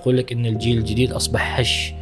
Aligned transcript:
يقول 0.00 0.16
لك 0.16 0.32
إن 0.32 0.46
الجيل 0.46 0.78
الجديد 0.78 1.12
أصبح 1.12 1.60
هش 1.60 1.94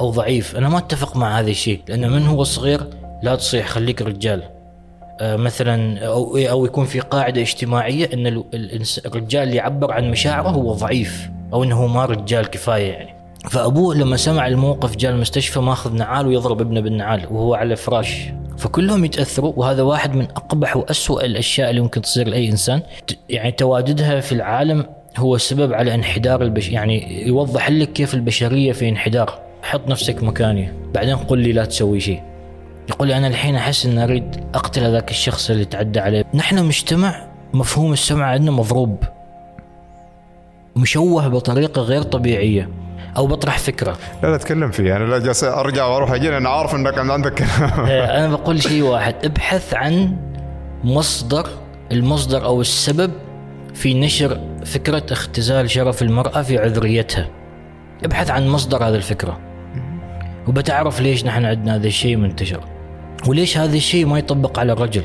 أو 0.00 0.10
ضعيف. 0.10 0.56
أنا 0.56 0.68
ما 0.68 0.78
أتفق 0.78 1.16
مع 1.16 1.40
هذا 1.40 1.50
الشيء 1.50 1.80
لأنه 1.88 2.08
من 2.08 2.26
هو 2.26 2.44
صغير 2.44 2.80
لا 3.22 3.34
تصيح 3.34 3.68
خليك 3.68 4.02
رجال. 4.02 4.42
آه، 5.20 5.36
مثلا 5.36 6.06
أو 6.06 6.36
أو 6.36 6.64
يكون 6.64 6.84
في 6.84 7.00
قاعدة 7.00 7.40
اجتماعية 7.40 8.10
إن 8.14 8.44
الرجال 9.06 9.42
اللي 9.42 9.56
يعبر 9.56 9.92
عن 9.92 10.10
مشاعره 10.10 10.48
هو 10.48 10.72
ضعيف 10.72 11.30
أو 11.52 11.64
إنه 11.64 11.86
ما 11.86 12.04
رجال 12.04 12.46
كفاية 12.46 12.92
يعني. 12.92 13.14
فأبوه 13.50 13.94
لما 13.94 14.16
سمع 14.16 14.46
الموقف 14.46 14.96
جاء 14.96 15.12
المستشفى 15.12 15.60
ماخذ 15.60 15.92
نعال 15.92 16.26
ويضرب 16.26 16.60
ابنه 16.60 16.80
بالنعال 16.80 17.26
وهو 17.30 17.54
على 17.54 17.76
فراش. 17.76 18.32
فكلهم 18.58 19.04
يتأثروا 19.04 19.52
وهذا 19.56 19.82
واحد 19.82 20.16
من 20.16 20.24
أقبح 20.24 20.76
وأسوأ 20.76 21.24
الأشياء 21.24 21.70
اللي 21.70 21.80
ممكن 21.80 22.02
تصير 22.02 22.28
لأي 22.28 22.48
إنسان. 22.50 22.82
يعني 23.28 23.52
تواجدها 23.52 24.20
في 24.20 24.32
العالم 24.32 24.86
هو 25.16 25.36
السبب 25.36 25.72
على 25.72 25.94
انحدار 25.94 26.42
البش 26.42 26.68
يعني 26.68 27.26
يوضح 27.26 27.70
لك 27.70 27.92
كيف 27.92 28.14
البشرية 28.14 28.72
في 28.72 28.88
انحدار. 28.88 29.38
حط 29.62 29.88
نفسك 29.88 30.22
مكاني. 30.22 30.72
بعدين 30.94 31.16
قل 31.16 31.38
لي 31.38 31.52
لا 31.52 31.64
تسوي 31.64 32.00
شيء. 32.00 32.22
يقول 32.88 33.08
لي 33.08 33.16
أنا 33.16 33.26
الحين 33.26 33.56
أحس 33.56 33.86
ان 33.86 33.98
أريد 33.98 34.44
أقتل 34.54 34.84
هذاك 34.84 35.10
الشخص 35.10 35.50
اللي 35.50 35.64
تعدى 35.64 36.00
عليه. 36.00 36.24
نحن 36.34 36.64
مجتمع 36.64 37.26
مفهوم 37.54 37.92
السمع 37.92 38.26
عندنا 38.26 38.50
مضروب. 38.50 39.04
مشوه 40.76 41.28
بطريقة 41.28 41.82
غير 41.82 42.02
طبيعية. 42.02 42.68
أو 43.16 43.26
بطرح 43.26 43.58
فكرة. 43.58 43.96
لا 44.22 44.28
لا 44.28 44.34
اتكلم 44.34 44.70
فيه 44.70 44.96
أنا 44.96 45.04
لا 45.04 45.18
جالس 45.18 45.44
أرجع 45.44 45.86
وأروح 45.86 46.12
أجي 46.12 46.36
أنا 46.36 46.48
عارف 46.48 46.74
إنك 46.74 46.98
عندك 46.98 47.34
كلام. 47.34 47.50
آه، 47.90 48.18
أنا 48.18 48.36
بقول 48.36 48.62
شيء 48.62 48.82
واحد. 48.82 49.14
ابحث 49.24 49.74
عن 49.74 50.16
مصدر 50.84 51.48
المصدر 51.92 52.44
أو 52.44 52.60
السبب 52.60 53.10
في 53.74 53.94
نشر 53.94 54.40
فكرة 54.64 55.06
اختزال 55.10 55.70
شرف 55.70 56.02
المرأة 56.02 56.42
في 56.42 56.58
عذريتها. 56.58 57.28
ابحث 58.04 58.30
عن 58.30 58.48
مصدر 58.48 58.84
هذه 58.88 58.94
الفكرة. 58.94 59.40
وبتعرف 60.48 61.00
ليش 61.00 61.24
نحن 61.24 61.44
عندنا 61.44 61.74
هذا 61.74 61.86
الشيء 61.86 62.16
منتشر. 62.16 62.60
وليش 63.26 63.58
هذا 63.58 63.76
الشيء 63.76 64.06
ما 64.06 64.18
يطبق 64.18 64.58
على 64.58 64.72
الرجل؟ 64.72 65.04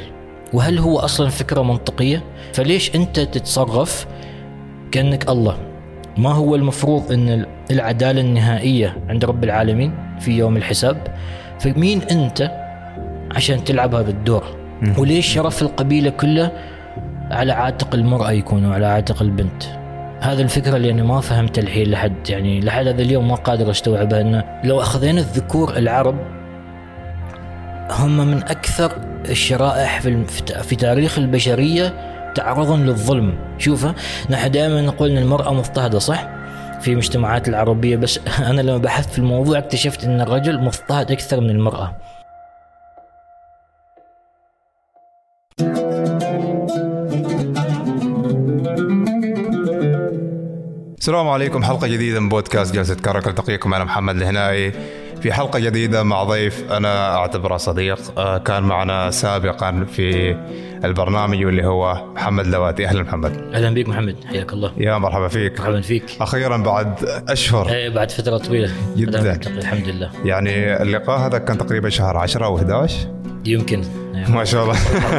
وهل 0.54 0.80
هو 0.80 1.00
أصلا 1.00 1.30
فكرة 1.30 1.62
منطقية؟ 1.62 2.24
فليش 2.54 2.96
أنت 2.96 3.20
تتصرف 3.20 4.08
كأنك 4.92 5.30
الله؟ 5.30 5.58
ما 6.18 6.32
هو 6.32 6.56
المفروض 6.56 7.12
إن 7.12 7.46
العدالة 7.72 8.22
النهائية 8.22 8.98
عند 9.10 9.26
رب 9.26 9.44
العالمين 9.44 9.94
في 10.20 10.32
يوم 10.32 10.58
الحساب؟ 10.58 11.16
فمين 11.60 12.02
أنت 12.02 12.52
عشان 13.32 13.64
تلعب 13.64 13.96
هذا 13.96 14.10
الدور؟ 14.10 14.44
وليش 14.98 15.34
شرف 15.34 15.62
القبيلة 15.62 16.10
كله 16.10 16.52
على 17.32 17.54
عاتق 17.54 17.96
المرأة 17.96 18.32
يكون 18.32 18.74
على 18.74 18.86
عاتق 18.86 19.22
البنت. 19.22 19.64
هذا 20.20 20.42
الفكرة 20.42 20.76
اللي 20.76 20.92
أنا 20.92 21.04
ما 21.04 21.22
فهمت 21.22 21.60
الحين 21.60 21.92
لحد 21.92 22.30
يعني 22.30 22.60
لحد 22.60 22.88
هذا 22.88 23.02
اليوم 23.02 23.28
ما 23.28 23.36
قادر 23.36 23.72
أستوعبها 23.72 24.22
أنه 24.22 24.44
لو 24.64 24.82
أخذنا 24.82 25.20
الذكور 25.20 25.78
العرب 25.78 26.16
هم 27.92 28.18
من 28.18 28.38
أكثر 28.38 28.92
الشرائح 29.30 30.02
في 30.02 30.26
في 30.64 30.76
تاريخ 30.76 31.20
البشرية 31.20 31.94
تعرضا 32.36 32.78
للظلم. 32.78 33.34
شوفها 33.58 33.96
نحن 34.30 34.52
دائما 34.52 34.82
نقول 34.82 35.10
أن 35.10 35.18
المرأة 35.18 35.54
مضطهدة 35.54 36.00
صح؟ 36.00 36.28
في 36.82 36.92
المجتمعات 36.92 37.50
العربية 37.50 37.96
بس 37.96 38.20
أنا 38.50 38.62
لما 38.62 38.78
بحثت 38.78 39.10
في 39.10 39.20
الموضوع 39.20 39.58
اكتشفت 39.58 40.04
أن 40.04 40.22
الرجل 40.22 40.60
مضطهد 40.60 41.12
أكثر 41.12 41.42
من 41.42 41.50
المرأة. 41.50 41.96
السلام 51.30 51.42
عليكم. 51.42 51.64
حلقة 51.64 51.88
جديدة 51.88 52.20
من 52.20 52.30
بودكاست 52.30 52.76
جلسة 52.76 52.96
كرك 52.96 53.28
التقيكم 53.28 53.74
أنا 53.74 53.84
محمد 53.84 54.16
الهنائي. 54.16 54.72
في 55.22 55.34
حلقة 55.34 55.60
جديدة 55.60 56.04
مع 56.04 56.24
ضيف 56.24 56.72
أنا 56.72 57.16
أعتبره 57.16 57.58
صديق 57.58 58.20
آه، 58.20 58.38
كان 58.38 58.64
معنا 58.64 59.12
سابقا 59.12 59.86
في 59.92 60.36
البرنامج 60.84 61.46
واللي 61.46 61.66
هو 61.66 62.02
محمد 62.16 62.48
لواتي. 62.48 62.88
أهلا 62.88 63.04
محمد. 63.04 63.32
أهلا 63.54 63.74
بك 63.74 63.88
محمد. 63.90 64.16
حياك 64.26 64.54
الله. 64.54 64.72
يا 64.78 64.98
مرحبا 64.98 65.28
فيك. 65.28 65.60
مرحبا 65.60 65.82
فيك. 65.82 66.04
أخيرا 66.22 66.58
بعد 66.58 66.94
أشهر. 67.28 67.70
إيه 67.70 67.90
بعد 67.90 68.12
فترة 68.12 68.38
طويلة. 68.38 68.72
جداً. 68.98 69.40
الحمد 69.48 69.88
لله. 69.88 70.10
يعني 70.26 70.82
اللقاء 70.82 71.20
هذا 71.20 71.38
كان 71.38 71.58
تقريبا 71.58 71.90
شهر 71.90 72.18
10 72.18 72.46
أو 72.46 72.58
11 72.58 73.08
يمكن. 73.46 73.82
ما 74.28 74.44
شاء 74.44 74.64
الله. 74.64 74.76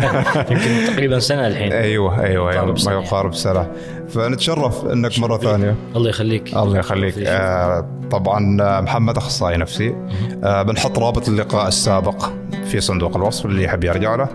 يمكن 0.51 0.95
تقريبا 0.95 1.19
سنة 1.19 1.47
الحين. 1.47 1.73
أيوه 1.73 2.25
أيوه 2.25 2.75
سنة. 2.77 2.95
ما 2.95 3.03
يقارب 3.03 3.35
سنة. 3.35 3.71
فنتشرف 4.09 4.85
إنك 4.85 5.19
مرة 5.19 5.39
ثانية. 5.39 5.75
الله 5.97 6.09
يخليك. 6.09 6.57
الله 6.57 6.79
يخليك. 6.79 7.15
آه 7.19 7.89
طبعا 8.11 8.63
آه، 8.63 8.81
محمد 8.81 9.17
أخصائي 9.17 9.57
نفسي. 9.57 9.95
آه 10.45 10.63
بنحط 10.63 10.99
رابط 10.99 11.29
اللقاء 11.29 11.69
السابق 11.69 12.25
في 12.71 12.81
صندوق 12.81 13.17
الوصف 13.17 13.47
اللي 13.47 13.65
يحب 13.65 13.85
يرجع 13.85 14.15
له. 14.15 14.29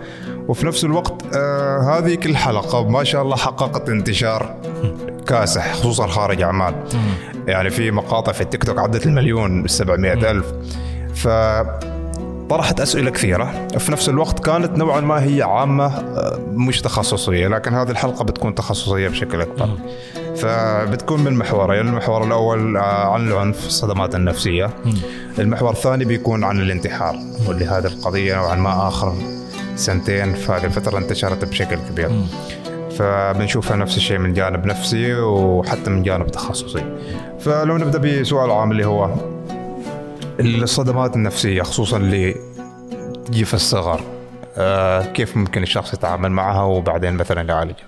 وفي 0.47 0.65
نفس 0.65 0.83
الوقت 0.83 1.35
آه 1.35 1.97
هذه 1.97 2.15
كل 2.15 2.35
حلقة 2.35 2.89
ما 2.89 3.03
شاء 3.03 3.21
الله 3.21 3.35
حققت 3.35 3.89
انتشار 3.89 4.55
كاسح 5.27 5.73
خصوصا 5.73 6.07
خارج 6.07 6.41
عمان 6.41 6.75
يعني 7.47 7.69
في 7.69 7.91
مقاطع 7.91 8.31
في 8.31 8.41
التيك 8.41 8.63
توك 8.63 8.79
عدت 8.79 9.05
المليون 9.05 9.67
700 9.67 10.31
ألف. 10.31 10.45
ف 11.15 11.27
طرحت 12.49 12.79
أسئلة 12.79 13.11
كثيرة 13.11 13.67
في 13.77 13.91
نفس 13.91 14.09
الوقت 14.09 14.39
كانت 14.39 14.77
نوعا 14.77 15.01
ما 15.01 15.23
هي 15.23 15.41
عامة 15.41 15.85
آه، 15.85 16.39
مش 16.53 16.81
تخصصية 16.81 17.47
لكن 17.47 17.73
هذه 17.73 17.91
الحلقة 17.91 18.23
بتكون 18.23 18.55
تخصصية 18.55 19.07
بشكل 19.07 19.41
أكبر. 19.41 19.69
فبتكون 20.35 21.23
من 21.23 21.33
محورين 21.33 21.87
المحور 21.87 22.23
الأول 22.23 22.77
آه، 22.77 23.13
عن 23.13 23.27
العنف 23.27 23.65
الصدمات 23.65 24.15
النفسية. 24.15 24.69
المحور 25.39 25.71
الثاني 25.71 26.05
بيكون 26.05 26.43
عن 26.43 26.59
الانتحار. 26.59 27.19
واللي 27.47 27.65
هذه 27.65 27.85
القضية 27.85 28.35
نوعا 28.35 28.55
ما 28.55 28.87
آخر 28.87 29.13
سنتين 29.75 30.33
فهذه 30.33 30.65
الفترة 30.65 30.97
انتشرت 30.97 31.45
بشكل 31.45 31.75
كبير. 31.75 32.11
فبنشوفها 32.97 33.77
نفس 33.77 33.97
الشيء 33.97 34.17
من 34.17 34.33
جانب 34.33 34.65
نفسي 34.65 35.13
وحتى 35.13 35.89
من 35.89 36.03
جانب 36.03 36.27
تخصصي. 36.27 36.83
فلو 37.39 37.77
نبدأ 37.77 38.21
بسؤال 38.21 38.51
عام 38.51 38.71
اللي 38.71 38.85
هو 38.85 39.34
الصدمات 40.39 41.15
النفسية 41.15 41.61
خصوصا 41.61 41.97
اللي 41.97 42.35
تجي 43.25 43.45
في 43.45 43.53
الصغر. 43.53 44.03
آه 44.57 45.01
كيف 45.01 45.37
ممكن 45.37 45.63
الشخص 45.63 45.93
يتعامل 45.93 46.29
معها 46.29 46.63
وبعدين 46.63 47.13
مثلا 47.13 47.41
يعالجها؟ 47.49 47.85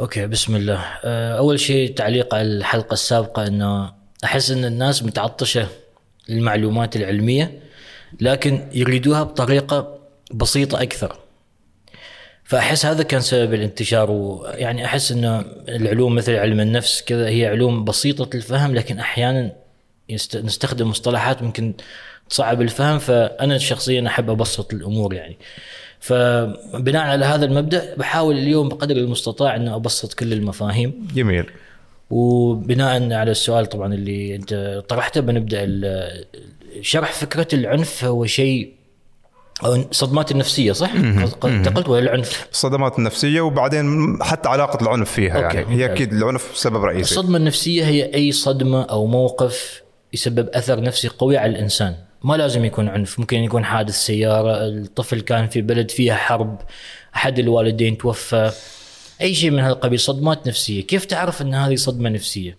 أوكي 0.00 0.26
بسم 0.26 0.56
الله. 0.56 0.80
آه، 1.04 1.38
أول 1.38 1.60
شيء 1.60 1.94
تعليق 1.94 2.34
على 2.34 2.42
الحلقة 2.42 2.92
السابقة 2.92 3.46
إنه 3.46 3.92
أحس 4.24 4.50
إن 4.50 4.64
الناس 4.64 5.02
متعطشة 5.02 5.68
للمعلومات 6.28 6.96
العلمية 6.96 7.58
لكن 8.20 8.68
يريدوها 8.72 9.22
بطريقة 9.22 9.98
بسيطة 10.32 10.82
أكثر. 10.82 11.16
فأحس 12.44 12.86
هذا 12.86 13.02
كان 13.02 13.20
سبب 13.20 13.54
الانتشار 13.54 14.10
ويعني 14.10 14.84
أحس 14.84 15.12
إنه 15.12 15.44
العلوم 15.68 16.14
مثل 16.14 16.36
علم 16.36 16.60
النفس 16.60 17.02
كذا 17.02 17.28
هي 17.28 17.46
علوم 17.46 17.84
بسيطة 17.84 18.36
الفهم 18.36 18.74
لكن 18.74 18.98
أحيانا 18.98 19.52
يست- 20.08 20.36
نستخدم 20.36 20.88
مصطلحات 20.88 21.42
ممكن 21.42 21.74
تصعب 22.30 22.62
الفهم 22.62 22.98
فأنا 22.98 23.58
شخصيا 23.58 24.06
أحب 24.06 24.30
أبسط 24.30 24.72
الأمور 24.74 25.14
يعني. 25.14 25.36
فبناء 26.00 27.02
على 27.06 27.24
هذا 27.24 27.44
المبدأ 27.44 27.94
بحاول 27.96 28.38
اليوم 28.38 28.68
بقدر 28.68 28.96
المستطاع 28.96 29.56
انه 29.56 29.74
أبسط 29.76 30.14
كل 30.14 30.32
المفاهيم. 30.32 31.06
جميل. 31.14 31.46
وبناء 32.10 33.12
على 33.12 33.30
السؤال 33.30 33.66
طبعا 33.66 33.94
اللي 33.94 34.34
أنت 34.36 34.82
طرحته 34.88 35.20
بنبدأ 35.20 35.66
شرح 36.80 37.12
فكرة 37.12 37.48
العنف 37.52 38.04
هو 38.04 38.26
شيء 38.26 38.72
أو 39.64 39.74
الصدمات 39.74 40.30
النفسيه 40.30 40.72
صح؟ 40.72 40.90
قد- 41.40 41.46
أنت 41.50 41.68
قلت 41.68 41.88
ولا 41.88 42.02
العنف؟ 42.02 42.48
الصدمات 42.52 42.98
النفسية 42.98 43.40
وبعدين 43.40 44.18
حتى 44.22 44.48
علاقة 44.48 44.82
العنف 44.82 45.10
فيها 45.12 45.44
أوكي، 45.46 45.56
يعني 45.56 45.76
هي. 45.76 45.84
أكيد 45.84 46.12
العنف 46.12 46.50
سبب 46.54 46.84
رئيسي. 46.84 47.00
الصدمة 47.10 47.36
النفسية 47.36 47.84
هي 47.84 48.14
أي 48.14 48.32
صدمة 48.32 48.82
أو 48.82 49.06
موقف 49.06 49.82
يسبب 50.14 50.48
أثر 50.48 50.80
نفسي 50.80 51.08
قوي 51.08 51.36
على 51.36 51.52
الإنسان. 51.52 51.96
ما 52.22 52.36
لازم 52.36 52.64
يكون 52.64 52.88
عنف 52.88 53.18
ممكن 53.18 53.38
يكون 53.38 53.64
حادث 53.64 53.94
سيارة 53.94 54.66
الطفل 54.66 55.20
كان 55.20 55.48
في 55.48 55.62
بلد 55.62 55.90
فيها 55.90 56.14
حرب 56.14 56.60
أحد 57.16 57.38
الوالدين 57.38 57.98
توفى. 57.98 58.52
أي 59.20 59.34
شيء 59.34 59.50
من 59.50 59.58
هذا 59.58 59.72
القبيل 59.72 60.00
صدمات 60.00 60.48
نفسية. 60.48 60.82
كيف 60.82 61.04
تعرف 61.04 61.42
إن 61.42 61.54
هذه 61.54 61.74
صدمة 61.74 62.10
نفسية؟ 62.10 62.58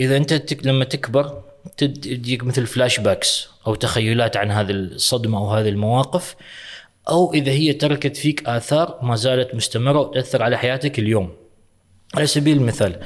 إذا 0.00 0.16
أنت 0.16 0.34
تك 0.34 0.66
لما 0.66 0.84
تكبر 0.84 1.42
تجيك 1.76 2.44
مثل 2.44 2.66
flashbacks 2.66 3.48
أو 3.66 3.74
تخيلات 3.74 4.36
عن 4.36 4.50
هذه 4.50 4.70
الصدمة 4.70 5.38
أو 5.38 5.50
هذه 5.50 5.68
المواقف 5.68 6.36
أو 7.08 7.32
إذا 7.34 7.52
هي 7.52 7.72
تركت 7.72 8.16
فيك 8.16 8.48
آثار 8.48 8.98
ما 9.02 9.16
زالت 9.16 9.54
مستمرة 9.54 10.00
وتأثر 10.00 10.42
على 10.42 10.58
حياتك 10.58 10.98
اليوم. 10.98 11.30
على 12.14 12.26
سبيل 12.26 12.56
المثال 12.56 13.00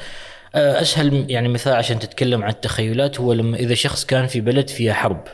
أسهل 0.55 1.31
يعني 1.31 1.49
مثال 1.49 1.73
عشان 1.73 1.99
تتكلم 1.99 2.43
عن 2.43 2.51
التخيلات 2.51 3.21
هو 3.21 3.33
لما 3.33 3.57
إذا 3.57 3.75
شخص 3.75 4.05
كان 4.05 4.27
في 4.27 4.41
بلد 4.41 4.69
فيها 4.69 4.93
حرب 4.93 5.25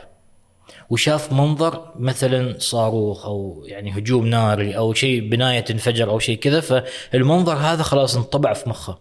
وشاف 0.89 1.33
منظر 1.33 1.91
مثلا 1.95 2.55
صاروخ 2.59 3.25
أو 3.25 3.63
يعني 3.65 3.91
هجوم 3.91 4.27
ناري 4.27 4.77
أو 4.77 4.93
شيء 4.93 5.29
بناية 5.29 5.59
تنفجر 5.59 6.09
أو 6.09 6.19
شيء 6.19 6.37
كذا 6.37 6.59
فالمنظر 6.59 7.53
هذا 7.53 7.83
خلاص 7.83 8.15
انطبع 8.15 8.53
في 8.53 8.69
مخه. 8.69 8.99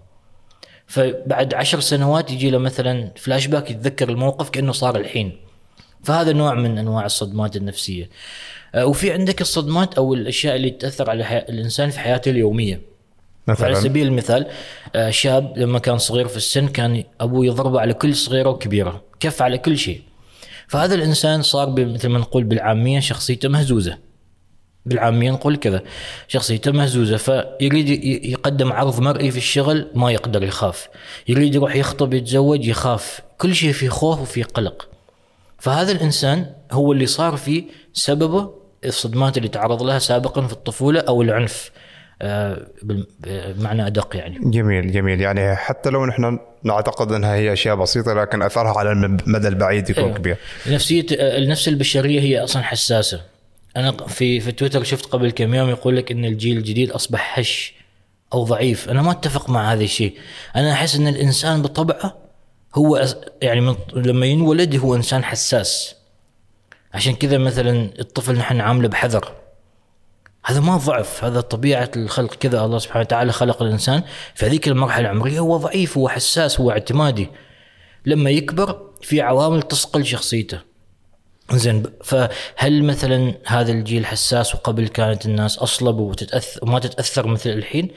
فبعد 0.86 1.54
عشر 1.54 1.80
سنوات 1.80 2.30
يجي 2.30 2.50
له 2.50 2.58
مثلا 2.58 3.12
فلاش 3.16 3.46
باك 3.46 3.70
يتذكر 3.70 4.08
الموقف 4.08 4.50
كأنه 4.50 4.72
صار 4.72 4.96
الحين. 4.96 5.40
فهذا 6.02 6.32
نوع 6.32 6.54
من 6.54 6.78
أنواع 6.78 7.06
الصدمات 7.06 7.56
النفسية. 7.56 8.10
آه، 8.74 8.86
وفي 8.86 9.12
عندك 9.12 9.40
الصدمات 9.40 9.94
أو 9.94 10.14
الأشياء 10.14 10.56
اللي 10.56 10.70
تأثر 10.70 11.10
على. 11.10 11.44
الإنسان 11.48 11.90
في 11.90 11.98
حياته 12.00 12.30
اليومية. 12.30 12.91
على 13.48 13.56
مثلا 13.70 13.74
سبيل 13.74 14.06
المثال 14.06 14.46
آه، 14.94 15.10
شاب 15.10 15.58
لما 15.58 15.78
كان 15.78 15.98
صغير 15.98 16.28
في 16.28 16.36
السن 16.36 16.68
كان 16.68 17.04
أبوه 17.20 17.46
يضربه 17.46 17.80
على 17.80 17.94
كل 17.94 18.14
صغيرة 18.14 18.48
وكبيرة 18.50 19.02
كف 19.20 19.42
على 19.42 19.58
كل 19.58 19.78
شيء. 19.78 20.02
فهذا 20.68 20.94
الإنسان 20.94 21.42
صار 21.42 21.70
مثل 21.70 22.08
ما 22.08 22.18
نقول 22.18 22.44
بالعامية 22.44 23.00
شخصيته 23.00 23.48
مهزوزة. 23.48 23.98
بالعامية 24.86 25.30
نقول 25.30 25.56
كذا 25.56 25.82
شخصيته 26.28 26.72
مهزوزة. 26.72 27.16
فيريد 27.16 27.88
يقدم 28.24 28.72
عرض 28.72 29.00
مرئي 29.00 29.30
في 29.30 29.36
الشغل 29.36 29.86
ما 29.94 30.10
يقدر 30.10 30.42
يخاف. 30.42 30.88
يريد 31.28 31.54
يروح 31.54 31.76
يخطب 31.76 32.14
يتزوج 32.14 32.66
يخاف. 32.66 33.20
كل 33.38 33.54
شيء 33.54 33.72
فيه 33.72 33.88
خوف 33.88 34.20
وفيه 34.20 34.44
قلق. 34.44 34.88
فهذا 35.58 35.92
الإنسان 35.92 36.46
هو 36.72 36.92
اللي 36.92 37.06
صار 37.06 37.36
فيه 37.36 37.64
سببه 37.92 38.50
الصدمات 38.84 39.36
اللي 39.36 39.48
تعرض 39.48 39.82
لها 39.82 39.98
سابقا 39.98 40.46
في 40.46 40.52
الطفولة 40.52 41.00
أو 41.00 41.22
العنف. 41.22 41.70
بمعنى 42.82 43.86
أدق 43.86 44.16
يعني. 44.16 44.38
جميل 44.42 44.92
جميل. 44.92 45.20
يعني 45.20 45.56
حتى 45.56 45.90
لو 45.90 46.06
نحن 46.06 46.38
نعتقد 46.62 47.12
إنها 47.12 47.34
هي 47.34 47.52
أشياء 47.52 47.76
بسيطة 47.76 48.14
لكن 48.14 48.42
أثرها 48.42 48.78
على 48.78 48.92
المدى 48.92 49.48
البعيد 49.48 49.90
يكون 49.90 50.04
أيوة. 50.04 50.16
كبير. 50.16 50.36
نفسية 50.66 51.06
النفس 51.10 51.68
البشرية 51.68 52.20
هي 52.20 52.44
أصلا 52.44 52.62
حساسة. 52.62 53.20
أنا 53.76 53.92
في 54.06 54.40
في 54.40 54.52
تويتر 54.52 54.82
شفت 54.82 55.06
قبل 55.06 55.30
كم 55.30 55.54
يوم 55.54 55.68
يقول 55.68 55.96
لك 55.96 56.12
إن 56.12 56.24
الجيل 56.24 56.56
الجديد 56.56 56.90
أصبح 56.90 57.38
هش 57.38 57.74
أو 58.32 58.44
ضعيف. 58.44 58.88
أنا 58.88 59.02
ما 59.02 59.10
أتفق 59.10 59.50
مع 59.50 59.72
هذا 59.72 59.84
الشيء. 59.84 60.14
أنا 60.56 60.72
أحس 60.72 60.96
إن 60.96 61.08
الإنسان 61.08 61.62
بطبعه 61.62 62.18
هو 62.74 63.06
يعني 63.42 63.60
من 63.60 63.74
لما 63.94 64.26
ينولد 64.26 64.76
هو 64.76 64.94
إنسان 64.94 65.24
حساس. 65.24 65.96
عشان 66.94 67.14
كذا 67.14 67.38
مثلا 67.38 67.90
الطفل 67.98 68.34
نحن 68.34 68.56
نعامله 68.56 68.88
بحذر. 68.88 69.32
هذا 70.44 70.60
ما 70.60 70.76
ضعف 70.76 71.24
هذا 71.24 71.40
طبيعة 71.40 71.90
الخلق 71.96 72.34
كذا 72.34 72.64
الله 72.64 72.78
سبحانه 72.78 73.00
وتعالى 73.00 73.32
خلق 73.32 73.62
الإنسان. 73.62 74.02
في 74.34 74.46
هذيك 74.46 74.68
المرحلة 74.68 75.10
العمرية 75.10 75.38
هو 75.38 75.56
ضعيف 75.56 75.98
هو 75.98 76.08
حساس 76.08 76.60
هو 76.60 76.70
اعتمادي. 76.70 77.28
لما 78.06 78.30
يكبر 78.30 78.90
في 79.02 79.20
عوامل 79.20 79.62
تصقل 79.62 80.06
شخصيته. 80.06 80.60
زين 81.52 81.82
فهل 82.04 82.84
مثلا 82.84 83.34
هذا 83.46 83.72
الجيل 83.72 84.06
حساس 84.06 84.54
وقبل 84.54 84.88
كانت 84.88 85.26
الناس 85.26 85.58
اصلب 85.58 85.98
وتتاثر 85.98 86.60
وما 86.62 86.78
تتأثر 86.78 87.26
مثل 87.26 87.50
الحين؟ 87.50 87.88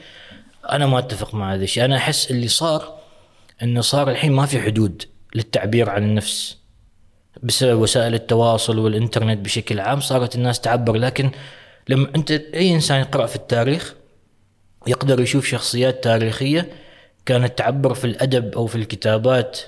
أنا 0.70 0.86
ما 0.86 0.98
أتفق 0.98 1.34
مع 1.34 1.54
هذا 1.54 1.64
الشيء. 1.64 1.84
أنا 1.84 1.96
أحس 1.96 2.30
اللي 2.30 2.48
صار 2.48 2.98
إنه 3.62 3.80
صار 3.80 4.10
الحين 4.10 4.32
ما 4.32 4.46
في 4.46 4.60
حدود 4.60 5.02
للتعبير 5.34 5.90
عن 5.90 6.02
النفس. 6.02 6.56
بسبب 7.42 7.80
وسائل 7.80 8.14
التواصل 8.14 8.78
والإنترنت 8.78 9.38
بشكل 9.38 9.80
عام 9.80 10.00
صارت 10.00 10.34
الناس 10.34 10.60
تعبر 10.60 10.96
لكن 10.96 11.30
لما 11.88 12.08
أنت 12.16 12.30
أي 12.30 12.74
إنسان 12.74 13.00
يقرأ 13.00 13.26
في 13.26 13.36
التاريخ 13.36 13.94
يقدر 14.86 15.20
يشوف 15.20 15.46
شخصيات 15.46 16.04
تاريخية 16.04 16.68
كانت 17.26 17.58
تعبر 17.58 17.94
في 17.94 18.04
الأدب 18.04 18.54
أو 18.54 18.66
في 18.66 18.76
الكتابات 18.76 19.60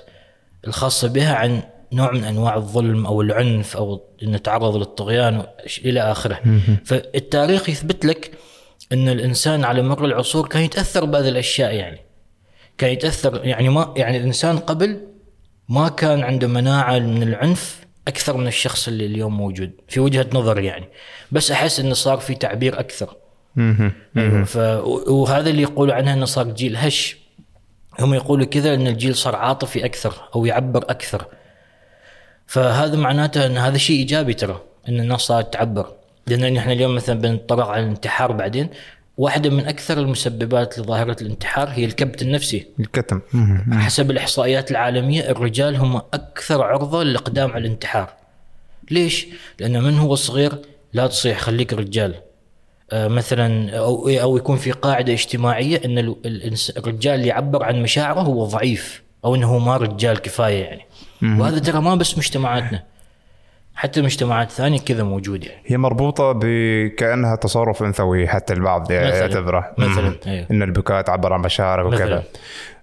الخاصة 0.67 1.07
بها 1.07 1.35
عن 1.35 1.61
نوع 1.93 2.11
من 2.11 2.23
أنواع 2.23 2.55
الظلم 2.55 3.05
أو 3.05 3.21
العنف 3.21 3.77
أو 3.77 4.01
انه 4.23 4.37
تعرض 4.37 4.75
للطغيان 4.75 5.43
إلى 5.85 6.01
آخره. 6.01 6.41
فالتاريخ 6.85 7.69
يثبت 7.69 8.05
لك 8.05 8.31
إن 8.91 9.09
الإنسان 9.09 9.63
على 9.63 9.81
مر 9.81 10.05
العصور 10.05 10.47
كان 10.47 10.61
يتأثر 10.61 11.05
بهذه 11.05 11.29
الأشياء 11.29 11.73
يعني. 11.73 11.99
كان 12.77 12.91
يتأثر 12.91 13.45
يعني 13.45 13.69
ما 13.69 13.93
يعني 13.97 14.17
الإنسان 14.17 14.57
قبل 14.57 15.07
ما 15.69 15.89
كان 15.89 16.23
عنده 16.23 16.47
مناعة 16.47 16.99
من 16.99 17.23
العنف 17.23 17.79
أكثر 18.09 18.37
من 18.37 18.47
الشخص 18.47 18.87
اللي 18.87 19.05
اليوم 19.05 19.37
موجود 19.37 19.71
في 19.87 19.99
وجهة 19.99 20.25
نظري 20.33 20.65
يعني. 20.65 20.87
بس 21.31 21.51
أحس 21.51 21.79
انه 21.79 21.93
صار 21.93 22.17
في 22.17 22.35
تعبير 22.35 22.79
أكثر. 22.79 23.15
أيوه 24.17 24.43
ف... 24.43 24.57
وهذا 25.09 25.49
اللي 25.49 25.61
يقولوا 25.61 25.93
عنها 25.95 26.13
إنه 26.13 26.25
صار 26.25 26.51
جيل 26.51 26.77
هش 26.77 27.17
هم 27.99 28.13
يقولوا 28.13 28.45
كذا 28.45 28.73
إن 28.73 28.87
الجيل 28.87 29.15
صار 29.15 29.35
عاطفي 29.35 29.85
أكثر 29.85 30.13
أو 30.35 30.45
يعبر 30.45 30.83
أكثر 30.89 31.25
فهذا 32.47 32.97
معناته 32.97 33.45
إن 33.45 33.57
هذا 33.57 33.77
شيء 33.77 33.99
إيجابي 33.99 34.33
ترى 34.33 34.61
إن 34.89 34.99
الناس 34.99 35.21
صارت 35.21 35.53
تعبر 35.53 35.93
لأن 36.27 36.57
إحنا 36.57 36.73
اليوم 36.73 36.95
مثلا 36.95 37.19
بنطلع 37.19 37.71
على 37.71 37.83
الانتحار 37.83 38.31
بعدين 38.31 38.69
واحدة 39.19 39.49
من 39.49 39.67
أكثر 39.67 39.99
المسببات 39.99 40.79
لظاهرة 40.79 41.17
الانتحار 41.21 41.69
هي 41.69 41.85
الكبت 41.85 42.21
النفسي. 42.21 42.65
الكتم. 42.79 43.21
حسب 43.71 44.11
الإحصائيات 44.11 44.71
العالمية 44.71 45.29
الرجال 45.31 45.75
هم 45.75 45.95
أكثر 45.95 46.61
عرضة 46.63 47.03
للإقدام 47.03 47.51
على 47.51 47.67
الانتحار. 47.67 48.13
ليش؟ 48.91 49.27
لأن 49.59 49.83
من 49.83 49.97
هو 49.97 50.15
صغير 50.15 50.51
لا 50.93 51.07
تصيح 51.07 51.39
خليك 51.39 51.73
رجال. 51.73 52.15
آه، 52.91 53.07
مثلا 53.07 53.77
أو 53.77 54.09
أو 54.09 54.37
يكون 54.37 54.57
في 54.57 54.71
إن 55.85 55.97
ال- 55.97 56.15
الإنس- 56.25 56.77
الرجال 56.77 57.15
اللي 57.15 57.27
يعبر 57.27 57.63
عن 57.63 57.81
مشاعره 57.83 58.19
هو 58.21 58.45
ضعيف 58.45 59.03
إنه 59.35 59.47
هو 59.47 59.59
ما 59.59 59.77
رجال 59.77 60.19
كفاية 60.21 60.63
يعني. 60.63 60.85
وهذا 61.21 61.59
ترى 61.59 61.81
ما 61.81 61.95
بس 61.95 62.17
مجتمعاتنا. 62.17 62.83
حتى 63.79 64.01
مجتمعات 64.01 64.51
ثانية 64.51 64.79
كذا 64.79 65.03
موجود 65.03 65.43
يعني 65.43 65.61
هي 65.65 65.77
مربوطة 65.77 66.31
بكأنها 66.35 67.35
تصرف 67.35 67.83
أنثوي 67.83 68.27
حتى 68.27 68.53
البعض. 68.53 68.91
يعتبره 68.91 69.71
مثلاً،. 69.77 70.15
أيوه. 70.27 70.47
إن 70.51 70.63
البكاء 70.63 71.01
تعبر 71.01 71.33
عن 71.33 71.41
مشاعرك. 71.41 71.85
وكذا 71.85 72.23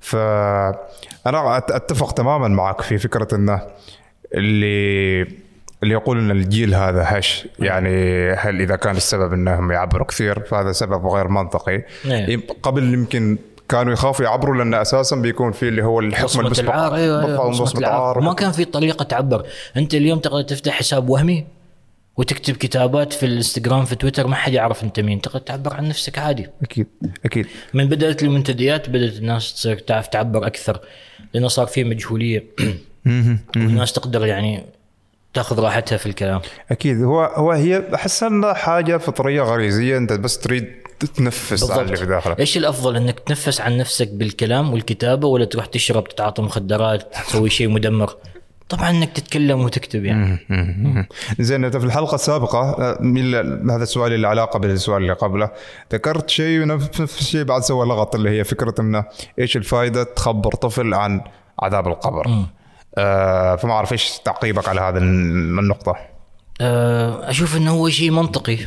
فأنا 0.00 1.58
أت- 1.60 1.75
أتفق 1.75 2.12
تماما 2.12 2.48
معك 2.48 2.81
في 2.81 2.98
فكرة 2.98 3.28
إنه 3.34 3.62
اللي 4.34 5.22
اللي 5.82 5.94
يقول 5.94 6.19
إن 6.19 6.31
الجيل 6.31 6.75
هذا 6.75 7.04
هش 7.06 7.48
يعني 7.58 8.31
هل 8.32 8.60
إذا 8.60 8.76
كان 8.76 8.96
السبب 8.96 9.32
إنهم 9.32 9.72
يعبروا 9.72 10.06
كثير 10.06 10.40
فهذا 10.40 10.72
سبب 10.72 11.06
غير 11.06 11.28
منطقي. 11.28 11.82
يم- 12.04 12.43
قبل 12.62 12.94
يمكن 12.94 13.38
كانوا 13.68 13.92
يخافوا 13.92 14.24
يعبروا 14.24 14.56
لأن 14.56 14.74
أساسا 14.74 15.16
بيكون 15.16 15.52
في 15.52 15.68
اللي 15.68 15.84
هو 15.84 16.00
الحكم 16.00 16.40
المسبق 16.40 16.64
العار 16.64 16.94
أيوه 16.94 17.26
أيوة، 17.26 17.72
العار. 17.78 18.20
ما 18.20 18.32
كان 18.32 18.52
في 18.52 18.64
طريقة 18.64 19.02
تعبر. 19.02 19.46
أنت 19.76 19.94
اليوم 19.94 20.18
تقدر 20.18 20.42
تفتح 20.42 20.72
حساب 20.72 21.08
وهمي 21.08 21.46
وتكتب 22.16 22.56
كتابات 22.56 23.12
في 23.12 23.26
الإنستغرام 23.26 23.84
في 23.84 23.94
تويتر 23.94 24.26
ما 24.26 24.34
حد 24.34 24.52
يعرف 24.52 24.84
أنت 24.84 25.00
مين. 25.00 25.20
تقدر 25.20 25.38
تعبر 25.38 25.74
عن 25.74 25.88
نفسك 25.88 26.18
عادي. 26.18 26.48
أكيد 26.62 26.86
أكيد. 27.24 27.46
من 27.74 27.88
بدأت 27.88 28.22
المنتديات 28.22 28.88
بدأت 28.88 29.16
الناس 29.16 29.54
تصير 29.54 29.78
تعرف 29.78 30.06
تعبر 30.06 30.46
أكثر 30.46 30.80
لأنه 31.34 31.48
صار 31.48 31.66
في 31.66 31.84
مجهولية. 31.84 32.44
والناس 33.56 33.93
تقدر 33.93 34.26
يعني 34.26 34.64
تأخذ 35.34 35.60
راحتها 35.60 35.98
في 35.98 36.06
الكلام. 36.06 36.41
أكيد. 36.70 37.02
هو 37.02 37.24
هو 37.24 37.52
هي 37.52 37.94
أحس 37.94 38.22
أنها 38.22 38.55
حاجة 38.55 38.96
فطرية 38.96 39.43
غريزية. 39.43 39.96
أنت 39.96 40.12
بس 40.12 40.38
تريد 40.38 40.85
تتنفس 41.00 41.70
على 41.70 41.82
اللي 41.82 41.96
في 41.96 42.06
داخلك 42.06 42.41
إيش 42.41 42.56
الأفضل؟ 42.56 42.96
إنك 42.96 43.20
تنفس 43.20 43.60
عن 43.60 43.76
نفسك 43.79 44.08
بالكلام 44.08 44.72
والكتابة 44.72 45.29
ولا 45.29 45.44
تروح 45.44 45.67
تشرب 45.67 46.08
تتعاطى 46.08 46.43
مخدرات 46.43 47.15
تسوي 47.26 47.50
شيء 47.50 47.69
مدمر؟ 47.69 48.17
طبعا 48.69 48.91
إنك 48.91 49.12
تتكلم 49.12 49.60
وتكتب 49.60 50.05
يعني. 50.05 50.38
زين 51.38 51.65
انت 51.65 51.76
في 51.76 51.84
الحلقة 51.86 52.15
السابقة 52.15 52.58
آه، 52.60 52.98
من- 53.00 53.70
هذا 53.70 53.82
السؤال 53.82 54.12
اللي 54.12 54.29
علاقة 54.29 54.58
بالسؤال 54.58 55.03
اللي 55.03 55.12
قبله 55.12 55.50
ذكرت 55.93 56.31
شيء 56.31 56.62
ونفس 56.62 57.00
نفس 57.00 57.20
الشيء 57.20 57.43
بعد 57.44 57.62
سوى 57.62 57.86
لغط 57.86 58.15
اللي 58.15 58.31
هي 58.31 58.44
فكرة 58.44 58.74
إنه 58.81 59.05
إيش 59.38 59.56
الفائده 59.56 60.03
تخبر 60.03 60.53
طفل 60.53 60.94
عن 60.94 61.20
عذاب 61.62 61.88
القبر؟ 61.88 62.31
آه 62.98 63.56
فما 63.56 63.72
أعرف 63.72 63.93
إيش 63.93 64.19
تعقيبك 64.24 64.69
على 64.69 64.81
هذه 64.81 64.96
النقطة؟ 64.98 65.96
أه، 66.60 67.31
أشوف 67.31 67.56
إنه 67.56 67.70
هو 67.70 67.88
شيء 67.88 68.10
منطقي. 68.10 68.58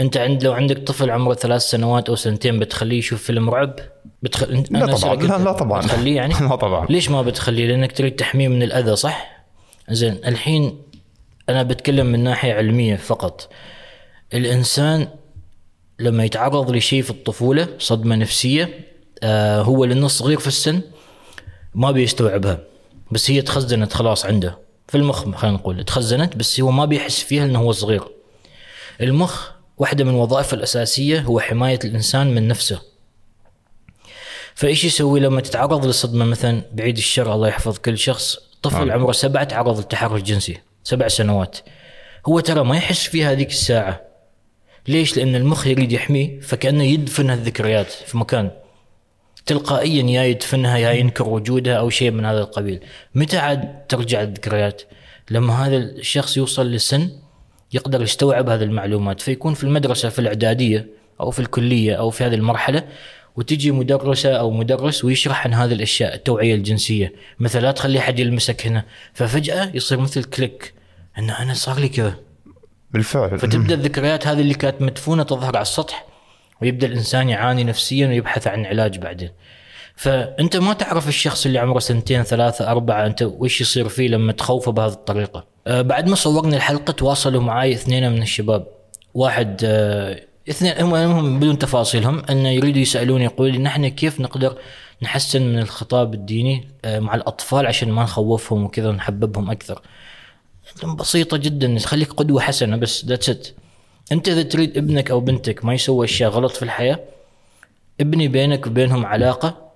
أنت 0.00 0.16
عند 0.16 0.44
لو 0.44 0.52
عندك 0.52 0.78
طفل 0.78 1.10
عمره 1.10 1.34
ثلاث 1.34 1.62
سنوات 1.62 2.08
أو 2.08 2.16
سنتين 2.16 2.58
بتخليه 2.58 2.98
يشوف 2.98 3.22
فيلم 3.22 3.50
رعب؟ 3.50 3.76
بتخ... 4.22 4.44
أنت- 4.44 4.72
لا 4.72 4.96
طبعا 4.96 5.14
لا 5.14 5.44
لا 5.44 5.52
طبعا. 5.52 5.80
بتخليه 5.82 6.16
يعني؟ 6.16 6.34
لا 6.48 6.56
طبعا. 6.56 6.86
ليش 6.90 7.10
ما 7.10 7.22
بتخليه؟ 7.22 7.66
لأنك 7.66 7.92
تريد 7.92 8.16
تحميه 8.16 8.48
من 8.48 8.62
الأذى 8.62 8.96
صح؟ 8.96 9.44
زين 9.90 10.20
الحين 10.26 10.78
أنا 11.48 11.62
بتكلم 11.62 12.06
من 12.06 12.24
ناحية 12.24 12.52
علمية 12.54 12.96
فقط. 12.96 13.48
الإنسان 14.34 15.08
لما 15.98 16.24
يتعرض 16.24 16.70
لشيء 16.70 17.02
في 17.02 17.10
الطفولة 17.10 17.68
صدمة 17.78 18.16
نفسية 18.16 18.80
آه 19.22 19.62
هو 19.62 19.84
لأنه 19.84 20.08
صغير 20.08 20.38
في 20.38 20.46
السن 20.46 20.80
ما 21.74 21.90
بيستوعبها 21.90 22.58
بس 23.10 23.30
هي 23.30 23.42
تخزنت 23.42 23.92
خلاص 23.92 24.26
عنده. 24.26 24.58
في 24.88 24.98
المخ 24.98 25.34
خلينا 25.36 25.56
نقول 25.56 25.84
تخزنت 25.84 26.36
بس 26.36 26.60
هو 26.60 26.70
ما 26.70 26.84
بيحس 26.84 27.20
فيها 27.20 27.46
لأنه 27.46 27.58
هو 27.58 27.72
صغير. 27.72 28.02
المخ 29.00 29.51
واحدة 29.82 30.04
من 30.04 30.14
وظائفه 30.14 30.54
الأساسية 30.54 31.20
هو 31.20 31.40
حماية 31.40 31.78
الإنسان 31.84 32.34
من 32.34 32.48
نفسه. 32.48 32.82
فإيش 34.54 34.84
يسوي 34.84 35.20
لما 35.20 35.40
تتعرض 35.40 35.86
لصدمة 35.86 36.24
مثلا 36.24 36.62
بعيد 36.72 36.96
الشر؟ 36.96 37.34
الله 37.34 37.48
يحفظ 37.48 37.78
كل 37.78 37.98
شخص. 37.98 38.38
طفل 38.62 38.90
آه. 38.90 38.94
عمره 38.94 39.12
سبعة 39.12 39.44
تعرض 39.44 39.78
للتحرش 39.78 40.22
جنسي. 40.22 40.58
سبع 40.84 41.08
سنوات. 41.08 41.58
هو 42.26 42.40
ترى 42.40 42.64
ما 42.64 42.76
يحس 42.76 43.06
فيها 43.06 43.32
هذيك 43.32 43.50
الساعة. 43.50 44.00
ليش؟ 44.88 45.16
لأن 45.16 45.34
المخ 45.34 45.66
يريد 45.66 45.92
يحميه 45.92 46.40
فكأنه 46.40 46.84
يدفن 46.84 47.30
هالذكريات 47.30 47.90
في 47.90 48.18
مكان. 48.18 48.50
تلقائيا 49.46 50.02
يا 50.02 50.24
يدفنها 50.24 50.78
يا 50.78 50.92
ينكر 50.92 51.28
وجودها 51.28 51.74
أو 51.74 51.90
شيء 51.90 52.10
من 52.10 52.24
هذا 52.24 52.40
القبيل. 52.40 52.80
متى 53.14 53.38
عاد 53.38 53.86
ترجع 53.88 54.22
الذكريات؟ 54.22 54.82
لما 55.30 55.66
هذا 55.66 55.76
الشخص 55.76 56.36
يوصل 56.36 56.70
لسن 56.70 57.10
يقدر 57.72 58.02
يستوعب 58.02 58.48
هذه 58.48 58.62
المعلومات. 58.62 59.20
فيكون 59.20 59.54
في 59.54 59.64
المدرسة 59.64 60.08
في 60.08 60.18
الإعدادية 60.18 60.86
أو 61.20 61.30
في 61.30 61.40
الكلية 61.40 61.94
أو 61.94 62.10
في 62.10 62.24
هذه 62.24 62.34
المرحلة 62.34 62.84
وتجي 63.36 63.70
مدرسة 63.70 64.32
أو 64.32 64.50
مدرس 64.50 65.04
ويشرح 65.04 65.46
عن 65.46 65.54
هذه 65.54 65.72
الأشياء 65.72 66.14
التوعية 66.14 66.54
الجنسية. 66.54 67.12
مثلا 67.38 67.60
لا 67.60 67.72
تخلي 67.72 68.00
حد 68.00 68.18
يلمسك 68.18 68.66
هنا. 68.66 68.84
ففجأة 69.14 69.70
يصير 69.74 70.00
مثل 70.00 70.24
كليك 70.24 70.74
انه 71.18 71.42
أنا 71.42 71.54
صار 71.54 71.78
لي 71.78 71.88
كذا. 71.88 72.14
بالفعل. 72.90 73.38
فتبدأ 73.38 73.74
الذكريات 73.74 74.26
هذه 74.26 74.40
اللي 74.40 74.54
كانت 74.54 74.82
مدفونة 74.82 75.22
تظهر 75.22 75.56
على 75.56 75.62
السطح 75.62 76.06
ويبدأ 76.62 76.86
الإنسان 76.86 77.28
يعاني 77.28 77.64
نفسيا 77.64 78.08
ويبحث 78.08 78.46
عن 78.46 78.66
علاج 78.66 78.98
بعدين. 78.98 79.30
فأنت 79.96 80.56
ما 80.56 80.72
تعرف 80.72 81.08
الشخص 81.08 81.46
اللي 81.46 81.58
عمره 81.58 81.78
سنتين 81.78 82.22
ثلاثة 82.22 82.70
أربعة 82.70 83.06
أنت 83.06 83.22
وش 83.22 83.60
يصير 83.60 83.88
فيه 83.88 84.08
لما 84.08 84.32
تخوفه 84.32 84.72
بهذه 84.72 84.92
الطريقة. 84.92 85.44
أه 85.66 85.82
بعد 85.82 86.08
ما 86.08 86.14
صورنا 86.14 86.56
الحلقة 86.56 86.92
تواصلوا 86.92 87.42
معي 87.42 87.72
اثنين 87.72 88.12
من 88.12 88.22
الشباب. 88.22 88.66
واحد 89.14 89.60
أه 89.64 90.22
اثنين 90.50 90.72
هم 90.80 90.94
هم 90.94 91.40
بدون 91.40 91.58
تفاصيلهم 91.58 92.22
انه 92.30 92.48
يريدوا 92.48 92.80
يسألوني 92.80 93.24
يقول 93.24 93.52
لي 93.52 93.58
نحن 93.58 93.88
كيف 93.88 94.20
نقدر 94.20 94.58
نحسن 95.02 95.42
من 95.42 95.58
الخطاب 95.58 96.14
الديني 96.14 96.68
أه 96.84 96.98
مع 96.98 97.14
الأطفال 97.14 97.66
عشان 97.66 97.90
ما 97.90 98.02
نخوفهم 98.02 98.64
وكذا 98.64 98.88
ونحببهم 98.88 99.50
أكثر. 99.50 99.82
بسيطة 100.98 101.36
جدا 101.36 101.78
خليك 101.78 102.12
قدوة 102.12 102.40
حسنة 102.40 102.76
بس 102.76 103.04
ذاتس 103.04 103.30
ات 103.30 103.48
أنت 104.12 104.28
إذا 104.28 104.42
تريد 104.42 104.76
ابنك 104.76 105.10
أو 105.10 105.20
بنتك 105.20 105.64
ما 105.64 105.74
يسوي 105.74 106.04
أشياء 106.04 106.30
غلط 106.30 106.52
في 106.52 106.62
الحياة 106.62 106.98
ابني 108.00 108.28
بينك 108.28 108.66
وبينهم 108.66 109.06
علاقة 109.06 109.71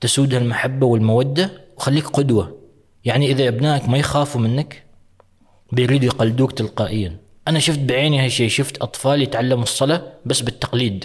تسودها 0.00 0.38
المحبة 0.38 0.86
والمودة 0.86 1.50
وخليك 1.76 2.06
قدوة. 2.06 2.60
يعني 3.04 3.30
إذا 3.30 3.48
ابنائك 3.48 3.88
ما 3.88 3.98
يخافوا 3.98 4.40
منك 4.40 4.82
بيريدوا 5.72 6.06
يقلدوك 6.06 6.52
تلقائيا. 6.52 7.16
أنا 7.48 7.58
شفت 7.58 7.78
بعيني 7.78 8.24
هالشيء 8.24 8.48
شفت 8.48 8.82
أطفال 8.82 9.22
يتعلموا 9.22 9.62
الصلاة 9.62 10.02
بس 10.24 10.40
بالتقليد. 10.40 11.04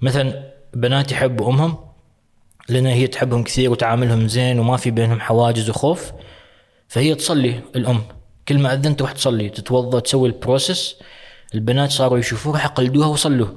مثلا 0.00 0.52
بنات 0.74 1.12
يحبوا 1.12 1.48
أمهم 1.48 1.76
لأن 2.68 2.86
هي 2.86 3.06
تحبهم 3.06 3.44
كثير 3.44 3.70
وتعاملهم 3.70 4.28
زين 4.28 4.58
وما 4.58 4.76
في 4.76 4.90
بينهم 4.90 5.20
حواجز 5.20 5.70
وخوف 5.70 6.12
فهي 6.88 7.14
تصلي 7.14 7.60
الأم. 7.76 8.02
كل 8.48 8.58
ما 8.58 8.74
اذن 8.74 8.96
تروح 8.96 9.12
تصلي 9.12 9.48
تتوضا 9.48 10.00
تسوي 10.00 10.28
البروسس 10.28 10.96
البنات 11.54 11.90
صاروا 11.90 12.18
يشوفوها 12.18 12.64
يقلدوها 12.64 13.06
وصلوا. 13.06 13.48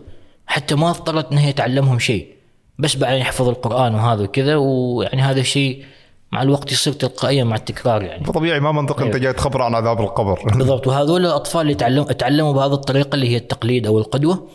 حتى 0.48 0.76
ما 0.76 0.90
اضطرت 0.90 1.32
إن 1.32 1.38
هي 1.38 1.54
تعلمهم 1.54 2.00
شيء. 2.00 2.41
بس 2.82 2.96
بعدين 2.96 3.20
يحفظ 3.20 3.50
القرآن 3.50 3.96
وهذا 3.96 4.24
وكذا 4.24 4.56
ويعني 4.56 5.22
هذا 5.22 5.40
الشيء 5.40 5.86
مع 6.32 6.42
الوقت 6.42 6.72
يصير 6.72 6.94
تلقائيا 6.94 7.44
مع 7.44 7.56
التكرار 7.56 8.04
يعني. 8.04 8.26
طبيعي 8.26 8.60
ما 8.60 8.72
منطق 8.72 9.02
انت 9.02 9.16
جاي 9.16 9.34
تخبر 9.34 9.62
عن 9.62 9.76
عذاب 9.76 10.02
القبر. 10.02 10.40
بالضبط. 10.58 10.88
وهذول 10.88 11.26
الأطفال 11.26 11.62
اللي 11.62 11.74
تعلموا 11.74 12.12
تعلموا 12.12 12.54
بهذه 12.54 12.74
الطريقة 12.74 13.16
اللي 13.16 13.30
هي 13.30 13.38
التقليد 13.38 13.88
أو 13.88 14.00
القدوة 14.00 14.48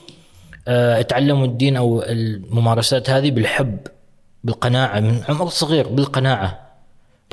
آه، 0.68 1.02
تعلموا 1.02 1.46
الدين 1.46 1.76
أو 1.76 2.02
الممارسات 2.02 3.10
هذه 3.10 3.30
بالحب 3.30 3.78
بالقناعة 4.44 5.00
من 5.00 5.20
عمر 5.28 5.48
صغير 5.48 5.88
بالقناعة. 5.88 6.66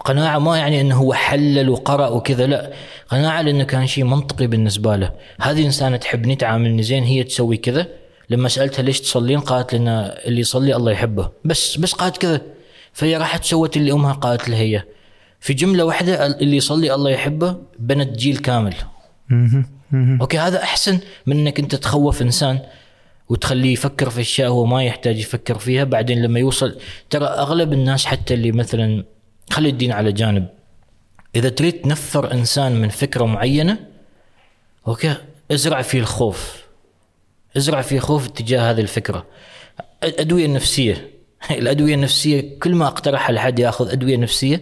قناعة 0.06 0.40
ما 0.40 0.58
يعني 0.58 0.82
إنه 0.82 0.96
هو 0.96 1.14
حلل 1.14 1.70
وقرأ 1.70 2.08
وكذا 2.08 2.48
لا. 2.48 2.72
قناعة 3.10 3.42
لأنه 3.42 3.64
كان 3.64 3.88
شيء 3.88 4.04
منطقي 4.04 4.48
بالنسبة 4.48 4.96
له. 4.96 5.12
هذه 5.42 5.66
إنسانة 5.66 5.98
تحبني 5.98 6.36
تعاملني 6.36 6.84
زين 6.84 7.04
هي 7.04 7.24
تسوي 7.24 7.58
كذا. 7.58 7.88
لما 8.30 8.50
سألتها 8.50 8.84
ليش 8.84 9.02
تصلين 9.02 9.40
قالت 9.40 9.76
لنا 9.76 10.26
اللي 10.26 10.42
يصلي 10.42 10.76
الله 10.76 10.92
يحبه. 10.92 11.32
بس 11.46 11.78
بس 11.78 11.94
قالت 11.94 12.18
كذا. 12.18 12.42
فهي 12.94 13.18
راحت 13.18 13.44
سوت 13.44 13.78
اللي 13.78 13.92
أمها 13.92 14.14
قالت 14.14 14.50
لها 14.50 14.60
هي. 14.60 14.84
في 15.40 15.54
جملة 15.54 15.86
واحدة 15.86 16.26
اللي 16.26 16.58
يصلي 16.58 16.94
الله 16.94 17.12
يحبه 17.12 17.58
بنت 17.80 18.18
جيل 18.18 18.38
كامل. 18.38 18.76
أوكي 19.94 20.38
هذا 20.38 20.64
أحسن 20.64 21.00
من 21.26 21.40
إنك 21.40 21.60
أنت 21.60 21.76
تخوف 21.76 22.22
إنسان 22.22 22.60
وتخليه 23.30 23.74
يفكر 23.74 24.10
في 24.10 24.22
أشياء 24.22 24.50
هو 24.50 24.66
ما 24.66 24.84
يحتاج 24.84 25.20
يفكر 25.20 25.58
فيها. 25.58 25.84
بعدين 25.84 26.22
لما 26.22 26.40
يوصل 26.40 26.80
ترى 27.10 27.26
أغلب 27.26 27.74
الناس 27.74 28.06
حتى 28.06 28.34
اللي 28.34 28.52
مثلا 28.52 29.04
خلي 29.50 29.70
الدين 29.70 29.92
على 29.92 30.12
جانب. 30.12 30.48
إذا 31.36 31.50
تريد 31.50 31.74
تنفر 31.74 32.32
إنسان 32.32 32.82
من 32.82 32.90
فكرة 32.90 33.26
معينة 33.26 33.78
أوكي 34.88 35.16
ازرع 35.52 35.82
فيه 35.82 36.00
الخوف. 36.00 36.63
ازرع 37.58 37.82
فيه 37.82 38.00
خوف 38.00 38.28
اتجاه 38.28 38.72
هذه 38.72 38.82
الفكرة. 38.82 39.26
الادويه 40.04 40.46
النفسيه 40.46 41.14
الأدوية 41.52 41.96
النفسية 41.96 42.60
كل 42.60 42.76
ما 42.76 42.88
اقترح 42.88 43.32
لحد 43.32 43.60
ياخذ 43.60 43.92
أدوية 43.92 44.18
نفسية. 44.18 44.62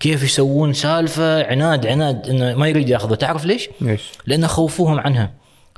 كيف 0.00 0.22
يسوون 0.22 0.72
سالفة 0.72 1.46
عناد 1.46 1.86
عناد 1.86 2.28
إنه 2.28 2.54
ما 2.54 2.68
يريد 2.68 2.88
ياخذه 2.88 3.14
تعرف 3.14 3.44
ليش؟ 3.44 3.68
ليش؟ 3.80 4.02
لأن 4.26 4.46
خوفوهم 4.46 5.00
عنها. 5.00 5.32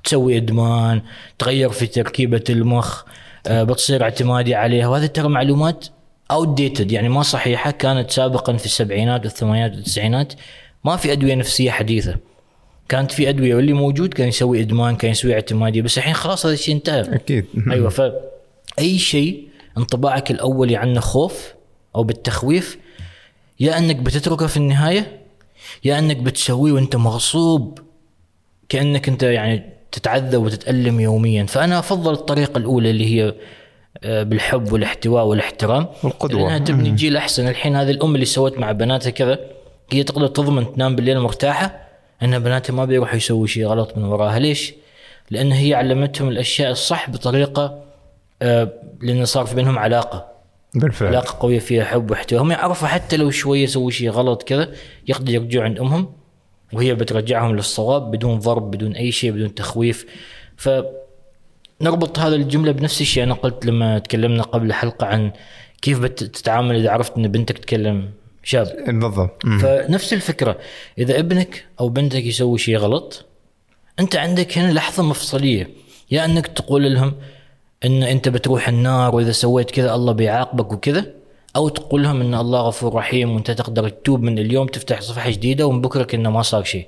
تسوي 0.04 0.37
إدمان 0.37 1.02
تغير 1.38 1.71
في 1.71 1.87
تركيبة 1.87 2.44
المخ 2.50 3.02
آه، 3.47 3.62
بتصير 3.62 4.02
اعتمادي 4.02 4.54
عليها. 4.54 4.88
وهذه 4.88 5.06
ترى 5.06 5.28
معلومات 5.28 5.87
outdated 6.30 6.92
يعني 6.92 7.09
ما 7.09 7.23
صحيحة. 7.23 7.71
كانت 7.71 8.11
سابقا 8.11 8.56
في 8.56 8.66
السبعينات 8.66 9.25
والثمانينات 9.25 9.73
والتسعينات. 9.73 10.33
ما 10.85 10.97
في 10.97 11.12
أدوية 11.12 11.35
نفسية 11.35 11.71
حديثة. 11.71 12.16
كانت 12.88 13.12
في 13.12 13.28
أدوية 13.28 13.54
واللي 13.54 13.72
موجود 13.72 14.14
كان 14.14 14.28
يسوي 14.28 14.60
إدمان 14.60 14.96
كان 14.96 15.10
يسوي 15.10 15.34
اعتماديه 15.34 15.82
بس 15.82 15.98
الحين 15.98 16.14
خلاص 16.14 16.46
هذا 16.46 16.54
الشيء 16.54 16.74
انتهى. 16.74 17.00
أكيد. 17.00 17.46
أيوه 17.72 17.88
ف 17.88 18.12
أي 18.78 18.98
شيء 18.98 19.48
انطباعك 19.78 20.30
الاولي 20.30 20.76
عنه 20.76 21.00
خوف 21.00 21.54
أو 21.96 22.02
بالتخويف 22.02 22.78
يا 23.60 23.78
أنك 23.78 23.96
بتتركه 23.96 24.46
في 24.46 24.56
النهاية 24.56 25.20
يا 25.84 25.98
أنك 25.98 26.16
بتسويه 26.16 26.72
وأنت 26.72 26.96
مغصوب 26.96 27.78
كأنك 28.68 29.08
أنت 29.08 29.22
يعني 29.22 29.62
تتعذب 29.92 30.42
وتتألم 30.42 31.00
يوميا. 31.00 31.46
فأنا 31.46 31.78
أفضل 31.78 32.12
الطريقة 32.12 32.58
الأولى 32.58 32.90
اللي 32.90 33.06
هي 33.06 33.34
آه، 34.04 34.22
بالحب 34.22 34.72
والاحتواء 34.72 35.24
والاحترام. 35.24 35.86
والقدوة. 36.02 36.40
لأنها 36.40 36.58
تبني 36.58 36.90
جيل 36.90 37.16
أحسن. 37.16 37.48
الحين 37.48 37.76
هذه 37.76 37.90
الأم 37.90 38.14
اللي 38.14 38.26
سوت 38.26 38.58
مع 38.58 38.72
بناتها 38.72 39.10
كذا 39.10 39.38
هي 39.92 40.02
تقدر 40.02 40.26
تضمن 40.26 40.72
تنام 40.74 40.96
بالليل 40.96 41.20
مرتاحة 41.20 41.83
أن 42.23 42.38
بناتها 42.38 42.73
ما 42.73 42.85
بيروحوا 42.85 43.16
يسووا 43.16 43.47
شيء 43.47 43.66
غلط 43.66 43.97
من 43.99 44.04
وراها. 44.04 44.38
ليش؟ 44.38 44.75
لأن 45.30 45.52
هي 45.52 45.75
علمتهم 45.75 46.28
الأشياء 46.28 46.71
الصح 46.71 47.11
بطريقة 47.11 47.85
آه، 48.42 48.73
لأن 49.02 49.25
صار 49.25 49.47
في 49.47 49.54
بينهم 49.54 49.78
علاقة. 49.78 50.35
بالفعل. 50.75 51.09
علاقة 51.09 51.37
قوية 51.40 51.59
فيها 51.59 51.85
حب 51.85 52.11
واحتواء 52.11 52.42
هم 52.42 52.50
يعرفوا 52.50 52.88
حتى 52.88 53.16
لو 53.16 53.30
شوية 53.30 53.66
سووا 53.66 53.90
شيء 53.90 54.11
غلط 54.11 54.42
كذا 54.42 54.73
يقدر 55.09 55.33
يرجعوا 55.33 55.64
عند 55.64 55.78
أمهم 55.78 56.12
وهي 56.73 56.94
بترجعهم 56.94 57.56
للصواب 57.56 58.11
بدون 58.11 58.38
ضرب 58.38 58.71
بدون 58.71 58.92
أي 58.92 59.12
شيء 59.12 59.30
بدون 59.30 59.54
تخويف. 59.54 60.06
ف 60.56 60.71
نربط 61.80 62.18
هذا 62.18 62.35
الجملة 62.35 62.73
بنفس 62.73 63.00
الشيء. 63.00 63.23
أنا 63.23 63.35
قلت 63.35 63.66
لما 63.66 63.99
تكلمنا 63.99 64.42
قبل 64.42 64.66
الحلقة 64.66 65.06
عن 65.06 65.33
كيف 65.83 66.00
بتتعامل 66.00 66.76
إذا 66.76 66.90
عرفت 66.90 67.16
إن 67.16 67.28
بنتك 67.28 67.59
تكلم 67.59 68.11
شاب. 68.44 68.84
بالضبط. 68.86 69.42
فنفس 69.42 70.12
الفكرة 70.12 70.58
إذا 70.98 71.18
ابنك 71.18 71.64
أو 71.80 71.88
بنتك 71.88 72.24
يسوي 72.24 72.58
شيء 72.58 72.76
غلط 72.76 73.26
أنت 74.00 74.16
عندك 74.16 74.58
هنا 74.58 74.72
لحظة 74.72 75.02
مفصلية. 75.02 75.70
يا 76.10 76.24
أنك 76.24 76.46
تقول 76.46 76.94
لهم 76.94 77.14
إن 77.84 78.02
أنت 78.02 78.28
بتروح 78.28 78.68
النار 78.68 79.14
وإذا 79.14 79.32
سويت 79.32 79.70
كذا 79.70 79.94
الله 79.94 80.12
بيعاقبك 80.12 80.72
وكذا 80.72 81.06
أو 81.56 81.68
تقول 81.68 82.02
لهم 82.02 82.20
إن 82.20 82.34
الله 82.34 82.60
غفور 82.60 82.94
رحيم 82.94 83.34
وأنت 83.34 83.50
تقدر 83.50 83.88
تتوب 83.88 84.22
من 84.22 84.38
اليوم 84.38 84.66
تفتح 84.66 85.00
صفحة 85.00 85.30
جديدة 85.30 85.66
ومن 85.66 85.80
بكره 85.80 86.02
كانه 86.02 86.30
ما 86.30 86.42
صار 86.42 86.64
شيء. 86.64 86.86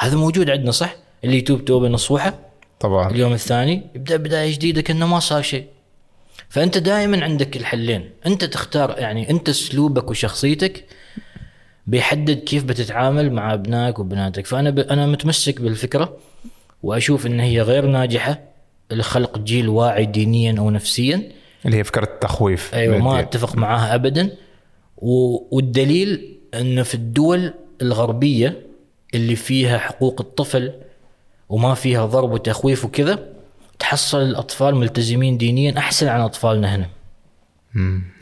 هذا 0.00 0.16
موجود 0.16 0.50
عندنا 0.50 0.70
صح؟ 0.70 0.96
اللي 1.24 1.38
يتوب 1.38 1.64
توبة 1.64 1.88
نصوحة. 1.88 2.38
طبعا. 2.80 3.10
اليوم 3.10 3.32
الثاني 3.32 3.82
يبدا 3.94 4.16
بداية 4.16 4.52
جديدة 4.52 4.80
كأنه 4.80 5.06
ما 5.06 5.20
صار 5.20 5.42
شيء. 5.42 5.64
فأنت 6.48 6.78
دائما 6.78 7.24
عندك 7.24 7.56
الحلين. 7.56 8.10
أنت 8.26 8.44
تختار 8.44 8.94
يعني 8.98 9.30
أنت 9.30 9.48
أسلوبك 9.48 10.10
وشخصيتك 10.10 10.84
بيحدد 11.88 12.38
كيف 12.38 12.64
بتتعامل 12.64 13.32
مع 13.32 13.54
ابنائك 13.54 13.98
وبناتك. 13.98 14.46
فأنا 14.46 14.70
ب... 14.70 14.78
أنا 14.78 15.06
متمسك 15.06 15.60
بالفكرة 15.60 16.16
وأشوف 16.82 17.26
إن 17.26 17.40
هي 17.40 17.62
غير 17.62 17.86
ناجحة 17.86 18.40
لخلق 18.90 19.38
جيل 19.38 19.68
واعي 19.68 20.06
دينيا 20.06 20.54
أو 20.58 20.70
نفسيا. 20.70 21.22
اللي 21.66 21.76
هي 21.76 21.84
فكرة 21.84 22.04
التخويف. 22.04 22.74
أيوه 22.74 22.98
ما. 22.98 23.20
أتفق 23.20 23.56
معاها 23.56 23.94
ابدا. 23.94 24.30
و... 24.96 25.38
والدليل 25.56 26.38
انه 26.54 26.82
في 26.82 26.94
الدول 26.94 27.54
الغربية 27.82 28.62
اللي 29.14 29.36
فيها 29.36 29.78
حقوق 29.78 30.20
الطفل 30.20 30.72
وما 31.48 31.74
فيها 31.74 32.06
ضرب 32.06 32.30
وتخويف 32.30 32.84
وكذا 32.84 33.18
تحصل 33.78 34.22
الأطفال 34.22 34.74
ملتزمين 34.74 35.38
دينيا 35.38 35.78
أحسن 35.78 36.08
عن 36.08 36.20
أطفالنا 36.20 36.74
هنا. 36.74 36.86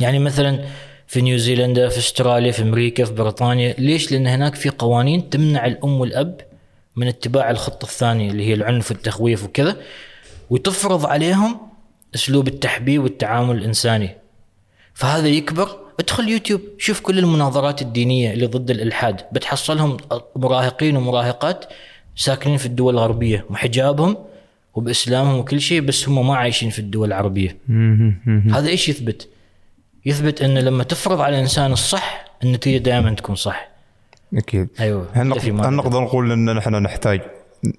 يعني 0.01 0.19
مثلا 0.19 0.65
في 1.07 1.21
نيوزيلندا 1.23 1.89
في 1.89 1.99
استراليا 1.99 2.53
في 2.53 2.63
أمريكا 2.63 3.05
في 3.05 3.13
بريطانيا 3.13 3.75
ليش؟ 3.79 4.13
لأن 4.13 4.27
هناك 4.27 4.55
في 4.55 4.69
قوانين 4.69 5.31
تمنع 5.31 5.67
الأم 5.67 6.01
والأب 6.01 6.41
من 6.97 7.09
اتباع 7.09 7.51
الخطة 7.51 7.85
الثانية 7.85 8.31
اللي 8.31 8.49
هي 8.49 8.55
العنف 8.55 8.91
والتخويف 8.91 9.45
وكذا 9.45 9.77
وتفرض 10.51 11.07
عليهم 11.07 11.59
أسلوب 12.15 12.49
التحبيب 12.49 13.03
والتعامل 13.03 13.57
الإنساني. 13.57 14.11
فهذا 14.95 15.29
يكبر 15.29 15.79
ادخل 16.01 16.29
يوتيوب 16.29 16.61
شوف 16.79 17.01
كل 17.01 17.19
المناظرات 17.19 17.83
الدينية 17.83 18.33
اللي 18.33 18.47
ضد 18.47 18.71
الإلحاد 18.71 19.21
بتحصلهم 19.33 19.97
مراهقين 20.37 20.97
ومراهقات 20.97 21.65
ساكنين 22.17 22.57
في 22.57 22.67
الدول 22.67 22.95
الغربية 22.95 23.47
وحجابهم 23.51 24.17
وبإسلامهم 24.75 25.39
وكل 25.39 25.61
شيء 25.61 25.81
بس 25.81 26.09
هم 26.09 26.27
ما 26.27 26.37
عايشين 26.37 26.71
في 26.71 26.79
الدول 26.79 27.09
العربية 27.09 27.59
هذا 28.53 28.69
إيش 28.69 28.89
يثبت؟ 28.89 29.29
يثبت 30.07 30.43
إن 30.43 30.59
لما 30.59 30.85
تفرض 30.85 31.21
على 31.21 31.37
الإنسان 31.37 31.73
الصح 31.73 32.25
النتيجة 32.43 32.83
دائما 32.83 33.15
تكون 33.15 33.35
صح. 33.35 33.69
أكيد. 34.35 34.69
أيوه 34.81 35.07
هل 35.13 35.27
نقدر 35.27 36.01
نقول 36.01 36.33
إن 36.33 36.57
نحن 36.57 36.75
نحتاج 36.75 37.21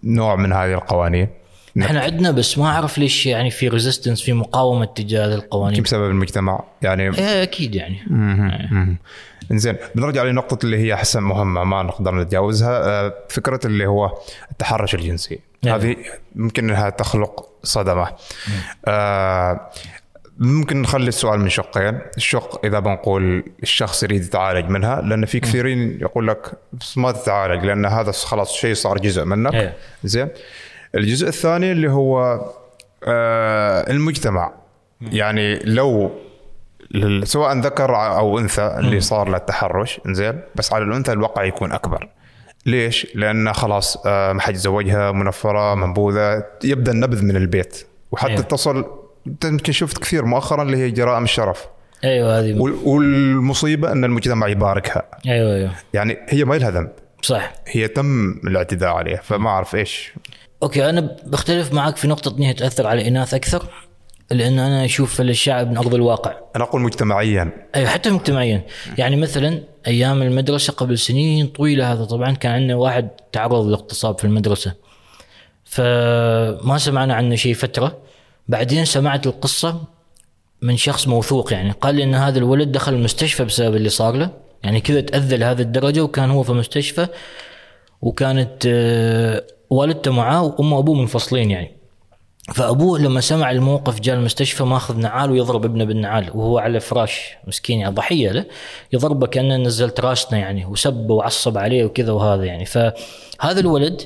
نوع 0.03 0.35
من 0.35 0.53
هذه 0.53 0.73
القوانين؟ 0.73 1.27
إحنا 1.81 2.01
عندنا 2.01 2.31
بس 2.31 2.57
ما 2.57 2.65
أعرف 2.65 2.97
ليش 2.97 3.25
يعني 3.25 3.51
في 3.51 3.67
ريزيستنس 3.67 4.21
في 4.21 4.33
مقاومة 4.33 4.85
تجاه 4.85 5.27
هذه 5.27 5.33
القوانين 5.33 5.83
بسبب 5.83 6.09
المجتمع 6.09 6.63
يعني. 6.81 7.03
إيه 7.03 7.43
أكيد 7.43 7.75
يعني. 7.75 7.99
مهم. 8.07 8.97
إنزين 9.51 9.77
بنرجع 9.95 10.23
لنقطة 10.23 10.65
اللي 10.65 10.77
هي 10.77 10.93
أحسن 10.93 11.23
مهمة 11.23 11.63
ما 11.63 11.83
نقدر 11.83 12.15
نتجاوزها 12.15 12.85
آه، 12.85 13.13
فكرة 13.29 13.59
اللي 13.65 13.87
هو 13.87 14.17
التحرش 14.51 14.95
الجنسي. 14.95 15.39
نعم. 15.63 15.79
هذه 15.79 15.95
ممكن 16.35 16.69
إنها 16.69 16.89
تخلق 16.89 17.49
صدمة. 17.63 18.07
آه، 18.85 19.69
ممكن 20.39 20.81
نخلي 20.81 21.07
السؤال 21.07 21.39
من 21.39 21.49
شقين. 21.49 21.99
الشق 22.17 22.65
إذا 22.65 22.79
بنقول 22.79 23.43
الشخص 23.63 24.03
يريد 24.03 24.23
يتعالج 24.23 24.69
منها 24.69 25.01
لأن 25.01 25.25
في 25.25 25.39
كثيرين 25.39 25.97
يقول 26.01 26.27
لك 26.27 26.51
بس 26.73 26.97
ما 26.97 27.11
تتعالج 27.11 27.65
لأن 27.65 27.85
هذا 27.85 28.11
خلاص 28.11 28.53
شيء 28.53 28.73
صار 28.73 28.97
جزء 28.97 29.25
منك. 29.25 29.53
إيه. 29.53 29.73
زين. 30.03 30.27
الجزء 30.95 31.27
الثاني 31.27 31.71
اللي 31.71 31.91
هو 31.91 32.41
آه، 33.03 33.91
المجتمع. 33.91 34.51
يعني 35.01 35.59
لو 35.59 36.11
سواء 37.23 37.59
ذكر 37.59 37.95
أو 37.95 38.39
أنثى 38.39 38.75
اللي 38.79 38.99
صار 38.99 39.29
له 39.29 39.37
التحرش 39.37 40.01
زين 40.05 40.39
بس 40.55 40.73
على 40.73 40.83
الأنثى 40.83 41.11
الوقع 41.11 41.43
يكون 41.43 41.71
أكبر. 41.71 42.09
ليش؟ 42.65 43.07
لأن 43.15 43.53
خلاص 43.53 43.97
آه، 44.05 44.33
ما 44.33 44.41
حد 44.41 44.53
يزوجها 44.55 45.11
منفرة 45.11 45.75
منبوذة 45.75 46.43
يبدأ 46.63 46.91
النبذ 46.91 47.23
من 47.23 47.35
البيت. 47.35 47.87
وحتى 48.11 48.31
أيوه. 48.31 48.41
تصل 48.41 48.85
يمكن 49.45 49.73
شفت 49.73 49.97
كثير 49.97 50.25
مؤخرا 50.25 50.63
اللي 50.63 50.77
هي 50.77 50.91
جرائم 50.91 51.23
الشرف. 51.23 51.67
أيوه 52.03 52.39
هذه 52.39 52.59
وال- 52.59 52.77
والمصيبة 52.85 53.91
أن 53.91 54.03
المجتمع 54.05 54.47
يباركها. 54.47 55.03
أيوه 55.27 55.55
أيوه. 55.55 55.71
يعني 55.93 56.17
هي 56.29 56.45
ما 56.45 56.55
لها 56.55 56.71
ذنب. 56.71 56.89
صح. 57.21 57.53
هي 57.67 57.87
تم 57.87 58.31
الاعتداء 58.47 58.89
عليها 58.89 59.21
فما 59.23 59.49
أعرف 59.49 59.75
إيش. 59.75 60.13
أوكي 60.63 60.89
أنا 60.89 61.17
بختلف 61.25 61.73
معك 61.73 61.97
في 61.97 62.07
نقطة 62.07 62.37
إنها 62.37 62.51
تأثر 62.51 62.87
على 62.87 63.01
الإناث 63.01 63.33
أكثر 63.33 63.63
لأن 64.31 64.59
أنا 64.59 64.85
أشوف 64.85 65.21
الشعب 65.21 65.69
من 65.71 65.77
أرض 65.77 65.93
الواقع. 65.95 66.33
أنا 66.55 66.63
أقول 66.63 66.81
مجتمعيا. 66.81 67.51
أيوه 67.75 67.89
حتى 67.89 68.09
مجتمعيا. 68.09 68.61
يعني 68.97 69.15
مثلا 69.15 69.63
أيام 69.87 70.21
المدرسة 70.21 70.73
قبل 70.73 70.97
سنين 70.97 71.47
طويلة 71.47 71.93
هذا 71.93 72.05
طبعا 72.05 72.31
كان 72.31 72.51
عندنا 72.51 72.75
واحد 72.75 73.09
تعرض 73.31 73.65
للاغتصاب 73.65 74.17
في 74.17 74.23
المدرسة. 74.23 74.73
فما 75.65 76.77
سمعنا 76.77 77.13
عنه 77.13 77.35
شيء 77.35 77.53
فترة. 77.53 77.97
بعدين 78.47 78.85
سمعت 78.85 79.27
القصة 79.27 79.81
من 80.61 80.77
شخص 80.77 81.07
موثوق 81.07 81.53
يعني 81.53 81.71
قال 81.71 81.95
لي 81.95 82.03
إن 82.03 82.15
هذا 82.15 82.39
الولد 82.39 82.71
دخل 82.71 82.93
المستشفى 82.93 83.45
بسبب 83.45 83.75
اللي 83.75 83.89
صار 83.89 84.15
له. 84.15 84.29
يعني 84.63 84.81
كذا 84.81 85.01
تأذى 85.01 85.37
لهذه 85.37 85.61
الدرجة 85.61 86.01
وكان 86.01 86.31
هو 86.31 86.43
في 86.43 86.49
المستشفى 86.49 87.07
وكانت 88.01 88.63
آه، 88.67 89.43
والدته 89.69 90.11
معاه 90.11 90.43
وأمه 90.43 90.77
وأبوه 90.77 90.95
منفصلين 90.95 91.51
يعني. 91.51 91.77
فأبوه 92.53 92.99
لما 92.99 93.21
سمع 93.21 93.51
الموقف 93.51 93.99
جاء 93.99 94.15
المستشفى 94.15 94.63
ماخذ 94.63 94.97
نعال 94.97 95.31
ويضرب 95.31 95.65
ابنه 95.65 95.83
بالنعال 95.83 96.29
وهو 96.29 96.57
على 96.57 96.79
فراش 96.79 97.37
مسكين 97.47 97.79
يعني 97.79 97.95
ضحية 97.95 98.31
له 98.31 98.45
يضربه 98.93 99.27
كأنه 99.27 99.57
نزلت 99.57 99.99
راسنا 99.99 100.39
يعني 100.39 100.65
وسب 100.65 101.09
وعصب 101.09 101.57
عليه 101.57 101.85
وكذا 101.85 102.11
وهذا 102.11 102.45
يعني. 102.45 102.65
فهذا 102.65 103.59
الولد 103.59 104.01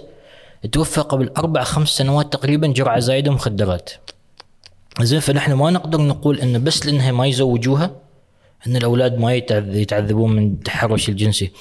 توفى 0.72 1.02
قبل 1.02 1.30
أربع 1.38 1.64
خمس 1.64 1.90
سنوات 1.90 2.34
تقريبا 2.34 2.68
جرعة 2.68 3.00
زايدة 3.00 3.32
مخدرات. 3.32 3.90
زين 5.02 5.20
فنحن 5.20 5.54
ما 5.54 5.70
نقدر 5.72 6.02
نقول 6.02 6.40
إن 6.40 6.64
بس 6.64 6.86
لأنها 6.86 7.12
ما 7.12 7.28
يزوجوها 7.28 7.92
إن 8.68 8.76
الأولاد 8.76 9.18
ما 9.20 9.34
يتعذ- 9.40 9.76
يتعذبون 9.76 10.32
من 10.36 10.52
التحرش 10.54 11.10
الجنسي 11.10 11.52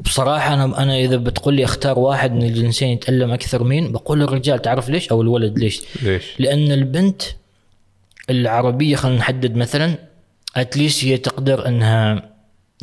بصراحة 0.00 0.54
أنا 0.54 0.82
أنا 0.82 0.98
إذا 0.98 1.16
بتقول 1.16 1.54
لي 1.54 1.64
أختار 1.64 1.98
واحد 1.98 2.32
من 2.32 2.42
الجنسين 2.42 2.88
يتألم 2.88 3.30
أكثر 3.30 3.64
مين 3.64 3.92
بقول 3.92 4.22
الرجال 4.22 4.62
تعرف 4.62 4.88
ليش 4.88 5.08
أو 5.08 5.22
الولد 5.22 5.58
ليش؟ 5.58 5.82
ليش؟ 6.02 6.24
لأن 6.38 6.72
البنت 6.72 7.22
العربية 8.30 8.96
خلينا 8.96 9.18
نحدد 9.18 9.56
مثلا 9.56 9.94
أتليست 10.56 11.04
هي 11.04 11.16
تقدر 11.16 11.68
أنها 11.68 12.30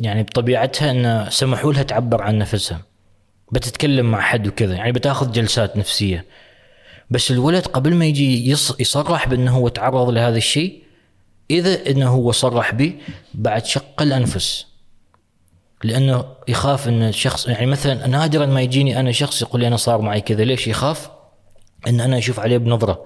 يعني 0.00 0.22
بطبيعتها 0.22 0.90
أن 0.90 1.30
سمحوا 1.30 1.72
لها 1.72 1.82
تعبر 1.82 2.22
عن 2.22 2.38
نفسها 2.38 2.82
بتتكلم 3.52 4.10
مع 4.10 4.20
حد 4.20 4.46
وكذا 4.48 4.74
يعني 4.74 4.92
بتاخذ 4.92 5.32
جلسات 5.32 5.76
نفسية 5.76 6.24
بس 7.10 7.30
الولد 7.30 7.66
قبل 7.66 7.94
ما 7.94 8.06
يجي 8.06 8.50
يص 8.50 8.80
يصرح 8.80 9.28
بأنه 9.28 9.56
هو 9.56 9.68
تعرض 9.68 10.08
لهذا 10.08 10.36
الشيء 10.36 10.82
إذا 11.50 11.90
أنه 11.90 12.08
هو 12.08 12.32
صرح 12.32 12.74
به 12.74 12.94
بعد 13.34 13.64
شق 13.64 14.02
الأنفس. 14.02 14.66
لأنه 15.84 16.24
يخاف 16.48 16.88
إن 16.88 17.02
الشخص 17.02 17.48
يعني 17.48 17.66
مثلا 17.66 18.06
نادرا 18.06 18.46
ما 18.46 18.62
يجيني 18.62 19.00
أنا 19.00 19.12
شخص 19.12 19.42
يقول 19.42 19.60
لي 19.60 19.68
أنا 19.68 19.76
صار 19.76 20.00
معي 20.00 20.20
كذا 20.20 20.44
ليش 20.44 20.66
يخاف؟ 20.68 21.10
إن 21.88 22.00
أنا 22.00 22.18
أشوف 22.18 22.40
عليه 22.40 22.58
بنظرة. 22.58 23.04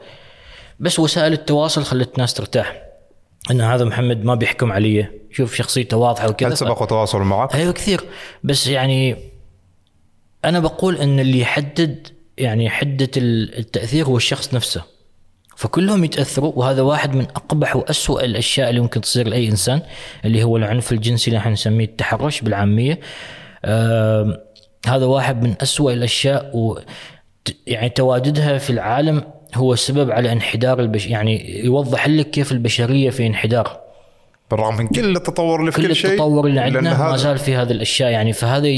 بس 0.81 0.99
وسائل 0.99 1.33
التواصل 1.33 1.85
خلت 1.85 2.15
الناس 2.15 2.35
ترتاح. 2.35 2.83
إن 3.51 3.61
هذا 3.61 3.85
محمد 3.85 4.25
ما 4.25 4.35
بيحكم 4.35 4.73
علي 4.73 5.09
شوف 5.33 5.55
شخصيته 5.55 5.97
واضحة 5.97 6.29
وكذا 6.29 6.49
هل 6.49 6.57
سبق 6.57 6.83
وتواصل 6.83 7.19
معك؟ 7.19 7.55
أيوه 7.55 7.73
كثير. 7.73 8.05
بس 8.45 8.67
يعني 8.67 9.17
أنا 10.45 10.61
بقول 10.61 10.97
إن 10.97 11.21
اللي 11.21 11.41
يحدد 11.41 12.09
يعني 12.41 12.71
حدة 12.71 13.11
ال- 13.17 13.59
التأثير 13.59 14.05
هو 14.07 14.17
الشخص 14.17 14.55
نفسه. 14.55 14.83
فكلهم 15.57 16.05
يتأثروا 16.05 16.53
وهذا 16.57 16.83
واحد 16.83 17.15
من 17.15 17.25
أقبح 17.25 17.77
وأسوأ 17.77 18.25
الأشياء 18.25 18.71
اللي 18.71 18.81
ممكن 18.81 19.01
تصير 19.01 19.29
لأي 19.29 19.49
إنسان 19.49 19.83
اللي 20.25 20.43
هو 20.45 20.57
العنف 20.57 20.93
الجنسي 20.93 21.29
اللي 21.29 21.39
إحنا 21.39 21.53
نسميه 21.53 21.85
التحرش 21.85 22.41
بالعامية. 22.41 23.01
آم، 23.65 24.37
هذا 24.87 25.05
واحد 25.07 25.43
من 25.43 25.55
أسوأ 25.63 25.93
الأشياء 25.93 26.57
و 26.57 26.79
يعني 27.67 27.89
تواجدها 27.89 28.59
في 28.59 28.71
العالم 28.71 29.23
هو 29.55 29.73
السبب 29.73 30.11
على 30.11 30.33
انحدار 30.33 30.81
البش 30.81 31.07
يعني 31.07 31.65
يوضح 31.65 32.09
لك 32.09 32.31
كيف 32.31 32.53
البشرية 32.53 33.11
في 33.11 33.27
انحدار. 33.27 33.81
بالرغم 34.51 34.77
من 34.77 34.89
كل 34.89 35.17
التطور 35.17 35.61
اللي 35.61 35.73
في 35.73 35.83
كل 35.83 35.89
كل 35.89 35.97
شيء 35.97 36.11
التطور 36.11 36.47
اللي 36.47 36.61
عندنا 36.61 37.11
ما 37.11 37.17
زال 37.17 37.39
في 37.39 37.55
هذه 37.57 37.71
الأشياء. 37.71 38.11
يعني 38.11 38.33
فهذا 38.33 38.69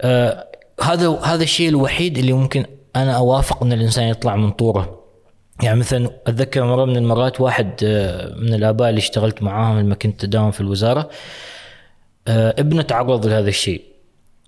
آه 0.00 0.46
هذا 0.82 1.20
هذا 1.24 1.42
الشيء 1.42 1.68
الوحيد 1.68 2.18
اللي 2.18 2.32
ممكن 2.32 2.64
أنا 2.96 3.16
أوافق 3.16 3.62
إن 3.62 3.72
الإنسان 3.72 4.08
يطلع 4.08 4.36
من 4.36 4.50
طوره. 4.50 5.00
يعني 5.62 5.78
مثلا 5.78 6.10
أتذكر 6.26 6.64
مرة 6.64 6.84
من 6.84 6.96
المرات 6.96 7.40
واحد 7.40 7.70
آه، 7.84 8.34
من 8.34 8.54
الآباء 8.54 8.88
اللي 8.88 8.98
اشتغلت 8.98 9.42
معاهم 9.42 9.78
لما 9.78 9.94
كنت 9.94 10.24
اداوم 10.24 10.50
في 10.50 10.60
الوزارة 10.60 11.10
آه، 12.28 12.54
ابنة 12.58 12.82
تعرض 12.82 13.26
لهذا 13.26 13.48
الشيء. 13.48 13.82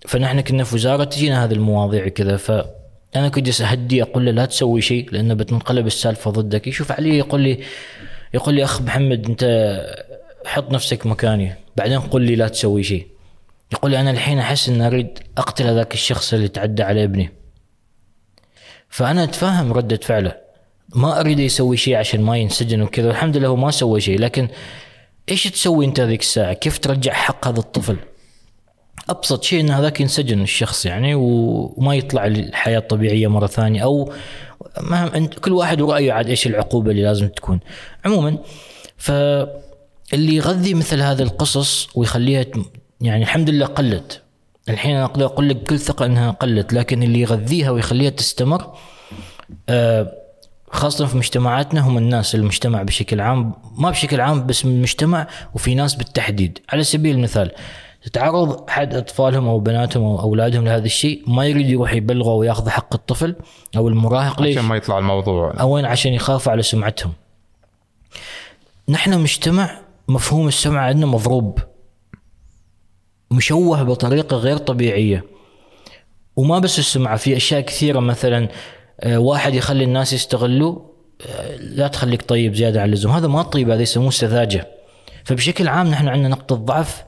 فنحن 0.06 0.40
كنا 0.40 0.64
في 0.64 0.74
وزارة 0.74 1.04
تجينا 1.04 1.44
هذه 1.44 1.52
المواضيع 1.52 2.08
كذا 2.08 2.36
فانا 2.36 3.28
كنت 3.28 3.44
جالس 3.44 3.60
أهدي 3.60 4.02
أقول 4.02 4.26
له 4.26 4.32
لا 4.32 4.44
تسوي 4.44 4.80
شيء 4.80 5.08
لأنه 5.12 5.34
بتنقلب 5.34 5.86
السالفة 5.86 6.30
ضدك. 6.30 6.66
يشوف 6.66 6.92
علي 6.92 7.18
يقول 7.18 7.40
لي 7.40 7.58
يقول 8.34 8.54
لي 8.54 8.64
أخ 8.64 8.82
محمد 8.82 9.26
أنت 9.28 9.44
حط 10.46 10.72
نفسك 10.72 11.06
مكاني. 11.06 11.54
بعدين 11.76 12.00
قل 12.00 12.22
لي 12.22 12.36
لا 12.36 12.48
تسوي 12.48 12.82
شيء. 12.82 13.06
يقول 13.72 13.94
أنا 13.94 14.10
الحين 14.10 14.38
أحس 14.38 14.68
إني 14.68 14.86
أريد 14.86 15.18
أقتل 15.38 15.66
هذاك 15.66 15.94
الشخص 15.94 16.34
اللي 16.34 16.48
تعدى 16.48 16.82
على 16.82 17.04
ابني. 17.04 17.30
فأنا 18.88 19.24
أتفهم 19.24 19.72
ردة 19.72 20.00
فعله. 20.02 20.36
ما 20.94 21.20
أريد 21.20 21.38
يسوي 21.38 21.76
شيء 21.76 21.96
عشان 21.96 22.20
ما 22.20 22.36
ينسجن 22.36 22.82
وكذا 22.82 23.10
الحمد 23.10 23.36
لله 23.36 23.48
هو 23.48 23.56
ما 23.56 23.70
سوى 23.70 24.00
شيء 24.00 24.18
لكن 24.18 24.48
إيش 25.28 25.44
تسوي 25.44 25.84
أنت 25.84 26.00
هذيك 26.00 26.20
الساعة؟ 26.20 26.52
كيف 26.52 26.78
ترجع 26.78 27.12
حق 27.12 27.48
هذا 27.48 27.58
الطفل؟ 27.58 27.96
أبسط 29.08 29.42
شيء 29.42 29.60
إن 29.60 29.70
هذاك 29.70 30.00
ينسجن 30.00 30.42
الشخص 30.42 30.86
يعني 30.86 31.14
وما 31.14 31.94
يطلع 31.94 32.26
للحياة 32.26 32.78
الطبيعية 32.78 33.28
مرة 33.28 33.46
ثانية 33.46 33.84
أو 33.84 34.12
ما 34.80 35.26
كل 35.26 35.52
واحد 35.52 35.80
ورأيه 35.80 36.12
عاد 36.12 36.28
إيش 36.28 36.46
العقوبة 36.46 36.90
اللي 36.90 37.02
لازم 37.02 37.28
تكون. 37.28 37.60
عموما 38.04 38.38
فاللي 38.96 40.36
يغذي 40.36 40.74
مثل 40.74 41.00
هذه 41.00 41.22
القصص 41.22 41.88
ويخليها 41.94 42.44
يعني 43.02 43.22
الحمد 43.22 43.50
لله 43.50 43.66
قلت 43.66 44.22
الحين 44.68 44.96
أنا 44.96 45.04
أقدر 45.04 45.26
أقول 45.26 45.48
لك 45.48 45.56
بكل 45.56 45.78
ثقة 45.78 46.06
إنها 46.06 46.30
قلت 46.30 46.72
لكن 46.72 47.02
اللي 47.02 47.20
يغذيها 47.20 47.70
ويخليها 47.70 48.10
تستمر 48.10 48.74
آه، 49.68 50.12
خاصة 50.70 51.06
في 51.06 51.16
مجتمعاتنا 51.16 51.80
هم 51.80 51.98
الناس 51.98 52.34
المجتمع 52.34 52.82
بشكل 52.82 53.20
عام 53.20 53.54
ما 53.78 53.90
بشكل 53.90 54.20
عام 54.20 54.46
بس 54.46 54.64
المجتمع 54.64 55.26
وفي 55.54 55.74
ناس 55.74 55.94
بالتحديد 55.94 56.58
على 56.72 56.84
سبيل 56.84 57.16
المثال 57.16 57.50
تتعرض 58.04 58.68
أحد 58.68 58.94
أطفالهم 58.94 59.48
أو 59.48 59.60
بناتهم 59.60 60.02
أو 60.02 60.20
أولادهم 60.20 60.64
لهذا 60.64 60.84
الشيء 60.84 61.22
ما 61.26 61.46
يريد 61.46 61.70
يروح 61.70 61.92
يبلغه 61.92 62.34
ويأخذ 62.34 62.68
حق 62.68 62.94
الطفل 62.94 63.36
أو 63.76 63.88
المراهق 63.88 64.42
ليش؟ 64.42 64.56
عشان 64.56 64.68
ما 64.68 64.76
يطلع 64.76 64.98
الموضوع 64.98 65.54
أو 65.60 65.76
عشان 65.76 66.12
يخافوا 66.12 66.52
على 66.52 66.62
سمعتهم. 66.62 67.12
نحن 68.88 69.18
مجتمع 69.20 69.78
مفهوم 70.08 70.48
السمع 70.48 70.80
عندنا 70.80 71.06
مضروب 71.06 71.58
مشوه 73.32 73.82
بطريقة 73.82 74.36
غير 74.36 74.56
طبيعية. 74.56 75.24
وما 76.36 76.58
بس 76.58 76.78
السمعة 76.78 77.16
في 77.16 77.36
أشياء 77.36 77.60
كثيرة 77.60 78.00
مثلا 78.00 78.48
آه، 79.00 79.18
واحد 79.18 79.54
يخلي 79.54 79.84
الناس 79.84 80.12
يستغلوا 80.12 80.78
آه، 81.26 81.56
لا 81.56 81.88
تخليك 81.88 82.22
طيب 82.22 82.54
زيادة 82.54 82.80
عن 82.82 82.88
اللزوم. 82.88 83.12
هذا 83.12 83.26
ما 83.26 83.42
طيب 83.42 83.70
هذا 83.70 83.82
يسموه 83.82 84.10
سذاجه 84.10 84.68
فبشكل 85.24 85.68
عام 85.68 85.86
نحن 85.86 86.08
عندنا 86.08 86.28
نقطة 86.28 86.56
ضعف 86.56 87.04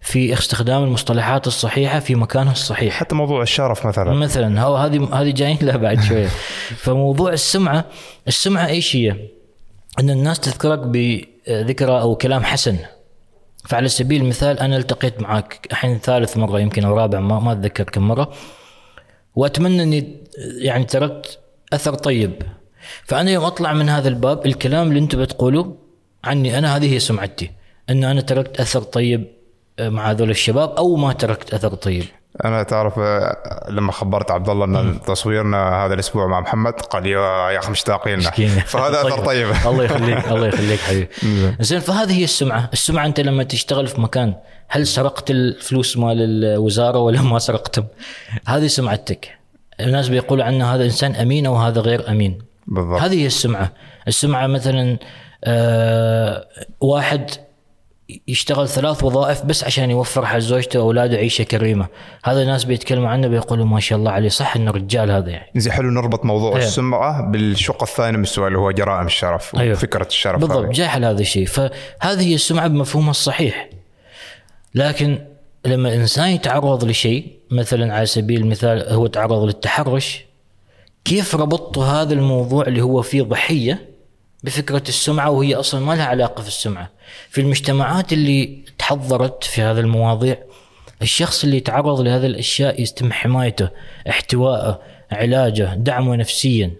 في 0.00 0.32
استخدام 0.32 0.84
المصطلحات 0.84 1.46
الصحيحة 1.46 2.00
في 2.00 2.14
مكانها 2.14 2.52
الصحيح. 2.52 2.94
حتى 2.94 3.14
موضوع 3.14 3.42
الشرف 3.42 3.86
مثلا. 3.86 4.12
مثلا 4.12 4.62
هو 4.62 4.76
هذه 4.76 5.08
هذه 5.12 5.30
جايين 5.30 5.58
لها 5.62 5.76
بعد 5.76 6.02
شوية. 6.08 6.28
فموضوع 6.76 7.32
السمعة 7.32 7.84
السمعة 8.28 8.66
إيش 8.66 8.96
هي؟ 8.96 9.16
أن 10.00 10.10
الناس 10.10 10.40
تذكرك 10.40 10.78
بذكرى 10.78 12.00
أو 12.00 12.14
كلام 12.14 12.44
حسن. 12.44 12.76
فعلى 13.64 13.88
سبيل 13.88 14.22
المثال 14.22 14.58
أنا 14.58 14.76
التقيت 14.76 15.20
معك 15.20 15.68
الحين 15.70 15.98
ثالث 15.98 16.36
مرة 16.36 16.60
يمكن 16.60 16.84
أو 16.84 16.96
رابع 16.96 17.20
ما, 17.20 17.40
ما 17.40 17.52
أتذكر 17.52 17.84
كم 17.84 18.08
مرة 18.08 18.32
وأتمنى 19.34 19.82
أني 19.82 20.16
يعني 20.58 20.84
تركت 20.84 21.38
أثر 21.72 21.94
طيب. 21.94 22.42
فأنا 23.04 23.30
يوم 23.30 23.44
أطلع 23.44 23.72
من 23.72 23.88
هذا 23.88 24.08
الباب 24.08 24.46
الكلام 24.46 24.88
اللي 24.88 24.98
أنتم 24.98 25.22
بتقولوه 25.22 25.76
عني 26.24 26.58
أنا 26.58 26.76
هذه 26.76 26.94
هي 26.94 26.98
سمعتي 26.98 27.50
أن 27.90 28.04
أنا 28.04 28.20
تركت 28.20 28.60
أثر 28.60 28.82
طيب 28.82 29.26
مع 29.80 30.10
هذول 30.10 30.30
الشباب 30.30 30.70
أو 30.70 30.96
ما 30.96 31.12
تركت 31.12 31.54
أثر 31.54 31.74
طيب. 31.74 32.04
أنا 32.44 32.62
تعرف 32.62 32.98
آه، 32.98 33.66
لما 33.70 33.92
خبرت 33.92 34.30
عبد 34.30 34.48
الله 34.48 34.64
ان 34.64 35.00
تصويرنا 35.06 35.84
هذا 35.86 35.94
الأسبوع 35.94 36.26
مع 36.26 36.40
محمد 36.40 36.72
قال 36.72 37.06
يا 37.06 37.50
يا 37.50 37.58
أخي 37.58 37.70
مشتاقين. 37.70 38.20
فهذا 38.72 39.00
أثر 39.00 39.24
طيب. 39.24 39.48
الله 39.66 39.84
يخليك 39.84 40.28
الله 40.32 40.46
يخليك 40.46 40.80
حبيبي. 40.80 41.08
زين 41.60 41.80
فهذه 41.80 42.18
هي 42.18 42.24
السمعة. 42.24 42.70
السمعة 42.72 43.06
أنت 43.06 43.20
لما 43.20 43.42
تشتغل 43.44 43.86
في 43.86 44.00
مكان 44.00 44.34
هل 44.68 44.86
سرقت 44.86 45.30
الفلوس 45.30 45.96
مال 45.96 46.44
الوزارة 46.44 46.98
ولا 46.98 47.22
ما 47.22 47.38
سرقتهم؟ 47.38 47.86
هذه 48.46 48.66
سمعتك. 48.66 49.28
الناس 49.80 50.08
بيقولوا 50.08 50.44
عنه 50.44 50.74
هذا 50.74 50.84
إنسان 50.84 51.14
أمين 51.14 51.46
أو 51.46 51.56
هذا 51.56 51.80
غير 51.80 52.08
أمين. 52.08 52.38
بالضبط. 52.66 53.00
هذه 53.00 53.20
هي 53.22 53.26
السمعة. 53.26 53.72
السمعة 54.08 54.46
مثلا 54.46 54.98
آه 55.44 56.46
واحد 56.80 57.30
يشتغل 58.28 58.68
ثلاث 58.68 59.04
وظائف 59.04 59.42
بس 59.42 59.64
عشان 59.64 59.90
يوفر 59.90 60.26
حق 60.26 60.38
زوجته 60.38 60.80
وأولاده 60.80 61.16
عيشة 61.16 61.44
كريمة 61.44 61.86
هذا 62.24 62.42
الناس 62.42 62.64
بيتكلموا 62.64 63.08
عنه 63.08 63.28
بيقولوا 63.28 63.66
ما 63.66 63.80
شاء 63.80 63.98
الله 63.98 64.10
عليه 64.10 64.28
صح 64.28 64.56
إنه 64.56 64.70
رجال 64.70 65.10
هذا 65.10 65.30
يعني 65.30 65.50
زي 65.56 65.70
حلو 65.70 65.90
نربط 65.90 66.24
موضوع 66.24 66.52
أيوة. 66.52 66.64
السمعة 66.64 67.30
بالشق 67.30 67.82
الثاني 67.82 68.16
من 68.16 68.22
السؤال 68.22 68.48
اللي 68.48 68.58
هو 68.58 68.70
جرائم 68.70 69.06
الشرف 69.06 69.56
أيوة. 69.56 69.74
فكره 69.74 70.06
الشرف 70.06 70.40
بالضبط. 70.40 70.70
جاحل 70.70 71.04
هذا 71.04 71.20
الشيء 71.20 71.46
فهذه 71.46 72.20
هي 72.20 72.34
السمعة 72.34 72.68
بمفهومها 72.68 73.10
الصحيح 73.10 73.68
لكن 74.74 75.18
لما 75.66 75.88
الانسان 75.88 76.28
يتعرض 76.28 76.84
لشيء 76.84 77.26
مثلا 77.50 77.94
على 77.94 78.06
سبيل 78.06 78.40
المثال 78.40 78.92
هو 78.92 79.06
تعرض 79.06 79.44
للتحرش 79.44 80.24
كيف 81.04 81.34
ربطت 81.34 81.78
هذا 81.78 82.14
الموضوع 82.14 82.66
اللي 82.66 82.82
هو 82.82 83.02
فيه 83.02 83.22
ضحية 83.22 83.93
بفكرة 84.44 84.82
السمعة 84.88 85.30
وهي 85.30 85.54
أصلا 85.54 85.84
ما 85.84 85.92
لها 85.92 86.04
علاقة 86.04 86.42
في 86.42 86.48
السمعة. 86.48 86.90
في 87.30 87.40
المجتمعات 87.40 88.12
اللي 88.12 88.64
تحضرت 88.78 89.44
في 89.44 89.62
هذه 89.62 89.80
المواضيع 89.80 90.36
الشخص 91.02 91.44
اللي 91.44 91.56
يتعرض 91.56 92.00
لهذه 92.00 92.26
الأشياء 92.26 92.82
يتم 92.82 93.12
حمايته 93.12 93.68
احتوائه 94.08 94.80
علاجه 95.12 95.74
دعمه 95.74 96.16
نفسيا. 96.16 96.70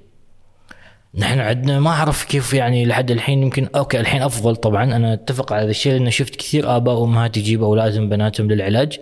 نحن 1.15 1.41
عندنا 1.41 1.81
ما 1.81 1.91
أعرف 1.91 2.25
كيف 2.25 2.55
يعني 2.55 2.87
لحد 2.87 3.11
الحين 3.11 3.43
يمكن 3.43 3.69
أوكي 3.77 4.01
الحين 4.01 4.23
أفضل 4.23 4.57
طبعا. 4.57 4.85
أنا 4.85 5.13
أتفق 5.13 5.53
على 5.53 5.63
هذا 5.63 5.71
الشيء 5.71 5.93
لأن 5.93 6.11
شفت 6.11 6.37
كثير 6.37 6.77
آباء 6.77 6.95
وأمهات 6.95 7.37
يجيب 7.37 7.63
أولادهم 7.63 8.09
بناتهم 8.09 8.51
للعلاج. 8.51 8.99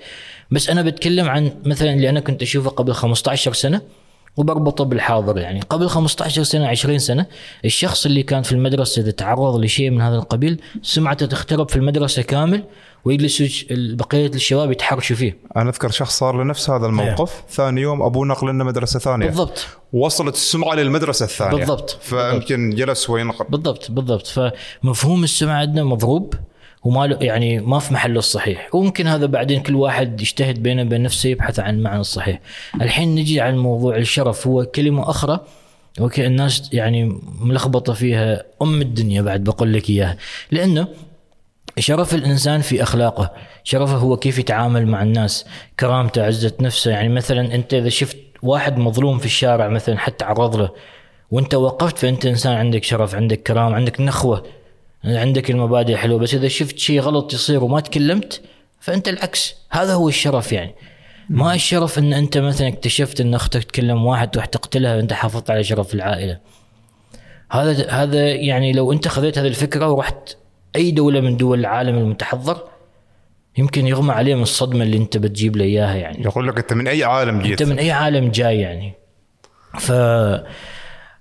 بس 0.51 0.71
أنا 0.71 0.83
بتكلم 0.83 1.29
عن 1.29 1.53
مثلا 1.65 1.93
اللي 1.93 2.09
أنا 2.09 2.21
كنت 2.21 2.43
أشوفه 2.43 2.71
قبل 2.71 2.93
15 2.93 3.53
سنة. 3.53 3.81
وبربطه 4.37 4.85
بالحاضر 4.85 5.39
يعني. 5.39 5.61
قبل 5.61 5.89
15 5.89 6.43
سنة 6.43 6.67
20 6.69 6.99
سنة 6.99 7.27
الشخص 7.65 8.07
اللي 8.07 8.23
كان 8.23 8.43
في 8.43 8.53
المدرسة 8.53 9.03
إذا 9.03 9.11
تعرض 9.11 9.57
لشيء 9.61 9.91
من 9.91 10.01
هذا 10.01 10.17
القبيل 10.17 10.61
سمعته 10.83 11.27
تخترب 11.27 11.71
في 11.71 11.77
المدرسة 11.77 12.23
كامل 12.23 12.65
ويجلسوا 13.05 13.47
بقية 13.71 14.27
الشباب 14.27 14.73
يتحرشوا 14.73 15.17
فيه. 15.17 15.39
أنا 15.57 15.71
أذكر 15.71 15.91
شخص 15.91 16.19
صار 16.19 16.43
لنفس 16.43 16.71
هذا 16.71 16.87
الموقف. 16.87 17.43
ثاني 17.51 17.81
يوم 17.81 18.03
أبوه 18.03 18.27
نقل 18.27 18.49
لنا 18.49 18.65
مدرسة 18.65 18.99
ثانية. 18.99 19.27
بالضبط. 19.27 19.67
وصلت 19.93 20.35
السمعة 20.35 20.75
للمدرسة 20.75 21.25
الثانية. 21.25 21.57
بالضبط. 21.57 21.91
فيمكن 21.91 22.71
جلس 22.71 23.11
وينقل. 23.11 23.45
بالضبط 23.49 23.91
بالضبط. 23.91 24.27
فمفهوم 24.27 25.25
السمع 25.25 25.53
عندنا 25.53 25.85
مضروب. 25.85 26.35
وما 26.85 27.19
يعني 27.21 27.61
ما 27.61 27.79
في 27.79 27.95
محله 27.95 28.19
الصحيح. 28.19 28.75
وممكن 28.75 29.07
هذا 29.07 29.27
بعدين 29.27 29.63
كل 29.63 29.75
واحد 29.75 30.21
يجتهد 30.21 30.63
بينه 30.63 30.83
وبين 30.83 31.03
نفسه 31.03 31.29
يبحث 31.29 31.61
عن 31.61 31.75
المعنى 31.75 32.01
الصحيح. 32.01 32.41
الحين 32.75 33.15
نجي 33.15 33.41
عن 33.41 33.59
موضوع 33.59 33.97
الشرف. 33.97 34.47
هو 34.47 34.65
كلمة 34.65 35.11
أخرى. 35.11 35.41
أوكي 36.01 36.27
الناس 36.27 36.71
يعني 36.73 37.21
ملخبطة 37.41 37.93
فيها 37.93 38.45
أم 38.63 38.81
الدنيا 38.81 39.23
بعد 39.23 39.45
بقول 39.45 39.73
لك 39.73 39.91
إياها. 39.91 40.17
لأنه 40.51 40.89
شرف 41.79 42.15
الإنسان 42.15 42.61
في 42.61 42.83
أخلاقه. 42.83 43.31
شرفه 43.65 43.97
هو 43.97 44.17
كيف 44.17 44.39
يتعامل 44.39 44.87
مع 44.87 45.03
الناس. 45.03 45.47
كرامته 45.81 46.27
عزة 46.27 46.53
نفسه. 46.61 46.91
يعني 46.91 47.09
مثلا 47.09 47.55
أنت 47.55 47.75
إذا 47.75 47.89
شفت 47.89 48.17
واحد 48.43 48.79
مظلوم 48.79 49.19
في 49.19 49.27
الشارع 49.27 49.69
مثلا 49.69 49.99
حتى 49.99 50.25
عرض 50.25 50.57
له 50.57 50.71
وأنت 51.31 51.55
وقفت 51.55 51.99
فأنت 51.99 52.27
إنسان 52.27 52.53
عندك 52.53 52.85
شرف 52.85 53.15
عندك 53.15 53.43
كرامة 53.43 53.77
عندك 53.77 54.01
نخوة. 54.01 54.45
عندك 55.05 55.51
المبادئ 55.51 55.97
حلوة 55.97 56.19
بس 56.19 56.35
إذا 56.35 56.49
شفت 56.49 56.79
شيء 56.79 57.01
غلط 57.01 57.35
يصير 57.35 57.65
وما 57.65 57.81
تكلمت 57.81 58.41
فأنت 58.81 59.09
العكس. 59.09 59.55
هذا 59.71 59.95
هو 59.95 60.09
الشرف 60.09 60.53
يعني. 60.53 60.75
ما 61.29 61.55
الشرف 61.55 61.99
إن 61.99 62.13
أنت 62.13 62.39
مثلا 62.39 62.69
اكتشفت 62.69 63.21
إن 63.21 63.35
أختك 63.35 63.65
تكلم 63.65 64.07
واحد 64.07 64.31
تروح 64.31 64.47
تقتلها 64.47 64.97
وأنت 64.97 65.13
حافظت 65.13 65.51
على 65.51 65.65
شرف 65.65 65.95
العائلة. 65.95 66.39
هذا 67.51 67.91
هذا 67.91 68.29
يعني 68.31 68.73
لو 68.73 68.93
أنت 68.93 69.09
خذيت 69.09 69.39
هذه 69.39 69.47
الفكرة 69.47 69.91
ورحت 69.91 70.37
أي 70.77 70.91
دولة 70.91 71.21
من 71.21 71.37
دول 71.37 71.61
العالم 71.61 71.99
المتحضر 71.99 72.69
يمكن 73.59 73.87
يغمى 73.87 74.13
عليه 74.13 74.35
من 74.35 74.43
الصدمة 74.43 74.83
اللي 74.83 74.97
أنت 74.97 75.17
بتجيب 75.17 75.57
له 75.57 75.65
إياها 75.65 75.95
يعني. 75.95 76.23
يقول 76.23 76.49
لك 76.49 76.59
أنت 76.59 76.73
من 76.73 76.89
أي 76.89 77.05
عالم 77.05 77.43
جيت؟ 77.43 77.61
أنت 77.63 77.71
من 77.71 77.79
أي 77.79 77.91
عالم 77.91 78.31
جاي 78.31 78.61
يعني. 78.61 78.95
ف 79.79 79.93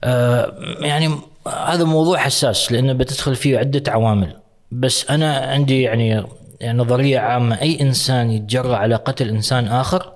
آه، 0.03 0.55
يعني 0.81 1.11
هذا 1.47 1.83
موضوع 1.83 2.17
حساس 2.17 2.71
لأنه 2.71 2.93
بتدخل 2.93 3.35
فيه 3.35 3.57
عدة 3.57 3.91
عوامل. 3.91 4.37
بس 4.71 5.09
أنا 5.09 5.37
عندي 5.37 5.81
يعني 5.81 6.23
نظرية 6.63 7.19
عامة 7.19 7.61
أي 7.61 7.81
إنسان 7.81 8.31
يتجرأ 8.31 8.75
على 8.75 8.95
قتل 8.95 9.29
إنسان 9.29 9.67
آخر 9.67 10.13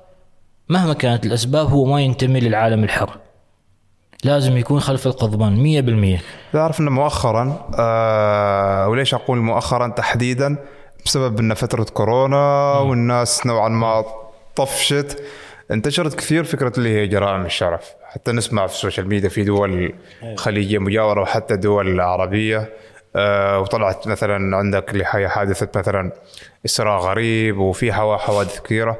مهما 0.69 0.93
كانت 0.93 1.25
الأسباب 1.25 1.67
هو 1.67 1.85
ما 1.85 2.01
ينتمي 2.01 2.39
للعالم 2.39 2.83
الحر. 2.83 3.17
لازم 4.23 4.57
يكون 4.57 4.79
خلف 4.79 5.07
القضبان 5.07 6.17
100% 6.19 6.53
تعرف 6.53 6.79
انه 6.79 6.91
مؤخرا 6.91 7.69
آه 7.79 8.87
وليش 8.87 9.13
أقول 9.13 9.37
مؤخرا 9.37 9.87
تحديدا؟ 9.87 10.57
بسبب 11.05 11.39
إن 11.39 11.53
فترة 11.53 11.83
كورونا 11.83 12.77
والناس 12.79 13.45
نوعا 13.45 13.69
ما 13.69 14.03
طفشت. 14.55 15.23
انتشرت 15.71 16.13
كثير 16.15 16.43
فكرة 16.43 16.73
اللي 16.77 16.89
هي 16.89 17.07
جرائم 17.07 17.45
الشرف. 17.45 17.93
حتى 18.15 18.31
نسمع 18.31 18.67
في 18.67 18.73
السوشيال 18.73 19.07
ميديا 19.07 19.29
في 19.29 19.43
دول 19.43 19.93
خليجية 20.35 20.79
مجاورة 20.79 21.21
وحتى 21.21 21.55
دول 21.55 21.99
عربية. 22.01 22.69
آه 23.15 23.59
وطلعت 23.59 24.07
مثلا 24.07 24.57
عندك 24.57 24.91
اللي 24.91 25.03
هي 25.07 25.29
حادثة 25.29 25.67
مثلا 25.75 26.11
إسراء 26.65 26.99
غريب 27.01 27.57
وفي 27.57 27.93
حوا- 27.93 28.17
حوادث 28.17 28.59
كثيرة. 28.61 28.97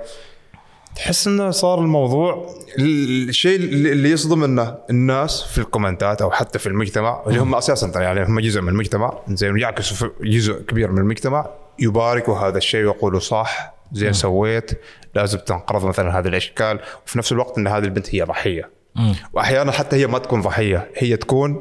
تحس 0.95 1.27
إنه 1.27 1.51
صار 1.51 1.79
الموضوع 1.79 2.55
الشيء 2.79 3.59
اللي 3.59 4.11
يصدم 4.11 4.43
إنه 4.43 4.77
الناس 4.89 5.41
في 5.43 5.57
الكومنتات 5.57 6.21
أو 6.21 6.31
حتى 6.31 6.59
في 6.59 6.67
المجتمع 6.67 7.23
اللي 7.27 7.39
هم 7.39 7.55
أساسا 7.55 8.01
يعني 8.01 8.23
هم 8.25 8.39
جزء 8.39 8.61
من 8.61 8.69
المجتمع 8.69 9.13
زين 9.27 9.57
يعكسوا 9.59 10.09
جزء 10.21 10.61
كبير 10.61 10.91
من 10.91 10.97
المجتمع 10.97 11.49
يباركوا 11.79 12.37
هذا 12.37 12.57
الشيء 12.57 12.85
ويقولوا 12.85 13.19
صح 13.19 13.73
زين 13.91 14.13
سويت 14.13 14.71
لازم 15.15 15.39
تنقرض 15.39 15.85
مثلا 15.85 16.19
هذه 16.19 16.27
الأشكال. 16.27 16.79
وفي 17.07 17.17
نفس 17.17 17.31
الوقت 17.31 17.57
إن 17.57 17.67
هذه 17.67 17.83
البنت 17.83 18.15
هي 18.15 18.21
ضحية. 18.21 18.74
وأحيانا 19.33 19.71
حتى 19.71 19.95
هي 19.95 20.07
ما 20.07 20.17
تكون 20.19 20.41
ضحية 20.41 20.87
هي 20.97 21.17
تكون 21.17 21.59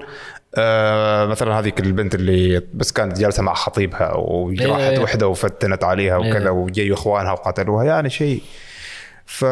آه 0.56 1.26
مثلا 1.26 1.58
هذيك 1.58 1.80
البنت 1.80 2.14
اللي 2.14 2.62
بس 2.74 2.92
كانت 2.92 3.18
جالسة 3.18 3.42
مع 3.42 3.54
خطيبها 3.54 4.12
وراحت 4.16 4.80
إيه. 4.80 4.98
وحدة 4.98 5.28
وفتنت 5.28 5.84
عليها 5.84 6.16
وكذا 6.16 6.44
إيه. 6.44 6.50
وجيوا 6.50 6.96
إخوانها 6.96 7.32
وقتلوها 7.32 7.84
يعني 7.84 8.10
شيء 8.10 8.42
ف. 9.26 9.44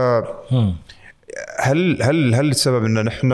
هل 1.61 2.03
هل 2.03 2.35
هل 2.35 2.51
السبب 2.51 2.85
إن 2.85 3.05
نحن 3.05 3.33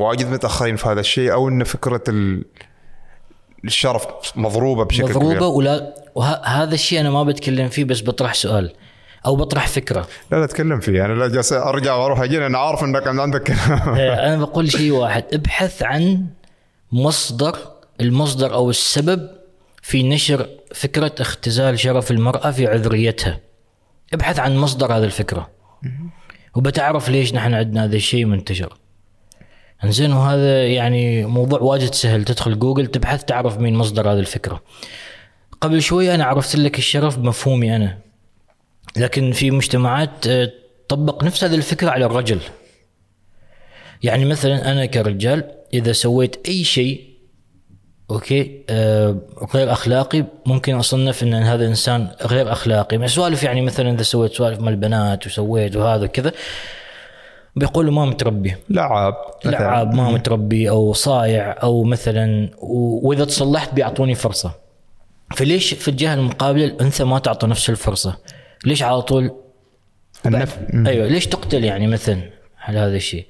واجد 0.00 0.30
متأخرين 0.30 0.76
في 0.76 0.88
هذا 0.88 1.00
الشيء 1.00 1.32
أو 1.32 1.48
إن 1.48 1.64
فكرة 1.64 2.02
ال- 2.08 2.44
الشرف 3.64 4.06
مضروبة 4.36 4.84
بشكل 4.84 5.04
مضروبة 5.04 5.34
كبير 5.34 5.42
ولا 5.42 5.94
وهذا 6.14 6.74
الشيء 6.74 7.00
أنا 7.00 7.10
ما 7.10 7.22
بتكلم 7.22 7.68
فيه 7.68 7.84
بس 7.84 8.02
بطرح 8.02 8.34
سؤال 8.34 8.72
أو 9.26 9.36
بطرح 9.36 9.66
فكرة. 9.66 10.08
لا 10.30 10.36
لا 10.36 10.44
اتكلم 10.44 10.80
فيه 10.80 11.04
أنا 11.04 11.12
لا 11.12 11.28
جالس 11.28 11.52
أرجع 11.52 11.94
وأروح 11.94 12.20
أجي 12.20 12.46
أنا 12.46 12.58
عارف 12.58 12.84
إنك 12.84 13.06
عندك 13.06 13.42
كلام. 13.42 13.94
إيه، 13.94 14.14
أنا 14.26 14.36
بقول 14.36 14.72
شيء 14.72 14.90
واحد. 14.90 15.24
ابحث 15.32 15.82
عن 15.82 16.26
مصدر 16.92 17.56
المصدر 18.00 18.54
أو 18.54 18.70
السبب 18.70 19.28
في 19.82 20.02
نشر 20.02 20.46
فكرة 20.74 21.12
اختزال 21.20 21.78
شرف 21.78 22.10
المرأة 22.10 22.50
في 22.50 22.66
عذريتها. 22.66 23.40
ابحث 24.14 24.38
عن 24.38 24.56
مصدر 24.56 24.92
هذه 24.92 25.04
الفكرة. 25.04 25.50
وبتعرف 26.54 27.08
ليش 27.08 27.34
نحن 27.34 27.54
عندنا 27.54 27.84
هذا 27.84 27.96
الشيء 27.96 28.24
منتشر. 28.24 28.72
إنزين 29.84 30.12
وهذا 30.12 30.66
يعني 30.66 31.24
موضوع 31.24 31.60
واجد 31.60 31.94
سهل. 31.94 32.24
تدخل 32.24 32.58
جوجل 32.58 32.86
تبحث 32.86 33.24
تعرف 33.24 33.58
مين 33.58 33.74
مصدر 33.74 34.12
هذه 34.12 34.18
الفكرة. 34.18 34.62
قبل 35.60 35.82
شوي 35.82 36.14
أنا 36.14 36.24
عرفت 36.24 36.56
لك 36.56 36.78
الشرف 36.78 37.18
بمفهومي 37.18 37.76
أنا. 37.76 38.05
لكن 38.96 39.32
في 39.32 39.50
مجتمعات 39.50 40.26
آه، 40.26 40.52
طبق 40.88 41.24
نفس 41.24 41.44
هذه 41.44 41.54
الفكرة 41.54 41.90
على 41.90 42.04
الرجل 42.04 42.38
يعني 44.02 44.24
مثلا 44.24 44.72
أنا 44.72 44.86
كرجال 44.86 45.44
إذا 45.74 45.92
سويت 45.92 46.48
أي 46.48 46.64
شيء 46.64 47.16
okay 48.10 48.64
آه 48.70 49.16
غير 49.54 49.72
أخلاقي 49.72 50.24
ممكن 50.46 50.74
أصنف 50.74 51.22
إن 51.22 51.34
هذا 51.34 51.66
إنسان 51.66 52.08
غير 52.22 52.52
أخلاقي 52.52 52.98
من 52.98 53.06
سوالف 53.06 53.42
يعني 53.42 53.60
مثلا 53.62 53.90
إذا 53.90 54.02
سويت 54.02 54.32
سوالف 54.32 54.60
مع 54.60 54.68
البنات 54.68 55.26
وسويت 55.26 55.76
وهذا 55.76 56.06
كذا 56.06 56.32
بيقولوا 57.56 57.92
ما 57.92 58.04
متربي 58.04 58.54
لعاب. 58.70 59.14
لعاب 59.44 59.94
ما 59.94 60.10
متربي 60.10 60.70
أو 60.70 60.92
صايع 60.92 61.56
أو 61.62 61.84
مثلا 61.84 62.50
وإذا 63.02 63.24
تصلحت 63.24 63.74
بيعطوني 63.74 64.14
فرصة 64.14 64.52
فليش 65.36 65.74
في 65.74 65.88
الجهة 65.88 66.14
المقابلة 66.14 66.64
الأنثى 66.64 67.04
ما 67.04 67.18
تعطى 67.18 67.46
نفس 67.46 67.70
الفرصة؟ 67.70 68.16
ليش 68.64 68.82
على 68.82 69.02
طول 69.02 69.30
النف... 70.26 70.58
أيوه 70.86 71.06
ليش 71.08 71.26
تقتل 71.26 71.64
يعني 71.64 71.86
مثلا 71.86 72.30
على 72.58 72.78
هذا 72.78 72.96
الشيء؟ 72.96 73.26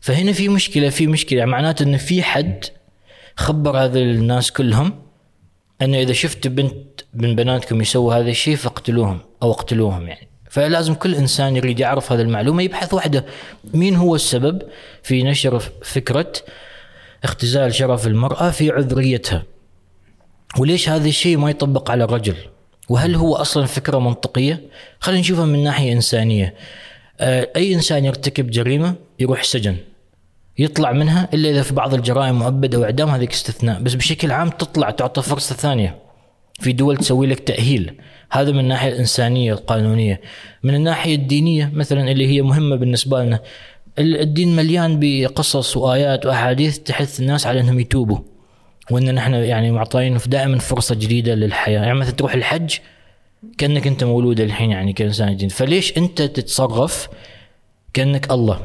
فهنا 0.00 0.32
في 0.32 0.48
مشكلة 0.48 0.88
في 0.88 1.06
مشكلة. 1.06 1.38
يعني 1.38 1.50
معناته 1.50 1.82
إنه 1.82 1.96
في 1.96 2.22
حد 2.22 2.64
خبر 3.36 3.78
هذا 3.78 3.98
الناس 3.98 4.52
كلهم 4.52 5.02
إنه 5.82 5.98
إذا 5.98 6.12
شفت 6.12 6.46
بنت 6.46 7.00
من 7.14 7.36
بناتكم 7.36 7.80
يسووا 7.80 8.14
هذا 8.14 8.30
الشيء 8.30 8.56
فاقتلوهم 8.56 9.20
أو 9.42 9.50
اقتلوهم 9.50 10.08
يعني. 10.08 10.28
فلازم 10.50 10.94
كل 10.94 11.14
إنسان 11.14 11.56
يريد 11.56 11.80
يعرف 11.80 12.12
هذه 12.12 12.20
المعلومة. 12.20 12.62
يبحث 12.62 12.94
وحده. 12.94 13.26
مين 13.74 13.96
هو 13.96 14.14
السبب 14.14 14.62
في 15.02 15.22
نشر 15.22 15.58
فكرة 15.82 16.32
اختزال 17.24 17.74
شرف 17.74 18.06
المرأة 18.06 18.50
في 18.50 18.70
عذريتها؟ 18.70 19.42
وليش 20.58 20.88
هذا 20.88 21.08
الشيء 21.08 21.36
ما 21.36 21.50
يطبق 21.50 21.90
على 21.90 22.04
الرجل؟ 22.04 22.36
وهل 22.88 23.14
هو 23.14 23.34
أصلا 23.34 23.66
فكرة 23.66 23.98
منطقية؟ 23.98 24.60
خلينا 25.00 25.20
نشوفها 25.20 25.44
من 25.46 25.64
ناحية 25.64 25.92
إنسانية. 25.92 26.54
آه، 27.20 27.48
أي 27.56 27.74
إنسان 27.74 28.04
يرتكب 28.04 28.50
جريمة 28.50 28.94
يروح 29.20 29.42
سجن 29.42 29.76
يطلع 30.58 30.92
منها 30.92 31.28
إلا 31.34 31.50
إذا 31.50 31.62
في 31.62 31.74
بعض 31.74 31.94
الجرائم 31.94 32.38
مؤبد 32.38 32.74
أو 32.74 32.84
اعدام 32.84 33.08
هذيك 33.08 33.32
استثناء. 33.32 33.80
بس 33.82 33.94
بشكل 33.94 34.30
عام 34.30 34.50
تطلع 34.50 34.90
تعطى 34.90 35.22
فرصة 35.22 35.54
ثانية 35.54 35.98
في 36.60 36.72
دول 36.72 36.96
تسوي 36.96 37.26
لك 37.26 37.40
تأهيل. 37.40 37.94
هذا 38.30 38.52
من 38.52 38.58
الناحية 38.58 38.88
الإنسانية 38.88 39.52
القانونية. 39.52 40.20
من 40.62 40.74
الناحية 40.74 41.14
الدينية 41.14 41.70
مثلا 41.74 42.10
اللي 42.10 42.26
هي 42.26 42.42
مهمة 42.42 42.76
بالنسبة 42.76 43.24
لنا 43.24 43.40
ال- 43.98 44.20
الدين 44.20 44.56
مليان 44.56 44.98
بقصص 45.00 45.76
وآيات 45.76 46.26
وأحاديث 46.26 46.78
تحث 46.78 47.20
الناس 47.20 47.46
على 47.46 47.60
إنهم 47.60 47.80
يتوبوا. 47.80 48.18
وإن 48.90 49.14
نحن 49.14 49.34
يعني 49.34 49.70
معطيين 49.70 50.18
دائما 50.26 50.58
فرصة 50.58 50.94
جديدة 50.94 51.34
للحياة. 51.34 51.80
يعني 51.80 51.98
مثلا 51.98 52.12
تروح 52.14 52.34
الحج 52.34 52.74
كأنك 53.58 53.86
أنت 53.86 54.04
مولود 54.04 54.40
الحين 54.40 54.70
يعني 54.70 54.92
كإنسان 54.92 55.36
جديد. 55.36 55.50
فليش 55.50 55.98
أنت 55.98 56.22
تتصرف 56.22 57.08
كأنك 57.94 58.30
الله؟ 58.30 58.60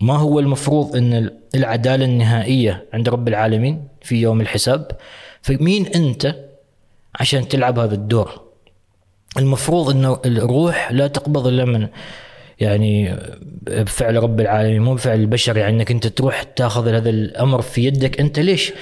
ما 0.00 0.16
هو 0.16 0.38
المفروض 0.38 0.96
إن 0.96 1.30
العدالة 1.54 2.04
النهائية 2.04 2.84
عند 2.92 3.08
رب 3.08 3.28
العالمين 3.28 3.88
في 4.02 4.16
يوم 4.16 4.40
الحساب؟ 4.40 4.90
فمين 5.42 5.86
أنت 5.86 6.36
عشان 7.20 7.48
تلعب 7.48 7.78
هذا 7.78 7.94
الدور؟ 7.94 8.40
المفروض 9.38 9.90
انه 9.90 10.20
الروح 10.24 10.92
لا 10.92 11.06
تقبض 11.06 11.46
إلا 11.46 11.64
من 11.64 11.88
يعني 12.60 13.16
بفعل 13.62 14.22
رب 14.22 14.40
العالمين 14.40 14.82
مو 14.82 14.94
بفعل 14.94 15.20
البشر. 15.20 15.56
يعني 15.56 15.76
إنك 15.76 15.90
أنت 15.90 16.06
تروح 16.06 16.42
تاخذ 16.42 16.88
هذا 16.88 17.10
الأمر 17.10 17.62
في 17.62 17.84
يدك. 17.84 18.20
أنت 18.20 18.38
ليش؟ 18.38 18.72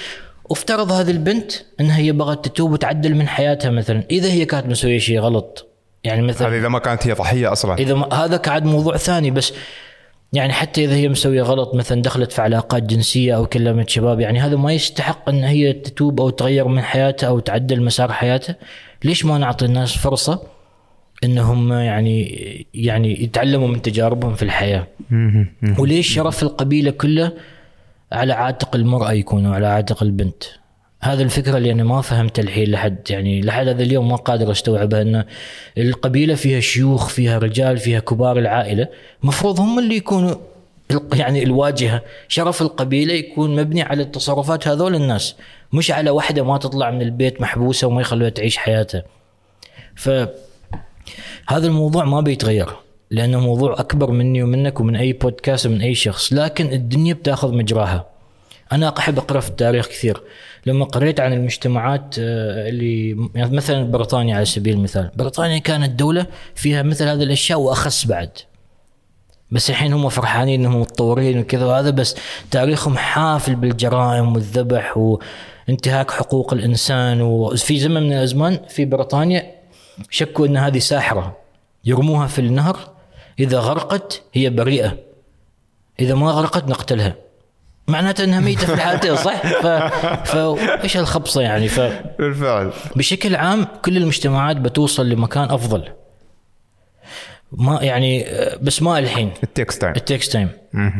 وافترض 0.48 0.92
هذه 0.92 1.10
البنت 1.10 1.52
إنها 1.80 1.98
هي 1.98 2.12
بغت 2.12 2.48
تتوب 2.48 2.72
وتعدل 2.72 3.14
من 3.14 3.28
حياتها 3.28 3.70
مثلا. 3.70 4.04
إذا 4.10 4.28
هي 4.28 4.44
كانت 4.44 4.66
مسوية 4.66 4.98
شيء 4.98 5.20
غلط. 5.20 5.66
يعني 6.04 6.22
مثلا 6.22 6.48
هذه 6.48 6.58
إذا 6.58 6.68
ما 6.68 6.78
كانت 6.78 7.06
هي 7.06 7.12
ضحية 7.12 7.52
أصلا. 7.52 7.78
إذا 7.78 7.94
ما 7.94 8.14
هذا 8.14 8.36
كعد 8.36 8.64
موضوع 8.64 8.96
ثاني 8.96 9.30
بس 9.30 9.52
يعني 10.32 10.52
حتى 10.52 10.84
إذا 10.84 10.94
هي 10.94 11.08
مسوية 11.08 11.42
غلط 11.42 11.74
مثلا 11.74 12.02
دخلت 12.02 12.32
في 12.32 12.42
علاقات 12.42 12.82
جنسية 12.82 13.36
أو 13.36 13.46
كلمت 13.46 13.88
شباب 13.88 14.20
يعني 14.20 14.40
هذا 14.40 14.56
ما 14.56 14.72
يستحق 14.72 15.28
إن 15.28 15.44
هي 15.44 15.72
تتوب 15.72 16.20
أو 16.20 16.30
تغير 16.30 16.68
من 16.68 16.82
حياتها 16.82 17.28
أو 17.28 17.38
تعدل 17.38 17.82
مسار 17.82 18.12
حياتها. 18.12 18.56
ليش 19.04 19.24
ما 19.24 19.38
نعطي 19.38 19.64
الناس 19.64 19.96
فرصة 19.96 20.42
إنهم 21.24 21.72
يعني 21.72 22.22
يعني 22.74 23.22
يتعلموا 23.22 23.68
من 23.68 23.82
تجاربهم 23.82 24.34
في 24.34 24.42
الحياة؟ 24.42 24.86
وليش 25.78 26.14
شرف 26.14 26.42
القبيلة 26.42 26.90
كله 26.90 27.32
على 28.12 28.32
عاتق 28.32 28.76
المرأة 28.76 29.12
يكون 29.12 29.46
على 29.46 29.66
عاتق 29.66 30.02
البنت. 30.02 30.44
هذا 31.00 31.22
الفكرة 31.22 31.56
اللي 31.56 31.72
أنا 31.72 31.84
ما 31.84 32.00
فهمت 32.00 32.38
الحين 32.38 32.70
لحد 32.70 33.10
يعني 33.10 33.40
لحد 33.40 33.68
هذا 33.68 33.82
اليوم 33.82 34.08
ما 34.08 34.16
قادر 34.16 34.50
أستوعبها 34.50 35.02
أن 35.02 35.24
القبيلة 35.78 36.34
فيها 36.34 36.60
شيوخ 36.60 37.08
فيها 37.08 37.38
رجال 37.38 37.78
فيها 37.78 38.00
كبار 38.00 38.38
العائلة. 38.38 38.88
مفروض 39.22 39.60
هم 39.60 39.78
اللي 39.78 39.96
يكونوا 39.96 40.34
يعني 41.14 41.42
الواجهة. 41.42 42.02
شرف 42.28 42.62
القبيلة 42.62 43.14
يكون 43.14 43.56
مبني 43.56 43.82
على 43.82 44.02
التصرفات 44.02 44.68
هذول 44.68 44.94
الناس 44.94 45.36
مش 45.72 45.90
على 45.90 46.10
واحدة 46.10 46.42
ما 46.44 46.58
تطلع 46.58 46.90
من 46.90 47.02
البيت 47.02 47.40
محبوسة 47.40 47.86
وما 47.86 48.00
يخلوها 48.00 48.30
تعيش 48.30 48.56
حياتها. 48.56 49.04
ف 49.96 50.08
هذا 51.48 51.66
الموضوع 51.66 52.04
ما 52.04 52.20
بيتغير. 52.20 52.87
لأنه 53.10 53.40
موضوع 53.40 53.80
أكبر 53.80 54.10
مني 54.10 54.42
ومنك 54.42 54.80
ومن 54.80 54.96
أي 54.96 55.12
بودكاست 55.12 55.66
ومن 55.66 55.80
أي 55.80 55.94
شخص. 55.94 56.32
لكن 56.32 56.72
الدنيا 56.72 57.14
بتأخذ 57.14 57.54
مجراها. 57.54 58.06
أنا 58.72 58.98
أحب 58.98 59.18
أقرأ 59.18 59.40
في 59.40 59.48
التاريخ 59.48 59.86
كثير. 59.86 60.22
لما 60.66 60.84
قريت 60.84 61.20
عن 61.20 61.32
المجتمعات 61.32 62.14
آه، 62.18 62.68
اللي 62.68 63.14
مثلا 63.34 63.90
بريطانيا 63.90 64.36
على 64.36 64.44
سبيل 64.44 64.74
المثال. 64.74 65.10
بريطانيا 65.16 65.58
كانت 65.58 65.98
دولة 65.98 66.26
فيها 66.54 66.82
مثل 66.82 67.04
هذه 67.04 67.22
الأشياء 67.22 67.60
وأخس 67.60 68.06
بعد. 68.06 68.30
بس 69.50 69.70
الحين 69.70 69.92
هم 69.92 70.08
فرحانين 70.08 70.60
إنهم 70.60 70.80
متطورين 70.80 71.38
وكذا 71.38 71.64
وهذا 71.64 71.90
بس 71.90 72.16
تاريخهم 72.50 72.96
حافل 72.96 73.54
بالجرائم 73.54 74.34
والذبح 74.34 74.98
وانتهاك 74.98 76.10
حقوق 76.10 76.52
الإنسان. 76.52 77.20
وفي 77.22 77.78
زمن 77.78 78.02
من 78.02 78.12
الأزمان 78.12 78.58
في 78.68 78.84
بريطانيا 78.84 79.54
شكوا 80.10 80.46
إن 80.46 80.56
هذه 80.56 80.78
ساحرة. 80.78 81.36
يرموها 81.84 82.26
في 82.26 82.38
النهر 82.38 82.97
إذا 83.40 83.58
غرقت 83.58 84.22
هي 84.32 84.50
بريئة. 84.50 84.96
إذا 86.00 86.14
ما 86.14 86.30
غرقت 86.30 86.68
نقتلها. 86.68 87.16
معناته 87.88 88.24
إنها 88.24 88.40
ميتة 88.40 88.66
في 88.66 88.74
الحالتين 88.74 89.16
صح؟ 89.16 89.46
ف... 89.62 89.66
فايش 90.30 90.96
الخبصه 90.96 91.40
يعني؟ 91.40 91.68
ف 91.68 91.80
بالفعل. 92.18 92.72
بشكل 92.96 93.36
عام 93.36 93.66
كل 93.84 93.96
المجتمعات 93.96 94.56
بتوصل 94.56 95.08
لمكان 95.08 95.50
أفضل. 95.50 95.88
ما 97.52 97.82
يعني 97.82 98.26
بس 98.62 98.82
ما 98.82 98.98
الحين. 98.98 99.32
it 99.42 99.53
takes 99.53 99.80
time 99.80 99.94
it 99.96 100.07
takes 100.07 100.32
time 100.32 100.48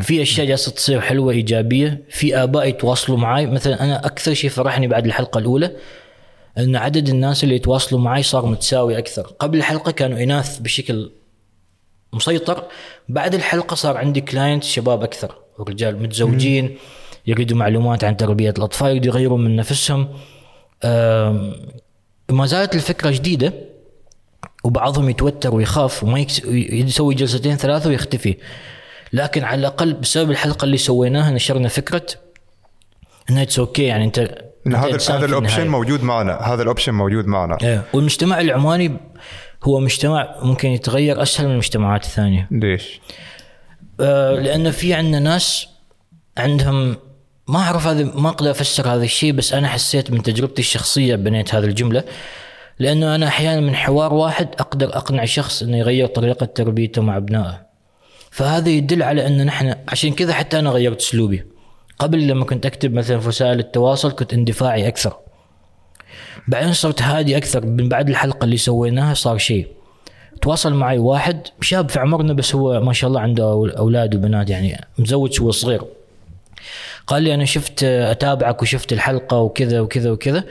في 0.03 0.23
أشياء 0.23 0.47
جالسة 0.47 0.73
تصير 0.73 1.01
حلوة 1.01 1.33
إيجابية. 1.33 2.03
في 2.11 2.43
آباء 2.43 2.69
يتواصلوا 2.69 3.19
معي 3.19 3.47
مثلا 3.47 3.85
أنا 3.85 4.07
أكثر 4.07 4.35
شيء 4.35 4.51
فرحني 4.51 4.87
بعد 4.87 5.07
الحلقة 5.07 5.39
الأولى 5.39 5.71
إن 6.59 6.77
عدد 6.77 7.09
الناس 7.09 7.45
اللي 7.45 7.55
يتواصلوا 7.55 8.01
معي 8.01 8.23
صار 8.23 8.47
متساوي 8.47 8.99
أكثر. 8.99 9.23
قبل 9.23 9.59
الحلقة 9.59 9.93
كانوا 9.93 10.23
إناث 10.23 10.59
بشكل 10.59 11.11
مسيطر 12.13 12.65
بعد 13.09 13.35
الحلقة 13.35 13.75
صار 13.75 13.97
عندي 13.97 14.21
client 14.21 14.65
شباب 14.65 15.03
أكثر 15.03 15.35
ورجال 15.59 16.03
متزوجين 16.03 16.79
يريدوا 17.27 17.57
معلومات 17.57 18.05
عن 18.05 18.17
تربية 18.17 18.55
الأطفال 18.59 18.89
يريدوا 18.89 19.13
يغيروا 19.13 19.39
من 19.39 19.57
نفسهم 19.57 20.09
ما 22.31 22.47
زالت 22.47 22.75
الفكرة 22.75 23.11
جديدة 23.11 23.53
وبعضهم 24.65 25.11
يتوتر 25.11 25.55
ويخاف 25.55 26.05
وما 26.05 26.21
يكس... 26.21 26.45
يسوي 26.45 27.15
جلستين 27.15 27.57
ثلاثة 27.57 27.91
ويختفي 27.91 28.37
لكن 29.13 29.45
على 29.45 29.61
الأقل 29.61 29.93
بسبب 29.93 30.31
الحلقة 30.31 30.65
اللي 30.65 30.77
سويناها 30.77 31.31
نشرنا 31.31 31.69
فكرة 31.69 32.07
انها 33.31 33.43
it's 33.43 33.59
okay 33.59 33.83
يعني 33.83 34.05
انت 34.05 34.19
هذا 34.67 34.99
هذا 35.11 35.27
ال 35.27 35.32
option. 35.32 35.69
موجود 35.69 36.03
معنا 36.03 36.35
هذا 36.35 36.63
ال 36.63 36.67
option 36.67 36.95
موجود 36.95 37.27
معنا 37.27 37.59
إيه. 37.63 37.83
والمجتمع 37.93 38.41
العماني 38.41 38.97
هو 39.65 39.81
مجتمع 39.81 40.35
ممكن 40.43 40.69
يتغير 40.69 41.23
أسهل 41.23 41.47
من 41.47 41.53
المجتمعات 41.53 42.05
الثانية. 42.05 42.49
ليش؟ 42.51 43.01
آه، 44.01 44.33
لأن 44.33 44.71
في 44.71 44.95
عندنا 44.95 45.19
ناس 45.19 45.69
عندهم 46.39 46.97
ما 47.49 47.59
أعرف 47.59 47.87
هذا 47.87 48.05
ما 48.05 48.29
أقدر 48.29 48.51
أفسر 48.51 48.89
هذا 48.89 49.05
الشيء 49.05 49.33
بس 49.33 49.53
أنا 49.53 49.69
حسيت 49.69 50.11
من 50.11 50.23
تجربتي 50.23 50.63
الشخصية 50.63 51.17
بنيت 51.17 51.55
هذه 51.55 51.65
الجملة. 51.65 52.05
لأنه 52.79 53.15
أنا 53.15 53.27
أحيانا 53.27 53.61
من 53.61 53.75
حوار 53.75 54.15
واحد 54.15 54.49
أقدر 54.59 54.97
أقنع 54.97 55.25
شخص 55.25 55.63
إنه 55.63 55.77
يغير 55.77 56.07
طريقة 56.07 56.47
تربيته 56.47 57.03
مع 57.03 57.17
أبنائه. 57.17 57.67
فهذا 58.31 58.69
يدل 58.69 59.03
على 59.03 59.27
ان 59.27 59.47
نحن 59.47 59.75
عشان 59.89 60.13
كذا 60.13 60.33
حتى 60.33 60.59
أنا 60.59 60.71
غيرت 60.71 61.01
أسلوبي. 61.01 61.45
قبل 61.99 62.27
لما 62.27 62.45
كنت 62.45 62.67
أكتب 62.67 62.93
مثلا 62.93 63.21
في 63.21 63.29
وسائل 63.29 63.59
التواصل 63.59 64.13
كنت 64.13 64.35
اندفاعي 64.35 64.89
أكثر. 64.89 65.17
بعدين 66.49 66.73
صرت 66.73 67.03
هادي 67.03 67.37
أكثر 67.37 67.67
من 67.67 67.89
بعد 67.89 68.09
الحلقة 68.09 68.45
اللي 68.45 68.57
سويناها 68.57 69.15
صار 69.15 69.39
شيء. 69.39 69.67
تواصل 70.43 70.75
معي 70.75 70.99
واحد 70.99 71.41
شاب 71.61 71.89
في 71.89 72.01
عمرنا 72.01 72.33
بس 72.33 72.55
هو 72.55 72.81
ما 72.81 72.93
شاء 72.93 73.09
الله 73.09 73.21
عنده 73.21 73.73
أولاد 73.79 74.15
وبنات 74.15 74.51
يعني 74.51 74.85
مزوج 74.99 75.41
هو 75.41 75.51
صغير. 75.51 75.83
قال 77.07 77.23
لي 77.23 77.35
أنا 77.35 77.45
شفت 77.45 77.83
أتابعك 77.85 78.63
وشفت 78.63 78.93
الحلقة 78.93 79.39
وكذا 79.39 79.81
وكذا 79.81 80.11
وكذا. 80.11 80.45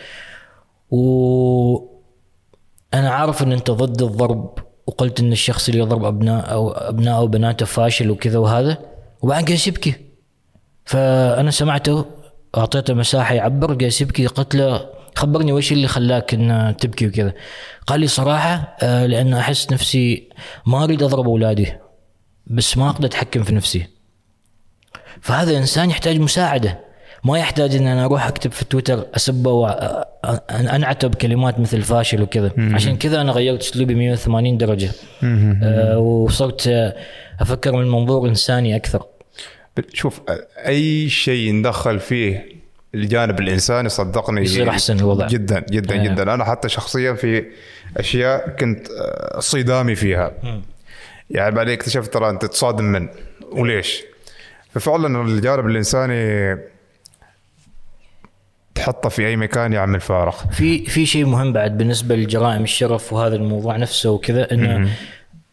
و 0.92 1.98
أنا 2.94 3.10
عارف 3.10 3.44
إن 3.44 3.52
أنت 3.52 3.72
ضد 3.72 4.02
الضرب 4.02 4.60
وقلت 4.88 5.20
إن 5.20 5.32
الشخص 5.32 5.70
اللي 5.70 5.82
يضرب 5.82 6.06
أبناء 6.06 6.52
أو 6.52 6.72
ابناء 6.72 7.18
أو 7.18 7.28
بناته 7.28 7.66
فاشل 7.66 8.12
وكذا 8.12 8.40
وهذا. 8.40 8.78
وبعدين 9.22 9.46
جالس 9.46 9.68
يبكي 9.68 9.96
فأنا 10.86 11.52
سمعته 11.52 12.06
أعطيته 12.58 12.94
مساحة 12.94 13.36
يعبر 13.36 13.74
جالس 13.74 14.02
يبكي 14.02 14.26
قلت 14.28 14.56
له 14.56 14.97
خبرني 15.18 15.52
وش 15.52 15.72
اللي 15.72 15.88
خلاك 15.88 16.34
إن 16.34 16.76
تبكي 16.80 17.08
وكذا. 17.08 17.34
قال 17.88 18.00
لي 18.00 18.08
صراحة 18.08 18.78
آه، 18.82 19.06
لأن 19.06 19.34
أحس 19.34 19.72
نفسي 19.72 20.30
ما 20.66 20.84
أريد 20.84 21.04
أضرب 21.04 21.26
أولادي 21.28 21.74
بس 22.48 22.78
ما 22.78 22.90
أقدر 22.90 23.08
أتحكم 23.08 23.44
في 23.44 23.56
نفسي. 23.56 23.88
فهذا 25.22 25.58
إنسان 25.58 25.90
يحتاج 25.90 26.20
مساعدة. 26.20 26.80
ما 27.24 27.40
يحتاج 27.40 27.76
إن 27.76 27.88
أنا 27.88 28.06
أروح 28.06 28.28
أكتب 28.28 28.52
في 28.52 28.66
تويتر 28.66 29.06
أسبه 29.16 29.52
وانعته 29.52 31.08
بكلمات 31.08 31.60
مثل 31.60 31.82
فاشل 31.82 32.22
وكذا. 32.22 32.52
عشان 32.58 32.98
كذا 32.98 33.22
أنا 33.22 33.32
غيرت 33.32 33.62
أسلوبي 33.62 33.96
180 33.96 34.58
درجة. 34.58 34.92
آه، 35.24 35.98
وصرت 35.98 36.68
آه، 36.68 36.96
أفكر 37.40 37.72
من 37.72 37.92
منظور 37.92 38.30
إنساني 38.30 38.76
أكثر. 38.76 39.04
شوف 39.94 40.22
أي 40.58 41.10
شيء 41.10 41.54
ندخل 41.54 42.00
فيه 42.00 42.57
الجانب 42.96 43.40
الإنساني 43.40 43.90
صدقني 43.90 44.42
يصير 44.42 44.70
أحسن 44.70 45.00
الوضع. 45.00 45.28
جدا 45.28 45.66
جدا 45.70 45.96
آه. 46.02 46.04
جدا. 46.04 46.34
أنا 46.34 46.44
حتى 46.44 46.70
شخصيا 46.70 47.14
في 47.14 47.46
أشياء 47.98 48.50
كنت 48.50 48.88
آه، 48.92 49.40
صدامي 49.40 49.96
فيها. 49.96 50.32
يعني 51.30 51.56
بعدين 51.56 51.74
اكتشفت 51.74 52.14
ترى 52.14 52.30
أنت 52.30 52.46
تصادم 52.46 52.84
من 52.84 53.10
وليش؟ 53.52 54.04
ففعلا 54.74 55.22
الجانب 55.22 55.66
الإنساني 55.66 56.58
تحطه 58.76 59.10
في 59.10 59.28
أي 59.28 59.36
مكان 59.36 59.74
يعمل 59.74 60.00
فارق 60.00 60.52
في 60.52 60.86
في 60.86 61.06
شيء 61.06 61.26
مهم 61.26 61.54
بعد 61.54 61.78
بالنسبة 61.78 62.16
لجرائم 62.16 62.64
الشرف 62.64 63.14
وهذا 63.14 63.36
الموضوع 63.36 63.78
نفسه 63.78 64.10
وكذا 64.10 64.52
إنه 64.52 64.90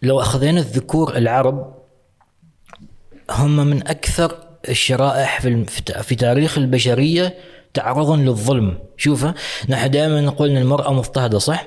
لو 0.02 0.20
أخذنا 0.20 0.60
الذكور 0.60 1.16
العرب 1.16 1.74
هم 3.30 3.56
من 3.56 3.88
أكثر 3.88 4.43
الشرائح 4.68 5.40
في 5.40 5.64
في 6.02 6.14
تاريخ 6.14 6.58
البشرية 6.58 7.34
تعرضا 7.74 8.16
للظلم. 8.16 8.78
شوفها 8.96 9.34
نحن 9.68 9.90
دائما 9.90 10.20
نقول 10.20 10.50
إن 10.50 10.56
المرأة 10.56 10.92
مضطهدة 10.92 11.38
صح؟ 11.38 11.66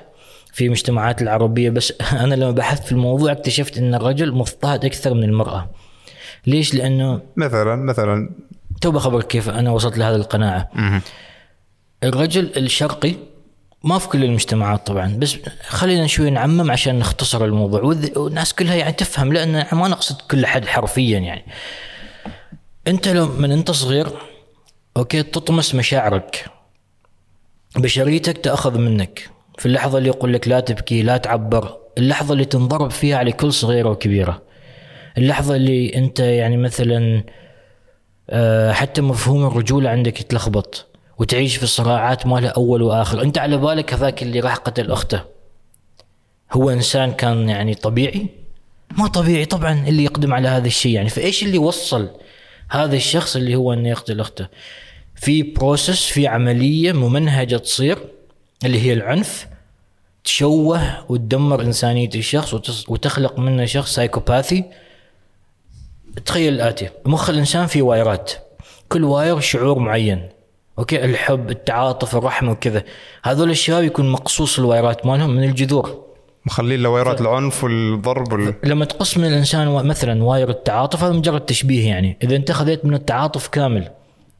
في 0.52 0.66
المجتمعات 0.66 1.22
العربية 1.22 1.70
بس 1.70 1.92
أنا 2.24 2.34
لما 2.34 2.50
بحثت 2.50 2.84
في 2.84 2.92
الموضوع 2.92 3.32
اكتشفت 3.32 3.78
إن 3.78 3.94
الرجل 3.94 4.32
مضطهد 4.32 4.84
أكثر 4.84 5.14
من 5.14 5.24
المرأة. 5.24 5.70
ليش؟ 6.46 6.74
لأنه 6.74 7.20
مثلا 7.36 7.76
مثلا. 7.76 8.30
تو 8.80 8.90
بخبرك 8.90 9.26
كيف 9.26 9.48
أنا 9.48 9.70
وصلت 9.70 9.98
لهذه 9.98 10.16
القناعة. 10.16 10.70
الرجل 12.04 12.52
الشرقي 12.56 13.14
ما 13.84 13.98
في 13.98 14.08
كل 14.08 14.24
المجتمعات 14.24 14.86
طبعا 14.86 15.16
بس 15.18 15.36
خلينا 15.68 16.06
شوي 16.06 16.30
نعمم 16.30 16.70
عشان 16.70 16.98
نختصر 16.98 17.44
الموضوع. 17.44 17.82
والناس 18.16 18.54
كلها 18.54 18.74
يعني 18.74 18.92
تفهم 18.92 19.32
لأن 19.32 19.66
ما 19.72 19.88
نقصد 19.88 20.20
كل 20.30 20.46
حد 20.46 20.66
حرفيا 20.66 21.18
يعني. 21.18 21.44
انت 22.88 23.08
لو 23.08 23.26
من 23.26 23.52
انت 23.52 23.70
صغير 23.70 24.08
أوكي 24.96 25.22
تطمس 25.22 25.74
مشاعرك 25.74 26.44
بشريتك 27.76 28.38
تأخذ 28.38 28.78
منك. 28.78 29.30
في 29.58 29.66
اللحظة 29.66 29.98
اللي 29.98 30.08
يقول 30.08 30.32
لك 30.32 30.48
لا 30.48 30.60
تبكي 30.60 31.02
لا 31.02 31.16
تعبر 31.16 31.76
اللحظة 31.98 32.32
اللي 32.32 32.44
تنضرب 32.44 32.90
فيها 32.90 33.16
على 33.16 33.32
كل 33.32 33.52
صغيرة 33.52 33.88
وكبيرة. 33.88 34.42
اللحظة 35.18 35.56
اللي 35.56 35.94
انت 35.94 36.20
يعني 36.20 36.56
مثلا 36.56 37.24
آه، 38.30 38.72
حتى 38.72 39.00
مفهوم 39.00 39.46
الرجولة 39.46 39.90
عندك 39.90 40.20
يتلخبط 40.20 40.86
وتعيش 41.18 41.56
في 41.56 41.66
صراعات 41.66 42.26
ما 42.26 42.40
لها 42.40 42.50
أول 42.50 42.82
وآخر. 42.82 43.22
أنت 43.22 43.38
على 43.38 43.56
بالك 43.56 43.94
هذاك 43.94 44.22
اللي 44.22 44.40
راح 44.40 44.54
قتل 44.54 44.90
أخته. 44.90 45.22
هو 46.52 46.70
إنسان 46.70 47.12
كان 47.12 47.48
يعني 47.48 47.74
طبيعي؟ 47.74 48.26
ما 48.98 49.08
طبيعي 49.08 49.44
طبعا 49.44 49.88
اللي 49.88 50.04
يقدم 50.04 50.34
على 50.34 50.48
هذا 50.48 50.66
الشيء. 50.66 50.92
يعني 50.92 51.08
فإيش 51.08 51.42
اللي 51.42 51.58
وصل 51.58 52.08
هذا 52.70 52.96
الشخص 52.96 53.36
اللي 53.36 53.54
هو 53.54 53.72
أنه 53.72 53.88
يقتل 53.88 54.20
أخته. 54.20 54.46
في 55.14 55.42
process 55.42 56.04
في 56.06 56.26
عملية 56.26 56.92
ممنهجة 56.92 57.56
تصير 57.56 57.98
اللي 58.64 58.82
هي 58.82 58.92
العنف 58.92 59.46
تشوه 60.24 61.10
وتدمر 61.10 61.62
إنسانية 61.62 62.10
الشخص 62.14 62.54
وتخلق 62.88 63.38
منه 63.38 63.64
شخص 63.64 63.94
psychopathy 63.94 64.64
تخيل 66.26 66.54
الآتي 66.54 66.90
مخ 67.06 67.30
الإنسان 67.30 67.66
فيه 67.66 67.82
وايرات. 67.82 68.32
كل 68.88 69.04
wire 69.04 69.40
شعور 69.40 69.78
معين. 69.78 70.28
أوكي؟ 70.78 71.04
الحب 71.04 71.50
التعاطف 71.50 72.16
الرحمة 72.16 72.52
وكذا. 72.52 72.84
هذول 73.24 73.50
الشباب 73.50 73.84
يكون 73.84 74.12
مقصوص 74.12 74.58
الوايرات 74.58 75.06
مالهم 75.06 75.30
من 75.30 75.44
الجذور. 75.44 76.07
مخلين 76.48 76.80
لويرات 76.80 77.20
العنف 77.20 77.64
والضرب 77.64 78.32
وال... 78.32 78.54
لما 78.64 78.84
تقص 78.84 79.16
من 79.16 79.24
الإنسان 79.24 79.68
و- 79.68 79.82
مثلا 79.82 80.24
واير 80.24 80.50
التعاطف 80.50 81.04
هذا 81.04 81.12
مجرد 81.12 81.40
تشبيه 81.40 81.88
يعني. 81.88 82.16
إذا 82.22 82.36
أنت 82.36 82.52
خذيت 82.52 82.84
من 82.84 82.94
التعاطف 82.94 83.48
كامل 83.48 83.88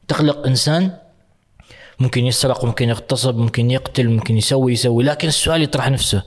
تخلق 0.07 0.47
إنسان 0.47 0.91
ممكن 1.99 2.25
يسرق 2.25 2.65
ممكن 2.65 2.89
يغتصب 2.89 3.37
ممكن 3.37 3.71
يقتل 3.71 4.09
ممكن 4.09 4.37
يسوي 4.37 4.73
يسوي 4.73 5.03
لكن 5.03 5.27
السؤال 5.27 5.61
يطرح 5.63 5.89
نفسه 5.89 6.23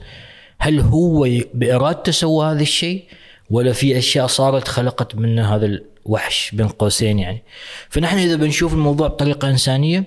هل 0.59 0.79
هو 0.79 1.27
بإرادته 1.53 2.11
سوى 2.11 2.45
هذا 2.45 2.61
الشيء 2.61 3.03
ولا 3.49 3.73
في 3.73 3.97
أشياء 3.97 4.27
صارت 4.27 4.67
خلقت 4.67 5.15
منه 5.15 5.55
هذا 5.55 5.79
الوحش 6.05 6.51
بين 6.53 6.67
قوسين 6.67 7.19
يعني؟ 7.19 7.43
فنحن 7.89 8.17
إذا 8.17 8.35
بنشوف 8.35 8.73
الموضوع 8.73 9.07
بطريقة 9.07 9.49
إنسانية 9.49 10.03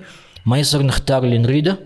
ما 0.46 0.58
يصير 0.58 0.82
نختار 0.82 1.24
اللي 1.24 1.38
نريده 1.38 1.78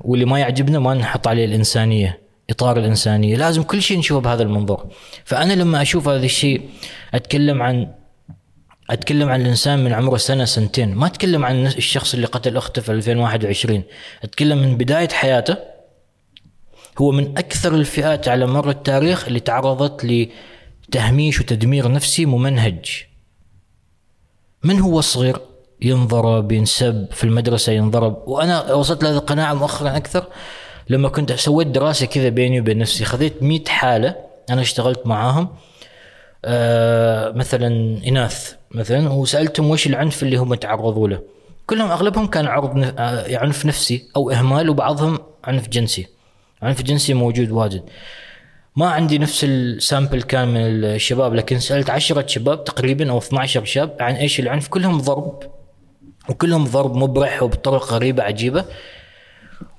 واللي 0.00 0.24
ما 0.24 0.38
يعجبنا 0.38 0.78
ما 0.78 0.94
نحط 0.94 1.28
عليه 1.28 1.44
الإنسانية. 1.44 2.18
إطار 2.50 2.78
الإنسانية. 2.78 3.36
لازم 3.36 3.62
كل 3.62 3.82
شيء 3.82 3.98
نشوفه 3.98 4.20
بهذا 4.20 4.42
المنظور 4.42 4.86
فأنا 5.24 5.52
لما 5.52 5.82
أشوف 5.82 6.08
هذا 6.08 6.24
الشيء 6.24 6.70
أتكلم 7.14 7.62
عن 7.62 7.92
أتكلم 8.90 9.28
عن 9.28 9.40
الإنسان 9.40 9.84
من 9.84 9.92
عمره 9.92 10.16
سنة 10.16 10.44
سنتين. 10.44 10.94
ما 10.94 11.06
أتكلم 11.06 11.44
عن 11.44 11.66
الشخص 11.66 12.14
اللي 12.14 12.26
قتل 12.26 12.56
أخته 12.56 12.82
في 12.82 12.92
2021 12.92 13.82
أتكلم 14.24 14.58
من 14.58 14.76
بداية 14.76 15.08
حياته. 15.08 15.56
هو 16.98 17.10
من 17.12 17.38
أكثر 17.38 17.74
الفئات 17.74 18.28
على 18.28 18.46
مر 18.46 18.70
التاريخ 18.70 19.26
اللي 19.26 19.40
تعرضت 19.40 20.28
لتهميش 20.88 21.40
وتدمير 21.40 21.92
نفسي 21.92 22.26
ممنهج. 22.26 23.04
من 24.64 24.80
هو 24.80 25.00
صغير؟ 25.00 25.40
ينضرب 25.80 26.52
ينسب 26.52 27.06
في 27.12 27.24
المدرسة 27.24 27.72
ينضرب. 27.72 28.22
وأنا 28.26 28.72
وصلت 28.72 29.04
لهذه 29.04 29.16
القناعة 29.16 29.54
مؤخرا 29.54 29.96
أكثر. 29.96 30.26
لما 30.88 31.08
كنت 31.08 31.32
سويت 31.32 31.66
دراسة 31.66 32.06
كذا 32.06 32.28
بيني 32.28 32.60
وبين 32.60 32.78
نفسي 32.78 33.04
خذيت 33.04 33.42
100 33.42 33.64
حالة 33.64 34.16
أنا 34.50 34.60
اشتغلت 34.60 35.06
معاهم 35.06 35.48
آه، 36.44 37.30
مثلا 37.32 37.66
إناث 38.06 38.54
مثلا 38.70 39.12
وسألتهم 39.12 39.70
وش 39.70 39.86
العنف 39.86 40.22
اللي 40.22 40.36
هم 40.36 40.54
تعرضوا 40.54 41.08
له. 41.08 41.20
كلهم 41.66 41.90
أغلبهم 41.90 42.26
كان 42.26 42.46
عرض 42.46 42.92
آه، 42.98 43.36
عنف 43.38 43.66
نفسي 43.66 44.08
أو 44.16 44.30
إهمال 44.30 44.70
وبعضهم 44.70 45.18
عنف 45.44 45.68
جنسي. 45.68 46.06
عنف 46.62 46.82
جنسي 46.82 47.14
موجود 47.14 47.50
واجد. 47.50 47.82
ما 48.76 48.90
عندي 48.90 49.18
نفس 49.18 49.44
ال 49.44 49.55
sample 49.55 50.22
كان 50.22 50.48
من 50.48 50.60
الشباب 50.84 51.34
لكن 51.34 51.58
سألت 51.58 51.90
عشرة 51.90 52.26
شباب 52.26 52.64
تقريبا 52.64 53.10
أو 53.10 53.18
12 53.18 53.64
شاب 53.64 53.96
عن 54.00 54.14
إيش 54.14 54.40
العنف 54.40 54.68
كلهم 54.68 54.98
ضرب 54.98 55.42
وكلهم 56.28 56.64
ضرب 56.64 56.96
مبرح 56.96 57.42
وبطرق 57.42 57.92
غريبة 57.92 58.22
عجيبة. 58.22 58.64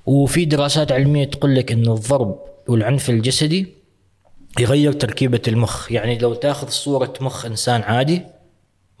وفي 0.08 0.44
دراسات 0.44 0.92
علمية 0.92 1.24
تقول 1.24 1.54
لك 1.56 1.72
انه 1.72 1.92
الضرب 1.94 2.38
والعنف 2.68 3.10
الجسدي 3.10 3.74
يغير 4.60 4.92
تركيبة 4.92 5.42
المخ. 5.48 5.92
يعني 5.92 6.18
لو 6.18 6.34
تاخذ 6.34 6.68
صورة 6.68 7.12
مخ 7.20 7.44
إنسان 7.46 7.82
عادي 7.82 8.22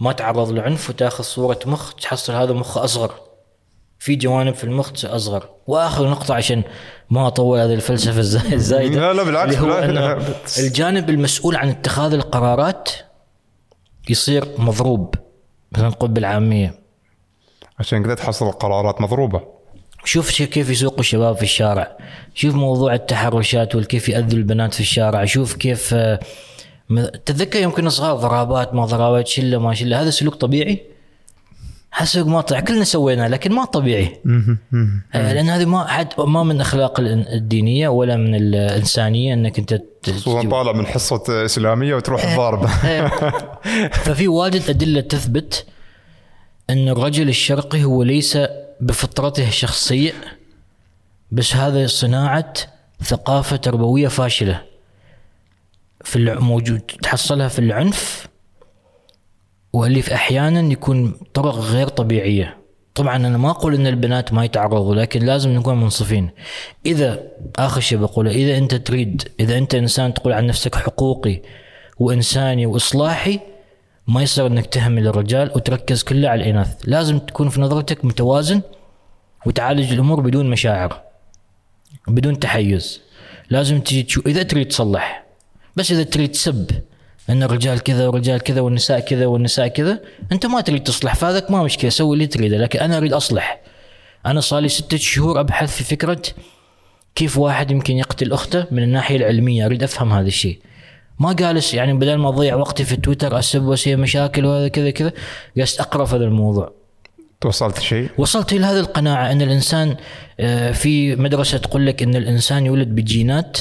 ما 0.00 0.12
تعرض 0.12 0.50
لعنف 0.52 0.90
وتاخذ 0.90 1.24
صورة 1.24 1.58
مخ 1.66 1.94
تحصل 1.94 2.32
هذا 2.32 2.52
مخ 2.52 2.78
أصغر. 2.78 3.14
في 3.98 4.16
جوانب 4.16 4.54
في 4.54 4.64
المخ 4.64 4.92
تصير 4.92 5.16
أصغر. 5.16 5.48
وآخر 5.66 6.10
نقطة 6.10 6.34
عشان 6.34 6.62
ما 7.10 7.26
أطول 7.26 7.58
هذه 7.58 7.74
الفلسفة 7.74 8.20
الزا- 8.22 8.52
الزايدة 8.58 9.00
لا 9.00 9.12
لا 9.12 9.22
بالعكس 9.22 9.56
اللي 9.56 9.72
هو 9.72 9.78
أنه. 9.78 10.26
الجانب 10.58 11.10
المسؤول 11.10 11.56
عن 11.56 11.68
اتخاذ 11.68 12.12
القرارات 12.12 12.88
يصير 14.08 14.44
مضروب. 14.58 15.14
مثلا 15.72 15.88
نقول 15.88 16.10
بالعامية 16.10 16.74
عشان 17.78 18.02
كذا 18.04 18.14
تحصل 18.14 18.46
القرارات 18.46 19.00
مضروبة. 19.00 19.57
شوف 20.04 20.42
كيف 20.42 20.70
يسوقوا 20.70 21.00
الشباب 21.00 21.36
في 21.36 21.42
الشارع. 21.42 21.96
شوف 22.34 22.54
موضوع 22.54 22.94
التحرشات 22.94 23.74
والكيف 23.74 24.08
يأذوا 24.08 24.38
البنات 24.38 24.74
في 24.74 24.80
الشارع. 24.80 25.24
شوف 25.24 25.56
كيف 25.56 25.94
آه، 25.94 26.20
تتذكر 27.26 27.58
يوم 27.58 27.72
كنا 27.72 27.90
صغار 27.90 28.16
ضربات 28.16 28.74
ما 28.74 28.84
ضربات 28.84 29.26
شلة 29.26 29.58
ما 29.58 29.74
شلة. 29.74 30.02
هذا 30.02 30.10
سلوك 30.10 30.34
طبيعي؟ 30.34 30.82
حسب 31.90 32.26
ما 32.26 32.40
طلع. 32.40 32.60
كلنا 32.60 32.84
سوينا 32.84 33.28
لكن 33.28 33.52
ما 33.52 33.64
طبيعي. 33.64 34.16
آه، 35.14 35.32
لأن 35.32 35.48
هذه 35.48 35.64
ما 35.64 35.86
حد 35.86 36.08
ما 36.18 36.42
من 36.42 36.60
أخلاق 36.60 37.00
ال- 37.00 37.28
الدينية 37.28 37.88
ولا 37.88 38.16
من 38.16 38.34
الإنسانية 38.34 39.34
إنك 39.34 39.58
أنت 39.58 39.82
خصوصا 40.06 40.48
طالع 40.48 40.72
من 40.72 40.86
حصة 40.86 41.44
إسلامية 41.44 41.94
وتروح 41.94 42.24
الضاربه 42.24 42.66
ففي 43.90 44.28
واجد 44.28 44.62
أدلة 44.68 45.00
تثبت 45.00 45.66
أن 46.70 46.88
الرجل 46.88 47.28
الشرقي 47.28 47.84
هو 47.84 48.02
ليس 48.02 48.38
بفطرته 48.80 49.50
شخص 49.50 49.88
سيء 49.88 50.14
بس 51.30 51.56
هذا 51.56 51.86
صناعة 51.86 52.54
ثقافة 53.02 53.56
تربوية 53.56 54.08
فاشلة. 54.08 54.62
في 56.04 56.36
موجود 56.40 56.80
تحصلها 56.80 57.48
في 57.48 57.58
العنف 57.58 58.28
واللي 59.72 60.02
في 60.02 60.14
أحيانا 60.14 60.72
يكون 60.72 61.20
طرق 61.34 61.54
غير 61.54 61.88
طبيعية. 61.88 62.58
طبعا 62.94 63.16
أنا 63.16 63.38
ما 63.38 63.50
أقول 63.50 63.74
إن 63.74 63.86
البنات 63.86 64.32
ما 64.32 64.44
يتعرضوا 64.44 64.94
لكن 64.94 65.22
لازم 65.26 65.50
نكون 65.50 65.80
منصفين. 65.80 66.30
إذا 66.86 67.22
آخر 67.56 67.80
شيء 67.80 67.98
بقوله 67.98 68.30
إذا 68.30 68.58
أنت 68.58 68.74
تريد 68.74 69.28
إذا 69.40 69.58
أنت 69.58 69.74
إنسان 69.74 70.14
تقول 70.14 70.32
عن 70.32 70.46
نفسك 70.46 70.74
حقوقي 70.74 71.42
وإنساني 71.98 72.66
وإصلاحي 72.66 73.40
ما 74.08 74.22
يصير 74.22 74.46
إنك 74.46 74.66
تهمل 74.66 75.06
الرجال 75.06 75.50
وتركز 75.56 76.02
كله 76.02 76.28
على 76.28 76.42
الإناث. 76.42 76.76
لازم 76.84 77.18
تكون 77.18 77.48
في 77.48 77.60
نظرتك 77.60 78.04
متوازن 78.04 78.62
وتعالج 79.46 79.92
الأمور 79.92 80.20
بدون 80.20 80.50
مشاعر 80.50 81.02
بدون 82.08 82.38
تحيز. 82.38 83.00
لازم 83.50 83.80
تجي 83.80 84.02
تشوف 84.02 84.26
إذا 84.26 84.42
تريد 84.42 84.68
تصلح. 84.68 85.24
بس 85.76 85.92
إذا 85.92 86.02
تريد 86.02 86.30
تسب 86.30 86.70
إن 87.30 87.42
الرجال 87.42 87.80
كذا 87.80 88.06
والرجال 88.06 88.40
كذا 88.40 88.60
والنساء 88.60 89.00
كذا 89.00 89.26
والنساء 89.26 89.68
كذا 89.68 90.00
أنت 90.32 90.46
ما 90.46 90.60
تريد 90.60 90.82
تصلح 90.82 91.14
فهذاك 91.14 91.50
ما 91.50 91.62
مشكلة 91.62 91.90
سوي 91.90 92.14
اللي 92.14 92.26
تريده. 92.26 92.56
لكن 92.56 92.78
أنا 92.78 92.96
أريد 92.96 93.12
أصلح. 93.12 93.60
أنا 94.26 94.40
صار 94.40 94.60
لي 94.60 94.68
ستة 94.68 94.96
شهور 94.96 95.40
أبحث 95.40 95.76
في 95.76 95.84
فكرة 95.84 96.22
كيف 97.14 97.38
واحد 97.38 97.70
يمكن 97.70 97.96
يقتل 97.96 98.32
أخته 98.32 98.66
من 98.70 98.82
الناحية 98.82 99.16
العلمية. 99.16 99.66
أريد 99.66 99.82
أفهم 99.82 100.12
هذا 100.12 100.26
الشيء. 100.26 100.58
ما 101.18 101.32
جالس 101.32 101.74
يعني 101.74 101.92
بدل 101.92 102.14
ما 102.14 102.28
أضيع 102.28 102.54
وقتي 102.54 102.84
في 102.84 102.96
تويتر 102.96 103.38
أسب 103.38 103.62
واسوي 103.62 103.96
مشاكل 103.96 104.44
وهذا 104.44 104.68
كذا 104.68 104.90
كذا 104.90 105.12
جالس 105.56 105.80
أقرأ 105.80 106.04
في 106.04 106.16
هذا 106.16 106.24
الموضوع. 106.24 106.72
توصلت 107.40 107.80
شيء؟ 107.80 108.08
وصلت 108.18 108.52
إلى 108.52 108.66
هذه 108.66 108.80
القناعة 108.80 109.32
إن 109.32 109.42
الإنسان 109.42 109.96
آه، 110.40 110.72
في 110.72 111.16
مدرسة 111.16 111.58
تقول 111.58 111.86
لك 111.86 112.02
إن 112.02 112.16
الإنسان 112.16 112.66
يولد 112.66 112.88
بجينات 112.88 113.58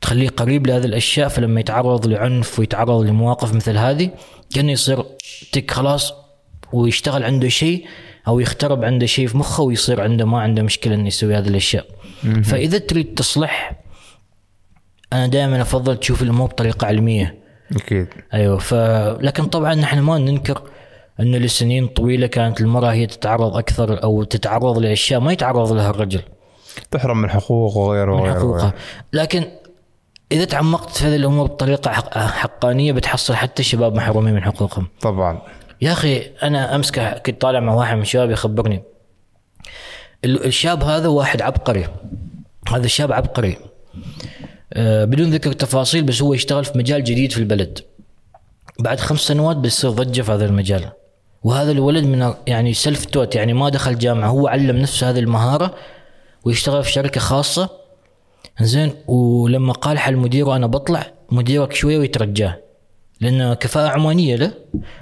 تخليه 0.00 0.28
قريب 0.28 0.66
لهذه 0.66 0.84
الأشياء 0.84 1.28
فلما 1.28 1.60
يتعرض 1.60 2.06
لعنف 2.06 2.58
ويتعرض 2.58 3.02
لمواقف 3.02 3.54
مثل 3.54 3.76
هذه 3.76 4.10
كأنه 4.54 4.72
يصير 4.72 5.04
تك 5.52 5.70
خلاص 5.70 6.12
ويشتغل 6.72 7.24
عنده 7.24 7.48
شيء 7.48 7.86
أو 8.28 8.40
يخترب 8.40 8.84
عنده 8.84 9.06
شيء 9.06 9.26
في 9.26 9.36
مخه 9.36 9.62
ويصير 9.62 10.00
عنده 10.00 10.24
ما 10.24 10.40
عنده 10.40 10.62
مشكلة 10.62 10.94
إنه 10.94 11.06
يسوي 11.06 11.34
هذه 11.34 11.48
الأشياء. 11.48 11.86
فإذا 12.44 12.78
تريد 12.78 13.14
تصلح 13.14 13.72
أنا 15.12 15.26
دائما 15.26 15.62
أفضل 15.62 15.96
تشوف 15.96 16.22
الأمور 16.22 16.46
بطريقة 16.48 16.86
علمية. 16.86 17.38
أكيد. 17.76 18.06
أيوه 18.34 18.58
ف 18.58 18.74
لكن 19.20 19.44
طبعا 19.46 19.74
نحن 19.74 19.98
ما 19.98 20.18
ننكر 20.18 20.62
انه 21.20 21.38
لسنين 21.38 21.86
طويلة 21.86 22.26
كانت 22.26 22.60
المرأة 22.60 22.92
هي 22.92 23.06
تتعرض 23.06 23.56
أكثر 23.56 24.02
أو 24.02 24.22
تتعرض 24.22 24.78
لأشياء 24.78 25.20
ما 25.20 25.32
يتعرض 25.32 25.72
لها 25.72 25.90
الرجل. 25.90 26.22
تحرم 26.90 27.22
من 27.22 27.30
حقوق 27.30 27.76
وغيره 27.76 28.14
من 28.14 28.20
وغيره 28.20 28.34
حقوقها. 28.38 28.56
وغيره. 28.62 28.74
لكن 29.12 29.44
إذا 30.32 30.44
تعمقت 30.44 30.90
في 30.90 31.04
هذه 31.04 31.16
الأمور 31.16 31.46
بطريقة 31.46 31.90
حق- 31.92 32.18
حقانية 32.18 32.92
بتحصل 32.92 33.34
حتى 33.34 33.60
الشباب 33.62 33.94
محرومين 33.94 34.34
من 34.34 34.42
حقوقهم. 34.44 34.86
طبعا. 35.00 35.42
يا 35.80 35.92
أخي 35.92 36.22
أنا 36.42 36.74
أمس 36.74 36.90
كنت 37.26 37.40
طالع 37.40 37.60
مع 37.60 37.74
واحد 37.74 37.96
من 37.96 38.02
الشباب 38.02 38.30
يخبرني. 38.30 38.82
ال- 40.24 40.44
الشاب 40.44 40.82
هذا 40.82 41.08
واحد 41.08 41.42
عبقري. 41.42 41.86
هذا 42.72 42.84
الشاب 42.84 43.12
عبقري. 43.12 43.56
بدون 44.78 45.30
ذكر 45.30 45.52
تفاصيل 45.52 46.02
بس 46.02 46.22
هو 46.22 46.34
يشتغل 46.34 46.64
في 46.64 46.78
مجال 46.78 47.04
جديد 47.04 47.32
في 47.32 47.38
البلد. 47.38 47.78
بعد 48.78 49.00
خمس 49.00 49.20
سنوات 49.20 49.56
بيصير 49.56 49.90
ضجه 49.90 50.22
في 50.22 50.32
هذا 50.32 50.46
المجال. 50.46 50.90
وهذا 51.42 51.70
الولد 51.70 52.04
من 52.04 52.34
يعني 52.46 52.74
سلف 52.74 53.04
توت 53.04 53.34
يعني 53.34 53.52
ما 53.52 53.68
دخل 53.68 53.98
جامعة 53.98 54.28
هو 54.28 54.48
علم 54.48 54.76
نفسه 54.76 55.10
هذه 55.10 55.18
المهارة 55.18 55.74
ويشتغل 56.44 56.84
في 56.84 56.92
شركة 56.92 57.20
خاصة. 57.20 57.70
زين 58.60 58.92
ولما 59.06 59.72
قال 59.72 59.98
حل 59.98 60.16
مديره 60.16 60.56
أنا 60.56 60.66
بطلع 60.66 61.06
مديرك 61.30 61.72
شوية 61.72 61.98
ويترجاه. 61.98 62.58
لأن 63.20 63.54
كفاءة 63.54 63.88
عمانية 63.88 64.36
له. 64.36 64.52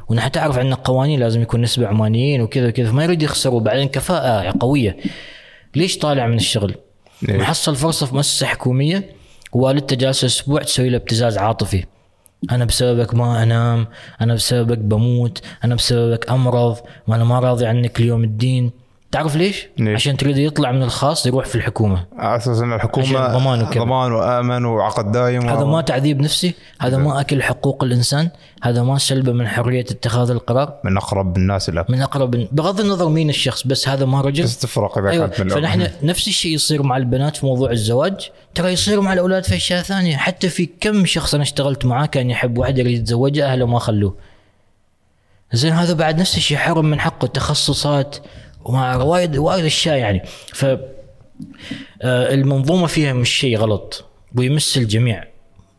ونحن 0.08 0.32
تعرف 0.32 0.58
عندنا 0.58 0.74
قوانين 0.74 1.20
لازم 1.20 1.42
يكون 1.42 1.60
نسبة 1.60 1.86
عمانيين 1.86 2.40
وكذا 2.40 2.68
وكذا 2.68 2.90
فما 2.90 3.04
يريد 3.04 3.22
يخسر 3.22 3.54
وبعدين 3.54 3.88
كفاءة 3.88 4.54
قوية. 4.60 4.96
ليش 5.76 5.98
طالع 5.98 6.26
من 6.26 6.36
الشغل؟ 6.36 6.74
ليش؟ 7.22 7.40
محصل 7.40 7.76
فرصة 7.76 8.06
في 8.06 8.14
مؤسسة 8.14 8.46
حكومية. 8.46 9.23
ووالدته 9.54 9.96
جالسه 9.96 10.26
أسبوع 10.26 10.62
تسوي 10.62 10.88
له 10.88 10.96
ابتزاز 10.96 11.38
عاطفي. 11.38 11.84
أنا 12.50 12.64
بسببك 12.64 13.14
ما 13.14 13.42
أنام 13.42 13.86
أنا 14.20 14.34
بسببك 14.34 14.78
بموت 14.78 15.42
أنا 15.64 15.74
بسببك 15.74 16.30
أمرض 16.30 16.76
وأنا 17.08 17.24
ما 17.24 17.38
راضي 17.38 17.66
عنك 17.66 18.00
اليوم 18.00 18.24
الدين. 18.24 18.70
تعرف 19.14 19.36
ليش؟ 19.36 19.68
ليش؟ 19.78 19.94
عشان 19.94 20.16
تريد 20.16 20.38
يطلع 20.38 20.72
من 20.72 20.82
الخاص 20.82 21.26
يروح 21.26 21.46
في 21.46 21.54
الحكومة 21.54 22.04
على 22.16 22.36
أساس 22.36 22.58
إن 22.58 22.72
الحكومة 22.72 23.38
ضمان 23.38 23.62
وكذا. 23.62 23.84
ضمان 23.84 24.12
وآمن 24.12 24.64
وعقد 24.64 25.12
دايم 25.12 25.48
هذا 25.48 25.64
ما 25.64 25.80
تعذيب 25.80 26.20
نفسي 26.20 26.54
هذا 26.80 26.96
ما 26.96 27.20
أكل 27.20 27.42
حقوق 27.42 27.84
الإنسان 27.84 28.30
هذا 28.62 28.82
ما 28.82 28.98
سلبه 28.98 29.32
من 29.32 29.48
حرية 29.48 29.80
اتخاذ 29.80 30.30
القرار 30.30 30.74
من 30.84 30.96
أقرب 30.96 31.36
الناس 31.36 31.70
لك 31.70 31.90
من 31.90 32.02
أقرب 32.02 32.48
بغض 32.52 32.80
النظر 32.80 33.08
مين 33.08 33.28
الشخص 33.28 33.66
بس 33.66 33.88
هذا 33.88 34.04
ما 34.04 34.20
رجل 34.20 34.44
بس 34.44 34.58
تفرق 34.58 34.98
إذا 34.98 35.10
أيوه 35.10 35.26
كانت 35.26 35.40
من 35.40 35.46
الأم. 35.46 35.60
فنحن 35.60 36.06
نفس 36.06 36.28
الشيء 36.28 36.54
يصير 36.54 36.82
مع 36.82 36.96
البنات 36.96 37.36
في 37.36 37.46
موضوع 37.46 37.70
الزواج 37.70 38.30
ترى 38.54 38.72
يصير 38.72 39.00
مع 39.00 39.12
الأولاد 39.12 39.44
في 39.44 39.56
أشياء 39.56 39.82
ثانية 39.82 40.16
حتى 40.16 40.48
في 40.48 40.68
كم 40.80 41.06
شخص 41.06 41.34
أنا 41.34 41.42
اشتغلت 41.42 41.84
معاه 41.84 42.06
كان 42.06 42.30
يحب 42.30 42.58
واحدة 42.58 42.80
يريد 42.80 42.98
يتزوجها 42.98 43.52
أهله 43.52 43.66
ما 43.66 43.78
خلوه 43.78 44.14
زين 45.52 45.72
هذا 45.72 45.92
بعد 45.92 46.20
نفس 46.20 46.36
الشيء 46.36 46.56
حرم 46.56 46.84
من 46.84 47.00
حقه 47.00 47.26
تخصصات 47.26 48.16
ومع 48.64 48.96
وايد 48.96 49.36
وايد 49.36 49.64
اشياء 49.64 49.96
يعني. 49.96 50.22
ف 50.52 50.64
آه، 52.02 52.34
المنظومة 52.34 52.86
فيها 52.86 53.12
مش 53.12 53.30
شيء 53.30 53.58
غلط 53.58 54.04
ويمس 54.36 54.76
الجميع. 54.76 55.24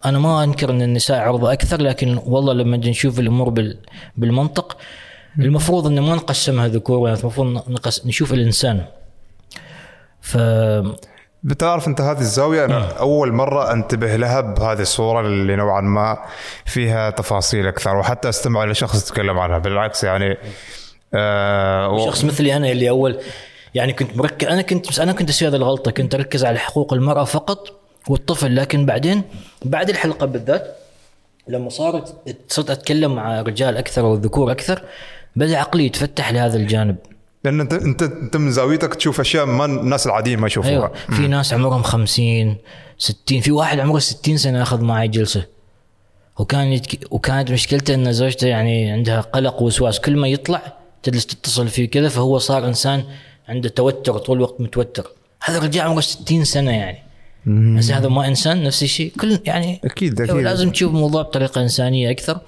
أنا 0.05 0.19
ما 0.19 0.43
أنكر 0.43 0.69
أن 0.69 0.81
النساء 0.81 1.19
عرضه 1.19 1.53
أكثر 1.53 1.81
لكن 1.81 2.19
والله 2.25 2.53
لما 2.53 2.77
نجي 2.77 2.89
نشوف 2.89 3.19
الأمور 3.19 3.49
بال 3.49 3.77
بالمنطق 4.17 4.77
المفروض 5.39 5.87
أن 5.87 5.99
ما 5.99 6.15
نقسمها 6.15 6.67
ذكور 6.67 6.97
واناث 6.97 7.21
المفروض 7.21 7.47
نقس 7.69 8.05
نشوف 8.05 8.33
الإنسان. 8.33 8.85
ف 10.21 10.37
بتعرف 11.43 11.87
أنت 11.87 12.01
هذه 12.01 12.19
الزاوية 12.19 12.65
أنا 12.65 12.91
أول 12.99 13.33
مرة 13.33 13.71
أنتبه 13.71 14.15
لها 14.15 14.41
بهذه 14.41 14.81
الصورة 14.81 15.21
اللي 15.21 15.55
نوعا 15.55 15.81
ما 15.81 16.17
فيها 16.65 17.09
تفاصيل 17.09 17.67
أكثر 17.67 17.95
وحتى 17.95 18.29
أستمع 18.29 18.65
لشخص 18.65 19.09
يتكلم 19.09 19.39
عنها. 19.39 19.57
بالعكس 19.57 20.03
يعني 20.03 20.37
آه 21.15 21.89
و- 21.89 22.05
شخص 22.05 22.23
مثلي 22.23 22.55
أنا 22.57 22.71
اللي 22.71 22.89
أول 22.89 23.19
يعني 23.75 23.93
كنت 23.93 24.17
مركز 24.17 24.47
أنا 24.47 24.61
كنت 24.61 24.89
بس 24.89 24.99
أنا 24.99 25.11
كنت 25.13 25.29
أسوي 25.29 25.47
هذه 25.49 25.55
الغلطة 25.55 25.91
كنت 25.91 26.15
أركز 26.15 26.45
على 26.45 26.59
حقوق 26.59 26.93
المرأة 26.93 27.23
فقط 27.23 27.79
والطفل 28.07 28.55
لكن 28.55 28.85
بعدين 28.85 29.21
بعد 29.65 29.89
الحلقة 29.89 30.25
بالذات 30.25 30.75
لما 31.47 31.69
صارت 31.69 32.15
صرت 32.47 32.69
أتكلم 32.69 33.15
مع 33.15 33.41
رجال 33.41 33.77
أكثر 33.77 34.05
والذكور 34.05 34.51
أكثر 34.51 34.81
بدأ 35.35 35.57
عقلي 35.57 35.85
يتفتح 35.85 36.31
لهذا 36.31 36.57
الجانب. 36.57 36.95
لأن 37.43 37.59
انت 37.59 37.73
انت 37.73 38.03
أنت 38.03 38.37
من 38.37 38.51
زاويتك 38.51 38.95
تشوف 38.95 39.19
أشياء 39.19 39.45
ما 39.45 39.65
الناس 39.65 40.05
العاديين 40.07 40.39
ما 40.39 40.47
يشوفوها. 40.47 40.71
أيوه. 40.73 40.91
في 41.09 41.27
ناس 41.27 41.53
عمرهم 41.53 41.83
50 41.83 42.55
60 42.97 43.41
في 43.41 43.51
واحد 43.51 43.79
عمره 43.79 43.99
60 43.99 44.37
سنة 44.37 44.61
أخذ 44.61 44.81
معي 44.81 45.07
جلسة. 45.07 45.45
وكان 46.39 46.67
يتك... 46.67 46.99
وكانت 47.11 47.51
مشكلته 47.51 47.93
إن 47.93 48.13
زوجته 48.13 48.47
يعني 48.47 48.91
عندها 48.91 49.21
قلق 49.21 49.61
ووسواس 49.61 49.99
كل 49.99 50.15
ما 50.17 50.27
يطلع 50.27 50.61
تجلس 51.05 51.25
تتصل 51.25 51.67
فيه 51.67 51.89
كذا 51.89 52.09
فهو 52.09 52.37
صار 52.37 52.67
إنسان 52.67 53.03
عنده 53.49 53.69
توتر 53.69 54.17
طول 54.17 54.37
الوقت 54.37 54.61
متوتر. 54.61 55.11
هذا 55.43 55.57
الرجال 55.57 55.87
عمره 55.87 56.01
60 56.01 56.43
سنة 56.43 56.71
يعني. 56.71 56.97
بس 57.77 57.91
هذا 57.91 58.07
ما 58.09 58.27
إنسان 58.27 58.63
نفس 58.63 58.83
الشيء. 58.83 59.11
كل 59.21 59.39
يعني 59.45 59.79
أكيد 59.83 60.21
أكيد. 60.21 60.35
لازم 60.35 60.69
تشوف 60.69 60.91
الموضوع 60.91 61.21
بطريقة 61.21 61.61
إنسانية 61.61 62.11
أكثر. 62.11 62.39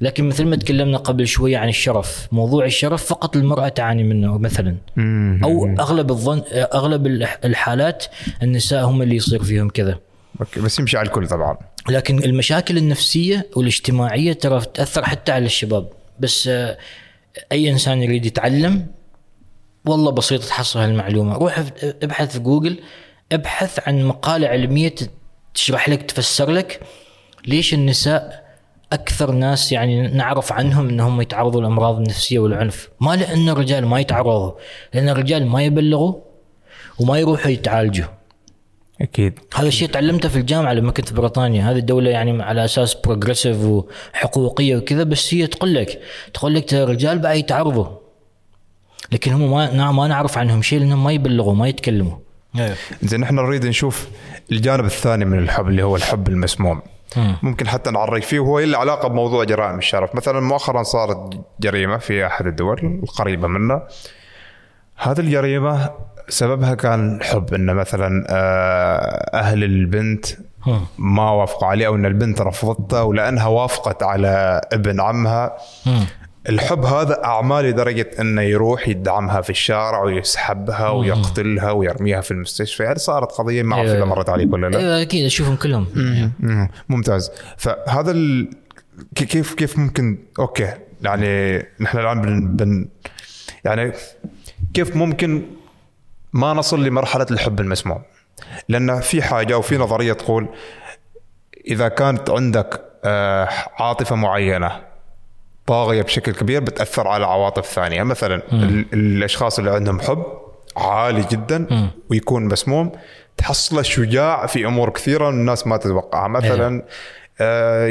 لكن 0.00 0.28
مثل 0.28 0.44
ما 0.44 0.56
تكلمنا 0.56 0.98
قبل 0.98 1.26
شوية 1.26 1.58
عن 1.58 1.68
الشرف 1.68 2.28
موضوع 2.32 2.64
الشرف 2.64 3.04
فقط 3.04 3.36
المرأة 3.36 3.68
تعاني 3.68 4.02
منه 4.04 4.38
مثلا. 4.38 4.76
أو 5.44 5.66
أغلب 5.78 6.10
الظن 6.10 6.42
أغلب 6.52 7.06
الح- 7.06 7.38
الحالات 7.44 8.04
النساء 8.42 8.84
هم 8.84 9.02
اللي 9.02 9.16
يصير 9.16 9.42
فيهم 9.42 9.68
كذا. 9.68 9.98
أوكي، 10.40 10.60
بس 10.60 10.78
يمشي 10.78 10.96
على 10.98 11.06
الكل 11.06 11.28
طبعا. 11.28 11.56
لكن 11.88 12.24
المشاكل 12.24 12.78
النفسية 12.78 13.46
والاجتماعية 13.56 14.32
ترى 14.32 14.60
تأثر 14.74 15.04
حتى 15.04 15.32
على 15.32 15.46
الشباب. 15.46 15.88
بس 16.20 16.48
آه، 16.48 16.78
أي 17.52 17.70
إنسان 17.70 18.02
يريد 18.02 18.26
يتعلم 18.26 18.86
والله 19.84 20.10
بسيط 20.10 20.44
تحصل 20.44 20.78
هالمعلومة. 20.78 21.34
روح 21.34 21.64
ابحث 22.02 22.32
في 22.32 22.38
جوجل 22.38 22.78
ابحث 23.32 23.88
عن 23.88 24.04
مقالة 24.04 24.48
علمية 24.48 24.94
تشرح 25.54 25.88
لك 25.88 26.02
تفسر 26.02 26.50
لك 26.50 26.80
ليش 27.46 27.74
النساء 27.74 28.46
أكثر 28.92 29.30
ناس 29.30 29.72
يعني 29.72 30.08
نعرف 30.08 30.52
عنهم 30.52 30.88
إنهم 30.88 31.20
يتعرضوا 31.20 31.60
للامراض 31.60 31.96
النفسية 31.96 32.38
والعنف. 32.38 32.88
ما 33.00 33.16
لأن 33.16 33.48
الرجال 33.48 33.86
ما 33.86 34.00
يتعرضوا 34.00 34.52
لأن 34.94 35.08
الرجال 35.08 35.46
ما 35.46 35.62
يبلغوا 35.62 36.14
وما 36.98 37.18
يروحوا 37.18 37.50
يتعالجوا. 37.50 38.06
أكيد. 39.00 39.38
هذا 39.54 39.68
الشيء 39.68 39.88
تعلمته 39.88 40.28
في 40.28 40.36
الجامعة 40.36 40.72
لما 40.72 40.92
كنت 40.92 41.08
في 41.08 41.14
بريطانيا. 41.14 41.70
هذه 41.70 41.78
الدولة 41.78 42.10
يعني 42.10 42.42
على 42.42 42.64
أساس 42.64 42.94
progressive 42.94 43.56
وحقوقية 43.64 44.76
وكذا 44.76 45.02
بس 45.04 45.34
هي 45.34 45.46
تقول 45.46 45.74
لك 45.74 46.00
تقول 46.34 46.54
لك 46.54 46.68
ترى 46.70 46.82
الرجال 46.82 47.18
بقى 47.18 47.38
يتعرضوا. 47.38 47.86
لكن 49.12 49.32
هم 49.32 49.52
ما 49.52 49.92
ما 49.92 50.08
نعرف 50.08 50.38
عنهم 50.38 50.62
شيء 50.62 50.78
لأنهم 50.78 51.04
ما 51.04 51.12
يبلغوا 51.12 51.54
ما 51.54 51.68
يتكلموا. 51.68 52.16
زين 53.02 53.22
إحنا 53.22 53.42
نريد 53.42 53.66
نشوف 53.66 54.08
الجانب 54.52 54.84
الثاني 54.84 55.24
من 55.24 55.38
الحب 55.38 55.68
اللي 55.68 55.82
هو 55.82 55.96
الحب 55.96 56.28
المسموم. 56.28 56.82
مم. 57.16 57.36
ممكن 57.42 57.68
حتى 57.68 57.90
نعرق 57.90 58.22
فيه 58.22 58.40
وهو 58.40 58.60
له 58.60 58.78
علاقة 58.78 59.08
بموضوع 59.08 59.44
جرائم 59.44 59.78
الشرف. 59.78 60.14
مثلا 60.14 60.40
مؤخرا 60.40 60.82
صارت 60.82 61.40
جريمة 61.60 61.96
في 61.98 62.26
أحد 62.26 62.46
الدول 62.46 63.00
القريبة 63.02 63.48
منا. 63.48 63.86
هذه 64.96 65.20
الجريمة 65.20 65.90
سببها 66.28 66.74
كان 66.74 67.22
حب 67.22 67.54
ان 67.54 67.74
مثلا 67.74 68.26
آه، 68.30 69.38
أهل 69.38 69.64
البنت. 69.64 70.26
ما 70.98 71.30
وافقوا 71.30 71.68
عليه 71.68 71.86
أو 71.86 71.94
إن 71.94 72.06
البنت 72.06 72.40
رفضته 72.40 73.04
ولأنها 73.04 73.46
وافقت 73.46 74.02
على 74.02 74.60
ابن 74.72 75.00
عمها. 75.00 75.56
الحب 76.48 76.84
هذا 76.84 77.24
اعمال 77.24 77.64
لدرجة 77.64 78.10
إنه 78.20 78.42
يروح 78.42 78.88
يدعمها 78.88 79.40
في 79.40 79.50
الشارع 79.50 80.02
ويسحبها 80.02 80.88
ويقتلها 80.90 81.70
ويرميها 81.70 82.20
في 82.20 82.30
المستشفى. 82.30 82.82
يعني 82.82 82.98
صارت 82.98 83.32
قضية 83.32 83.62
ما 83.62 83.76
أعرف 83.76 83.86
إذا 83.86 83.94
أيوة. 83.94 84.06
مرت 84.06 84.28
عليك 84.28 84.52
ولا 84.52 84.66
لا. 84.66 84.78
أيوه 84.78 85.02
أكيد 85.02 85.24
أشوفهم 85.24 85.56
كلهم. 85.56 85.86
مم. 86.40 86.68
ممتاز. 86.88 87.30
فهذا 87.56 88.10
ال... 88.10 88.50
كيف 89.14 89.54
كيف 89.54 89.78
ممكن؟ 89.78 90.18
أوكي. 90.38 90.72
يعني 91.02 91.62
نحن 91.80 91.98
الآن 91.98 92.20
بن... 92.20 92.56
بن... 92.56 92.88
يعني 93.64 93.92
كيف 94.74 94.96
ممكن 94.96 95.42
ما 96.36 96.52
نصل 96.52 96.84
لمرحلة 96.84 97.26
الحب 97.30 97.60
المسموم 97.60 98.02
لأن 98.68 99.00
في 99.00 99.22
حاجة 99.22 99.58
وفي 99.58 99.76
نظرية 99.76 100.12
تقول 100.12 100.48
إذا 101.66 101.88
كانت 101.88 102.30
عندك 102.30 102.80
آه، 103.04 103.48
عاطفة 103.78 104.16
معينة 104.16 104.80
طاغية 105.66 106.02
بشكل 106.02 106.32
كبير 106.32 106.60
بتأثر 106.60 107.08
على 107.08 107.26
عواطف 107.26 107.66
ثانية. 107.66 108.02
مثلا 108.02 108.42
ال... 108.52 108.86
الأشخاص 108.92 109.58
اللي 109.58 109.70
عندهم 109.70 110.00
حب 110.00 110.24
عالي 110.76 111.24
جدا 111.30 111.90
ويكون 112.10 112.44
مسموم 112.44 112.92
تحصله 113.36 113.82
شجاع 113.82 114.46
في 114.46 114.66
أمور 114.66 114.90
كثيرة 114.90 115.28
الناس 115.28 115.66
ما 115.66 115.76
تتوقعها. 115.76 116.28
مثلا 116.28 116.82
آه، 117.40 117.86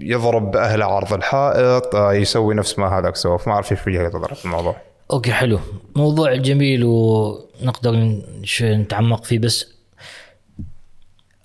يضرب 0.00 0.56
اهله 0.56 0.84
عرض 0.84 1.12
الحائط 1.12 1.94
آه، 1.94 2.12
يسوي 2.12 2.54
نفس 2.54 2.78
ما 2.78 2.98
هذاك 2.98 3.16
سوى. 3.16 3.38
ما 3.46 3.52
أعرف 3.52 3.72
إيش 3.72 3.86
وجهة 3.86 4.08
نظرك 4.14 4.34
في 4.34 4.44
الموضوع. 4.44 4.76
أوكي 5.10 5.32
حلو. 5.32 5.60
موضوع 5.96 6.34
جميل 6.34 6.84
ونقدر 6.84 7.45
ن- 7.62 8.22
شوي 8.44 8.76
نتعمق 8.76 9.24
فيه 9.24 9.38
بس 9.38 9.66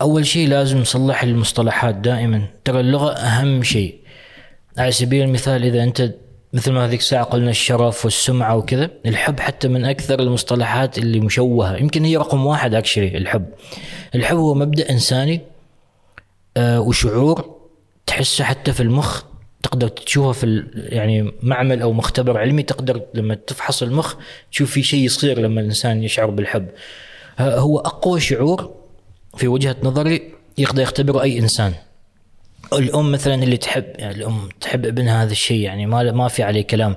أول 0.02 0.26
شيء 0.26 0.48
لازم 0.48 0.78
نصلح 0.78 1.24
المصطلحات 1.24 1.96
دائما. 1.96 2.48
ترى 2.66 2.80
اللغة 2.80 3.12
أهم 3.14 3.64
شيء. 3.64 3.96
على 4.78 4.92
سبيل 4.92 5.24
المثال 5.26 5.64
إذا 5.66 5.84
أنت 5.84 6.14
مثل 6.54 6.72
ما 6.72 6.86
هذيك 6.86 7.00
الساعة 7.00 7.24
قلنا 7.24 7.50
الشرف 7.50 8.06
والسمعة 8.06 8.56
وكذا 8.58 8.90
الحب 9.06 9.40
حتى 9.40 9.68
من 9.68 9.86
أكثر 9.86 10.20
المصطلحات 10.20 10.98
اللي 10.98 11.20
مشوهة. 11.20 11.78
يمكن 11.78 12.06
هي 12.06 12.18
رقم 12.18 12.46
واحد 12.46 12.74
اكشلي 12.74 13.18
الحب. 13.18 13.46
الحب 14.16 14.38
هو 14.38 14.54
مبدأ 14.54 14.90
إنساني 14.90 15.42
آه 16.58 16.80
وشعور 16.82 17.56
تحسه 18.06 18.44
حتى 18.44 18.74
في 18.74 18.84
المخ. 18.84 19.24
تقدر 19.64 19.88
تشوفه 19.88 20.32
في 20.32 20.64
يعني 20.76 21.32
معمل 21.42 21.82
أو 21.82 21.94
مختبر 21.94 22.38
علمي 22.38 22.64
تقدر 22.64 23.02
لما 23.14 23.36
تفحص 23.36 23.84
المخ 23.84 24.16
تشوف 24.52 24.72
في 24.72 24.84
شيء 24.84 25.06
يصير 25.06 25.40
لما 25.40 25.62
الإنسان 25.62 26.04
يشعر 26.04 26.30
بالحب. 26.30 26.68
هو 27.40 27.80
أقوى 27.80 28.20
شعور 28.20 28.76
في 29.38 29.48
وجهة 29.48 29.76
نظري 29.84 30.32
يقدر 30.58 30.82
يختبره 30.82 31.22
أي 31.22 31.40
إنسان. 31.40 31.74
الأم 32.74 33.12
مثلا 33.12 33.44
اللي 33.44 33.58
تحب 33.58 33.86
يعني 33.96 34.16
الأم 34.16 34.50
تحب 34.62 34.86
ابنها 34.86 35.24
هذا 35.24 35.32
الشيء 35.32 35.60
يعني 35.60 35.86
ما 35.86 36.12
ما 36.12 36.28
في 36.28 36.44
عليه 36.44 36.62
كلام. 36.68 36.96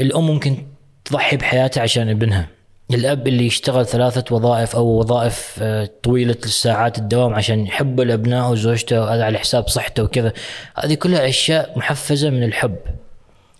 الأم 0.00 0.26
ممكن 0.26 0.56
تضحي 1.04 1.36
بحياتها 1.36 1.80
عشان 1.80 2.08
ابنها. 2.08 2.48
الأب 2.90 3.28
اللي 3.28 3.46
يشتغل 3.46 3.86
ثلاثة 3.86 4.34
وظائف 4.34 4.76
أو 4.76 4.86
وظائف 4.86 5.58
آه، 5.62 5.90
طويلة 6.02 6.36
الساعات 6.44 6.98
الدوام 6.98 7.34
عشان 7.34 7.66
يحب 7.66 8.00
الابناء 8.00 8.50
وزوجته 8.50 9.14
هذا 9.14 9.24
على 9.24 9.38
حساب 9.38 9.68
صحته 9.68 10.02
وكذا. 10.02 10.32
هذه 10.76 10.94
كلها 10.94 11.28
أشياء 11.28 11.78
محفزة 11.78 12.30
من 12.30 12.42
الحب. 12.42 12.76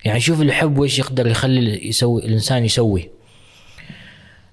يعني 0.05 0.21
شوف 0.21 0.41
الحب 0.41 0.79
وش 0.79 0.99
يقدر 0.99 1.27
يخلي 1.27 1.89
يسوي 1.89 2.25
الإنسان 2.25 2.65
يسوي. 2.65 3.11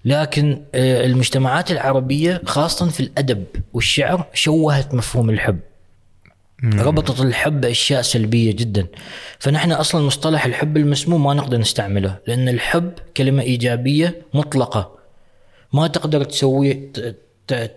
لكن 0.05 0.61
آه، 0.75 1.05
المجتمعات 1.05 1.71
العربية 1.71 2.41
خاصة 2.45 2.89
في 2.89 2.99
الأدب 2.99 3.45
والشعر 3.73 4.25
شوهت 4.33 4.93
مفهوم 4.93 5.29
الحب. 5.29 5.59
ربطت 6.63 7.21
الحب 7.21 7.61
باشياء 7.61 8.01
سلبية 8.01 8.51
جدا. 8.51 8.87
فنحن 9.39 9.71
أصلا 9.71 10.05
مصطلح 10.05 10.45
الحب 10.45 10.77
المسموم 10.77 11.23
ما 11.23 11.33
نقدر 11.33 11.57
نستعمله 11.57 12.17
لأن 12.27 12.49
الحب 12.49 12.93
كلمة 13.17 13.41
إيجابية 13.43 14.21
مطلقة. 14.33 14.99
ما 15.73 15.87
تقدر 15.87 16.23
تسوي 16.23 16.91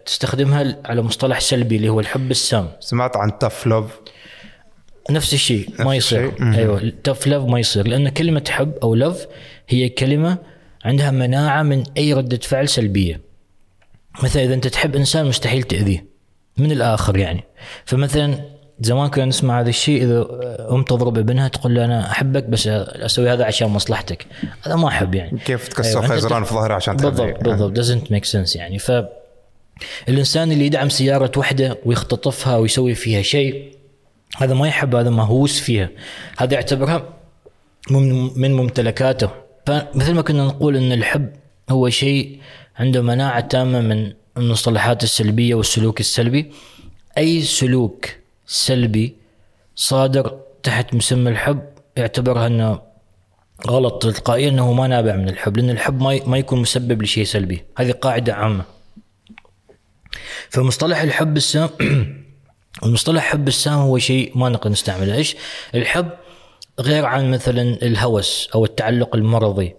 تستخدمها 0.06 0.76
على 0.84 1.02
مصطلح 1.02 1.40
سلبي 1.40 1.76
اللي 1.76 1.88
هو 1.88 2.00
الحب 2.00 2.30
السام. 2.30 2.68
سمعت 2.80 3.16
عن 3.16 3.38
تف 3.38 3.66
لوف 3.66 3.90
نفس 5.10 5.34
الشيء 5.34 5.68
ما 5.78 5.94
يصير. 5.94 6.54
أيوه 6.54 6.92
تف 7.04 7.26
لاف 7.26 7.42
ما 7.42 7.58
يصير 7.60 7.88
لأن 7.88 8.08
كلمة 8.08 8.44
حب 8.48 8.72
أو 8.82 8.94
لف 8.94 9.26
هي 9.68 9.88
كلمة 9.88 10.38
عندها 10.84 11.10
مناعة 11.10 11.62
من 11.62 11.84
أي 11.96 12.12
ردة 12.12 12.38
فعل 12.38 12.68
سلبية. 12.68 13.20
مثلا 14.22 14.44
إذا 14.44 14.54
أنت 14.54 14.66
تحب 14.66 14.96
إنسان 14.96 15.26
مستحيل 15.26 15.62
تأذيه 15.62 16.06
من 16.56 16.72
الآخر 16.72 17.16
يعني. 17.16 17.44
فمثلا 17.84 18.52
زمان 18.82 19.08
كنا 19.10 19.24
نسمع 19.24 19.60
هذا 19.60 19.68
الشيء 19.68 20.04
إذا 20.04 20.26
أم 20.70 20.82
تضرب 20.82 21.18
ابنها 21.18 21.48
تقول 21.48 21.74
له 21.74 21.84
أنا 21.84 22.10
أحبك 22.10 22.44
بس 22.44 22.66
أسوي 22.66 23.30
هذا 23.30 23.44
عشان 23.44 23.68
مصلحتك. 23.68 24.26
هذا 24.62 24.76
ما 24.76 24.88
أحب 24.88 25.14
يعني. 25.14 25.38
كيف 25.38 25.68
تكسر 25.68 25.98
أيوة، 25.98 26.08
خيزران 26.08 26.44
في 26.44 26.54
ظهره 26.54 26.74
عشان. 26.74 26.96
بالضبط 26.96 27.44
بالضبط 27.44 27.78
doesn't 27.78 28.06
make 28.06 28.30
sense 28.32 28.56
يعني. 28.56 28.78
ف 28.78 28.92
الإنسان 30.08 30.52
اللي 30.52 30.66
يدعم 30.66 30.88
سيارة 30.88 31.32
وحدة 31.36 31.78
ويختطفها 31.84 32.56
ويسوي 32.56 32.94
فيها 32.94 33.22
شيء 33.22 33.72
هذا 34.36 34.54
ما 34.54 34.68
يحب 34.68 34.94
هذا 34.94 35.10
مهووس 35.10 35.60
فيها. 35.60 35.88
هذا 36.38 36.54
يعتبرها 36.54 37.04
من 37.90 38.30
من 38.40 38.54
ممتلكاته. 38.54 39.30
فمثل 39.66 40.14
ما 40.14 40.22
كنا 40.22 40.44
نقول 40.44 40.76
إن 40.76 40.92
الحب 40.92 41.32
هو 41.70 41.88
شيء 41.88 42.38
عنده 42.76 43.02
مناعة 43.02 43.40
تامة 43.40 43.80
من 43.80 44.12
المصطلحات 44.36 45.02
السلبية 45.02 45.54
والسلوك 45.54 46.00
السلبي. 46.00 46.52
أي 47.18 47.42
سلوك 47.42 48.21
سلبي 48.46 49.16
صادر 49.74 50.40
تحت 50.62 50.94
مسمى 50.94 51.30
الحب 51.30 51.62
يعتبرها 51.96 52.46
إنه 52.46 52.80
غلط 53.66 54.02
تلقائيا 54.02 54.48
إنه 54.48 54.72
ما 54.72 54.86
نابع 54.86 55.16
من 55.16 55.28
الحب 55.28 55.56
لأن 55.56 55.70
الحب 55.70 56.02
ما 56.02 56.20
ما 56.26 56.38
يكون 56.38 56.60
مسبب 56.60 57.02
لشيء 57.02 57.24
سلبي. 57.24 57.64
هذه 57.78 57.92
قاعدة 57.92 58.34
عامة. 58.34 58.64
فمصطلح 60.50 61.00
الحب 61.00 61.36
السام 61.36 61.68
المصطلح 62.84 63.24
حب 63.24 63.48
السام 63.48 63.74
هو 63.74 63.98
شيء 63.98 64.32
ما 64.38 64.48
نقدر 64.48 64.70
نستعمله. 64.70 65.14
إيش؟ 65.14 65.36
الحب 65.74 66.08
غير 66.80 67.04
عن 67.04 67.30
مثلا 67.30 67.62
الهوس 67.62 68.48
أو 68.54 68.64
التعلق 68.64 69.16
المرضي 69.16 69.74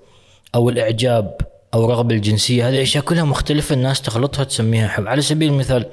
أو 0.55 0.69
الإعجاب 0.69 1.37
أو 1.73 1.85
الرغبه 1.85 2.15
الجنسية. 2.15 2.69
هذه 2.69 2.75
الأشياء 2.75 3.03
كلها 3.03 3.23
مختلفة 3.23 3.75
الناس 3.75 4.01
تخلطها 4.01 4.43
تسميها 4.43 4.87
حب. 4.87 5.07
على 5.07 5.21
سبيل 5.21 5.51
المثال 5.51 5.85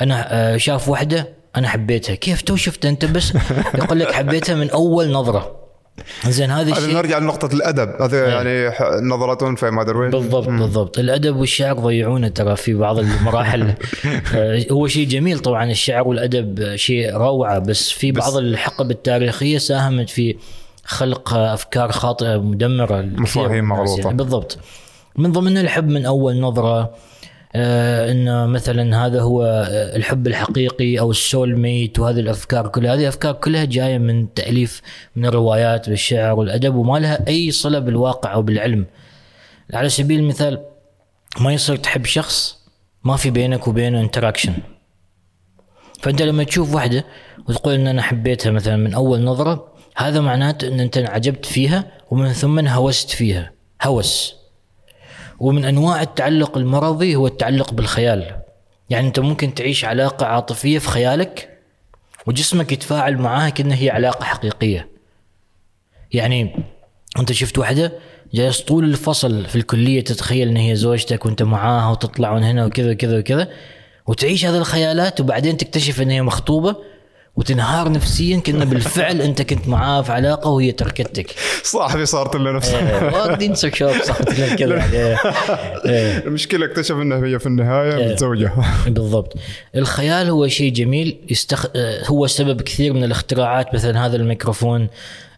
أنا 0.00 0.34
آه، 0.54 0.56
شاف 0.56 0.88
واحدة 0.88 1.37
أنا 1.56 1.68
حبيتها. 1.68 2.14
كيف 2.14 2.42
تو 2.42 2.56
شفتها 2.56 2.88
أنت 2.88 3.04
بس؟ 3.04 3.32
يقول 3.74 3.98
لك 4.00 4.12
حبيتها 4.12 4.54
من 4.54 4.70
أول 4.70 5.10
نظرة. 5.10 5.58
زين 6.26 6.50
هذا 6.50 6.72
الشيء 6.72 6.94
نرجع 6.94 7.18
لنقطة 7.18 7.54
الأدب. 7.54 8.02
هذا 8.02 8.28
يعني 8.28 8.70
ح- 8.70 8.82
نظرة 9.02 9.54
في 9.54 9.70
ما 9.70 9.82
أدري 9.82 9.98
وين. 9.98 10.10
بالضبط 10.10 10.48
بالضبط. 10.48 10.98
الأدب 10.98 11.36
والشعر 11.36 11.74
ضيعونا 11.74 12.28
ترى 12.28 12.56
في 12.56 12.74
بعض 12.74 12.98
المراحل. 12.98 13.62
آه، 14.34 14.64
هو 14.72 14.86
شيء 14.86 15.08
جميل 15.08 15.38
طبعا 15.38 15.70
الشعر 15.70 16.08
والأدب 16.08 16.60
آه، 16.60 16.76
شيء 16.76 17.16
روعة 17.16 17.58
بس 17.58 17.90
في 17.90 18.12
بعض 18.12 18.36
الحقب 18.36 18.90
التاريخية 18.90 19.58
ساهمت 19.58 20.10
في 20.10 20.36
خلق 20.84 21.34
أفكار 21.34 21.92
خاطئة 21.92 22.36
مدمرة. 22.42 23.00
لكثير 23.00 23.20
مفاهيم 23.20 23.64
مغلوطة. 23.68 24.00
يعني 24.00 24.16
بالضبط. 24.16 24.58
من 25.16 25.32
ضمنها 25.32 25.62
الحب 25.62 25.88
من 25.88 26.06
أول 26.06 26.40
نظرة. 26.40 26.80
آه 26.80 26.90
انه 27.54 28.46
مثلا 28.46 29.06
هذا 29.06 29.20
هو 29.20 29.42
آه، 29.42 29.96
الحب 29.96 30.26
الحقيقي 30.26 30.98
أو 30.98 31.10
السول 31.10 31.56
ميت 31.56 31.98
وهذه 31.98 32.20
الأفكار 32.20 32.68
كلها. 32.68 32.94
هذه 32.94 33.08
أفكار 33.08 33.32
كلها 33.32 33.64
جاية 33.64 33.98
من 33.98 34.34
تأليف 34.34 34.82
من 35.16 35.26
الروايات 35.26 35.88
بالشعر 35.88 36.38
والأدب 36.38 36.74
وما 36.74 36.98
لها 36.98 37.28
أي 37.28 37.50
صلة 37.50 37.78
بالواقع 37.78 38.34
أو 38.34 38.42
بالعلم. 38.42 38.86
على 39.74 39.88
سبيل 39.88 40.20
المثال 40.20 40.64
ما 41.40 41.52
يصير 41.52 41.76
تحب 41.76 42.04
شخص 42.04 42.58
ما 43.04 43.16
في 43.16 43.30
بينك 43.30 43.68
وبينه 43.68 44.00
interaction 44.00 44.52
فأنت 46.02 46.22
لما 46.22 46.44
تشوف 46.44 46.74
واحدة 46.74 47.04
وتقول 47.48 47.74
إن 47.74 47.86
أنا 47.86 48.02
حبيتها 48.02 48.50
مثلا 48.50 48.76
من 48.76 48.94
أول 48.94 49.20
نظرة 49.24 49.72
هذا 49.96 50.20
معناته 50.20 50.68
إن 50.68 50.80
أنت 50.80 50.98
انعجبت 50.98 51.46
فيها 51.46 51.84
ومن 52.10 52.32
ثم 52.32 52.68
هوست 52.68 53.10
فيها. 53.10 53.52
هوس. 53.82 54.37
ومن 55.38 55.64
أنواع 55.64 56.02
التعلق 56.02 56.58
المرضي 56.58 57.16
هو 57.16 57.26
التعلق 57.26 57.72
بالخيال. 57.72 58.36
يعني 58.90 59.06
أنت 59.06 59.20
ممكن 59.20 59.54
تعيش 59.54 59.84
علاقة 59.84 60.26
عاطفية 60.26 60.78
في 60.78 60.88
خيالك 60.88 61.58
وجسمك 62.26 62.72
يتفاعل 62.72 63.18
معاها 63.18 63.48
كأنها 63.48 63.76
هي 63.76 63.90
علاقة 63.90 64.24
حقيقية. 64.24 64.88
يعني 66.12 66.64
أنت 67.18 67.32
شفت 67.32 67.58
واحدة 67.58 67.92
جالس 68.34 68.60
طول 68.60 68.84
الفصل 68.84 69.44
في 69.44 69.56
الكلية 69.56 70.04
تتخيل 70.04 70.48
إن 70.48 70.56
هي 70.56 70.76
زوجتك 70.76 71.26
وأنت 71.26 71.42
معاها 71.42 71.90
وتطلعون 71.90 72.42
هنا 72.42 72.66
وكذا 72.66 72.92
وكذا 72.92 73.18
وكذا 73.18 73.48
وتعيش 74.06 74.46
هذه 74.46 74.56
الخيالات 74.56 75.20
وبعدين 75.20 75.56
تكتشف 75.56 76.00
إن 76.00 76.10
هي 76.10 76.22
مخطوبة 76.22 76.76
وتنهار 77.38 77.92
نفسيا 77.92 78.40
كأنه 78.40 78.64
بالفعل 78.64 79.22
أنت 79.22 79.42
كنت 79.42 79.68
معاه 79.68 80.02
في 80.02 80.12
علاقة 80.12 80.50
وهي 80.50 80.72
تركتك. 80.72 81.34
صاحبي 81.62 82.06
صارت 82.06 82.36
له 82.36 82.52
نفسها 82.52 83.02
إيه، 83.02 83.14
واخدين 83.14 83.54
شوب 83.54 83.70
صارت 84.02 84.40
لك 84.40 84.58
كذا. 84.58 84.74
إيه، 84.92 85.18
إيه. 85.86 86.18
المشكلة 86.26 86.66
اكتشف 86.66 86.94
إنها 86.94 87.26
هي 87.26 87.38
في 87.38 87.46
النهاية 87.46 88.12
متزوجة. 88.12 88.52
بالضبط. 88.86 89.34
الخيال 89.76 90.30
هو 90.30 90.48
شيء 90.48 90.72
جميل. 90.72 91.18
يستخ... 91.30 91.66
هو 92.06 92.26
سبب 92.26 92.62
كثير 92.62 92.92
من 92.92 93.04
الاختراعات 93.04 93.74
مثلا 93.74 94.06
هذا 94.06 94.16
الميكروفون. 94.16 94.88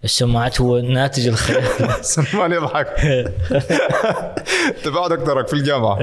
السماعات 0.04 0.60
هو 0.60 0.80
ناتج 0.80 1.28
الخيال. 1.28 1.64
سلمان 2.00 2.52
يضحك 2.52 2.86
انت 4.66 4.88
بعد 4.88 5.12
دكتورك 5.12 5.48
في 5.48 5.54
الجامعة. 5.54 5.98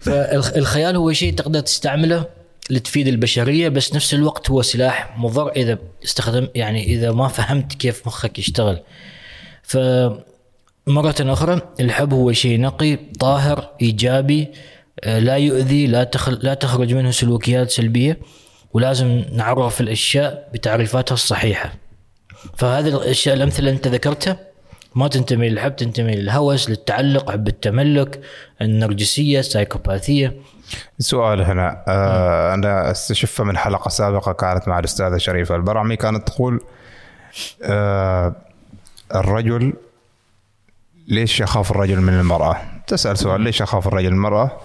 فالخيال 0.00 0.96
هو 0.96 1.12
شيء 1.12 1.34
تقدر 1.34 1.60
تستعمله. 1.60 2.39
لتفيد 2.70 3.08
البشرية 3.08 3.68
بس 3.68 3.94
نفس 3.94 4.14
الوقت 4.14 4.50
هو 4.50 4.62
سلاح 4.62 5.18
مضر 5.18 5.48
إذا 5.50 5.78
استخدم 6.04 6.48
يعني 6.54 6.84
إذا 6.84 7.12
ما 7.12 7.28
فهمت 7.28 7.72
كيف 7.72 8.06
مخك 8.06 8.38
يشتغل. 8.38 8.80
ف 9.62 9.78
مرة 10.86 11.14
أخرى 11.20 11.60
الحب 11.80 12.12
هو 12.12 12.32
شيء 12.32 12.60
نقي 12.60 12.96
طاهر 12.96 13.70
إيجابي 13.82 14.48
آه، 15.04 15.18
لا 15.18 15.36
يؤذي 15.36 15.86
لا 15.86 16.04
تخل 16.04 16.38
لا 16.42 16.54
تخرج 16.54 16.94
منه 16.94 17.10
سلوكيات 17.10 17.70
سلبية 17.70 18.18
ولازم 18.72 19.24
نعرف 19.32 19.80
الأشياء 19.80 20.50
بتعريفاتها 20.54 21.14
الصحيحة. 21.14 21.72
فهذه 22.56 22.88
الأشياء 22.88 23.36
الأمثلة 23.36 23.58
اللي 23.58 23.70
أنت 23.70 23.88
ذكرتها؟ 23.88 24.49
ما 24.94 25.08
تنتمي 25.08 25.48
للحب 25.48 25.76
تنتمي 25.76 26.16
للهوس 26.16 26.70
للتعلق 26.70 27.30
حب 27.30 27.48
التملك 27.48 28.20
النرجسية 28.62 29.38
السايكوباثية 29.38 30.36
سؤال 30.98 31.42
هنا 31.42 31.84
آه 31.88 32.54
أنا 32.54 32.90
استشفه 32.90 33.44
من 33.44 33.56
حلقة 33.56 33.88
سابقة 33.88 34.32
كانت 34.32 34.68
مع 34.68 34.78
الأستاذة 34.78 35.16
شريفة 35.16 35.56
البرعمي 35.56 35.96
كانت 35.96 36.28
تقول 36.28 36.60
آه 37.62 38.34
الرجل 39.14 39.72
ليش 41.08 41.40
يخاف 41.40 41.70
الرجل 41.70 42.00
من 42.00 42.20
المرأة؟ 42.20 42.56
تسأل 42.86 43.18
سؤال 43.18 43.40
ليش 43.40 43.60
يخاف 43.60 43.86
الرجل 43.88 44.10
من 44.10 44.16
المرأة؟ 44.16 44.60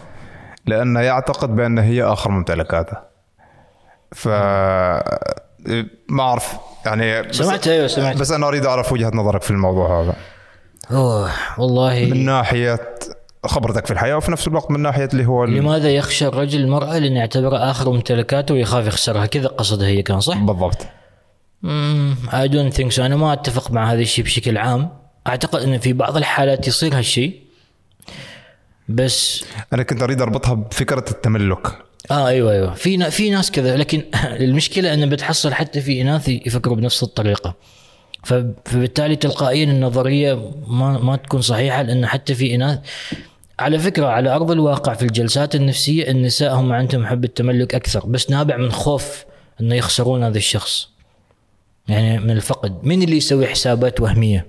لأنه 0.66 1.00
يعتقد 1.00 1.56
بان 1.56 1.80
هي 1.80 2.04
أخر 2.04 2.32
ممتلكاته. 2.32 2.98
ف 4.12 4.28
ما 6.10 6.24
أعرف 6.24 6.58
يعني 6.86 7.34
سمعت 7.34 7.68
أيوه 7.68 7.88
سمعت 7.88 8.18
بس 8.18 8.32
أنا 8.32 8.48
أريد 8.48 8.66
أعرف 8.66 8.92
وجهة 8.92 9.12
نظرك 9.14 9.42
في 9.42 9.52
الموضوع 9.52 10.02
هذا. 10.02 10.16
أوه 10.92 11.32
والله. 11.58 12.06
من 12.06 12.26
ناحية 12.26 12.80
خبرتك 13.46 13.86
في 13.86 13.94
الحياة 13.94 14.18
وفي 14.18 14.32
نفس 14.32 14.48
الوقت 14.48 14.72
من 14.72 14.80
ناحية 14.80 15.10
اللي 15.14 15.26
هو 15.26 15.46
لماذا 15.46 15.90
يخشى 15.90 16.28
الرجل 16.28 16.62
المرأة 16.62 16.98
لأن 16.98 17.12
يعتبرها 17.12 17.72
آخر 17.72 17.90
ممتلكاته 17.90 18.54
ويخاف 18.54 18.88
يخسرها؟ 18.88 19.26
كذا 19.26 19.48
قصدها 19.48 19.88
هي 19.88 20.02
كان 20.02 20.20
صح؟ 20.20 20.38
بالضبط. 20.38 20.88
I 22.34 22.48
don't 22.48 22.74
think 22.74 22.92
so 22.92 23.06
أنا 23.06 23.16
ما 23.16 23.34
أتفق 23.34 23.72
مع 23.72 23.92
هذا 23.92 24.02
الشيء 24.02 24.26
بشكل 24.26 24.58
عام. 24.58 24.90
أعتقد 25.28 25.62
إن 25.62 25.78
في 25.78 25.94
بعض 25.94 26.18
الحالات 26.18 26.68
يصير 26.68 26.98
هالشيء. 26.98 27.40
بس 28.90 29.46
أنا 29.74 29.84
كنت 29.84 30.02
أريد 30.02 30.22
أربطها 30.22 30.54
بفكرة 30.54 31.06
التملك. 31.12 31.85
آه 32.12 32.28
أيوه 32.28 32.52
أيوه. 32.52 32.74
في 32.74 33.12
في 33.12 33.30
ناس 33.30 33.52
كذا 33.52 33.78
لكن 33.78 34.04
المشكلة 34.46 34.94
أنه 34.94 35.06
بتحصل 35.06 35.54
حتى 35.54 35.82
في 35.82 36.02
إناث 36.02 36.30
يفكروا 36.30 36.76
بنفس 36.76 37.04
الطريقة. 37.04 37.56
فبالتالي 38.24 39.16
تلقائيا 39.16 39.64
النظرية 39.64 40.52
ما 40.68 41.00
ما 41.00 41.16
تكون 41.16 41.42
صحيحة 41.42 41.82
لأن 41.82 42.06
حتى 42.06 42.36
في 42.36 42.56
إناث 42.56 42.80
على 43.60 43.80
فكرة 43.80 44.08
على 44.08 44.36
أرض 44.36 44.52
الواقع 44.52 44.94
في 44.94 45.04
الجلسات 45.04 45.56
النفسية 45.56 46.12
النساء 46.12 46.54
هم 46.54 46.72
عندهم 46.72 47.06
حب 47.06 47.24
التملك 47.24 47.76
أكثر 47.76 48.06
بس 48.06 48.30
نابع 48.30 48.58
من 48.58 48.72
خوف 48.72 49.26
أنه 49.62 49.76
يخسرون 49.76 50.24
هذا 50.24 50.38
الشخص. 50.38 50.90
يعني 51.88 52.20
من 52.20 52.32
الفقد. 52.32 52.84
مين 52.84 53.02
اللي 53.04 53.18
يسوي 53.18 53.48
حسابات 53.48 54.02
وهمية؟ 54.02 54.48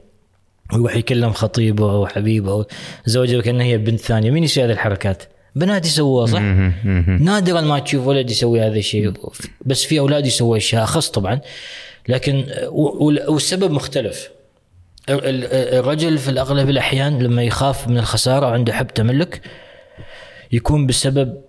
ويروح 0.72 0.96
يكلم 0.96 1.32
خطيبه 1.32 1.90
أو 1.90 2.06
حبيبه 2.06 2.52
أو 2.52 2.66
زوجه 3.06 3.38
وكأنها 3.38 3.66
هي 3.66 3.78
بنت 3.78 4.00
ثانية. 4.00 4.30
مين 4.30 4.44
يسوي 4.44 4.64
هذه 4.64 4.72
الحركات؟ 4.72 5.22
بنات 5.56 5.86
يسووها 5.86 6.26
صح؟ 6.26 6.40
نادرا 7.20 7.60
ما 7.60 7.78
تشوف 7.78 8.06
ولد 8.06 8.30
يسوي 8.30 8.60
هذا 8.60 8.78
الشيء. 8.78 9.12
بس 9.64 9.84
في 9.84 9.98
أولاد 9.98 10.26
يسووا 10.26 10.56
أشياء 10.56 10.84
أخص 10.84 11.08
طبعا. 11.08 11.40
لكن 12.08 12.44
والسبب 13.28 13.70
مختلف. 13.70 14.30
الرجل 15.08 16.18
في 16.18 16.30
الأغلب 16.30 16.70
الأحيان 16.70 17.22
لما 17.22 17.42
يخاف 17.42 17.88
من 17.88 17.98
الخسارة 17.98 18.46
وعنده 18.46 18.72
حب 18.72 18.86
تملك 18.86 19.40
يكون 20.52 20.86
بسبب 20.86 21.40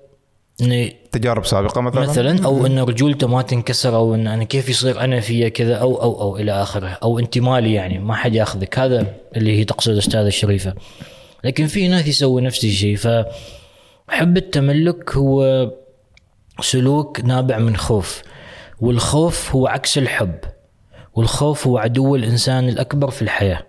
إنه 0.62 0.92
تجارب 1.12 1.46
سابقة 1.46 1.82
مثلا؟ 1.82 2.02
مثلا 2.02 2.46
أو 2.46 2.66
إن 2.66 2.80
رجولته 2.80 3.28
ما 3.28 3.42
تنكسر 3.42 3.96
أو 3.96 4.16
إن 4.16 4.28
أنا 4.28 4.44
كيف 4.44 4.70
يصير 4.70 5.00
أنا 5.00 5.20
فيا 5.20 5.50
كذا 5.50 5.76
أو 5.76 6.02
أو 6.02 6.22
أو 6.22 6.38
إلى 6.38 6.52
آخره 6.52 6.88
أو 6.88 7.20
أنت 7.20 7.38
مالي 7.38 7.74
يعني 7.74 8.00
ما 8.00 8.16
حد 8.16 8.36
ياخذك. 8.36 8.80
هذا 8.80 9.06
اللي 9.36 9.60
هي 9.60 9.64
تقصد 9.64 9.92
الاستاذه 9.92 10.28
الشريفة. 10.28 10.74
لكن 11.44 11.68
في 11.68 11.88
ناس 11.88 12.08
يسوي 12.08 12.42
نفس 12.42 12.64
الشيء. 12.64 13.26
فحب 14.08 14.38
التملك 14.38 15.16
هو 15.16 15.72
سلوك 16.62 17.20
نابع 17.20 17.58
من 17.58 17.78
خوف 17.78 18.22
والخوف 18.82 19.56
هو 19.56 19.68
عكس 19.68 19.98
الحب 19.98 20.36
والخوف 21.14 21.68
هو 21.68 21.78
عدو 21.78 22.16
الإنسان 22.16 22.70
الأكبر 22.70 23.10
في 23.10 23.22
الحياة. 23.22 23.66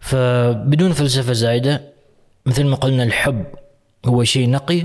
فبدون 0.00 0.92
فلسفة 0.92 1.32
زايدة 1.32 1.82
مثل 2.46 2.64
ما 2.64 2.76
قلنا 2.76 3.02
الحب 3.02 3.44
هو 4.06 4.24
شيء 4.24 4.50
نقي 4.50 4.84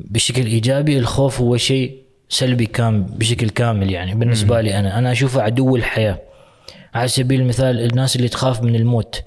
بشكل 0.00 0.46
إيجابي 0.46 0.98
الخوف 0.98 1.40
هو 1.40 1.56
شيء 1.56 2.02
سلبي 2.28 2.66
كامل 2.66 3.02
بشكل 3.02 3.50
كامل 3.50 3.90
يعني 3.90 4.14
بالنسبة 4.14 4.60
لي 4.60 4.78
أنا. 4.78 4.98
أنا 4.98 5.12
أشوفه 5.12 5.42
عدو 5.42 5.76
الحياة. 5.76 6.18
على 6.94 7.08
سبيل 7.08 7.40
المثال 7.40 7.80
الناس 7.80 8.16
اللي 8.16 8.28
تخاف 8.28 8.62
من 8.62 8.74
الموت. 8.74 9.22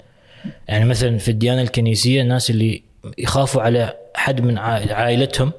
يعني 0.68 0.84
مثلا 0.84 1.18
في 1.18 1.30
الديانة 1.30 1.62
الكنيسية 1.62 2.22
الناس 2.22 2.50
اللي 2.50 2.82
يخافوا 3.18 3.62
على 3.62 3.92
حد 4.16 4.40
من 4.40 4.58
عائلتهم 4.58 5.52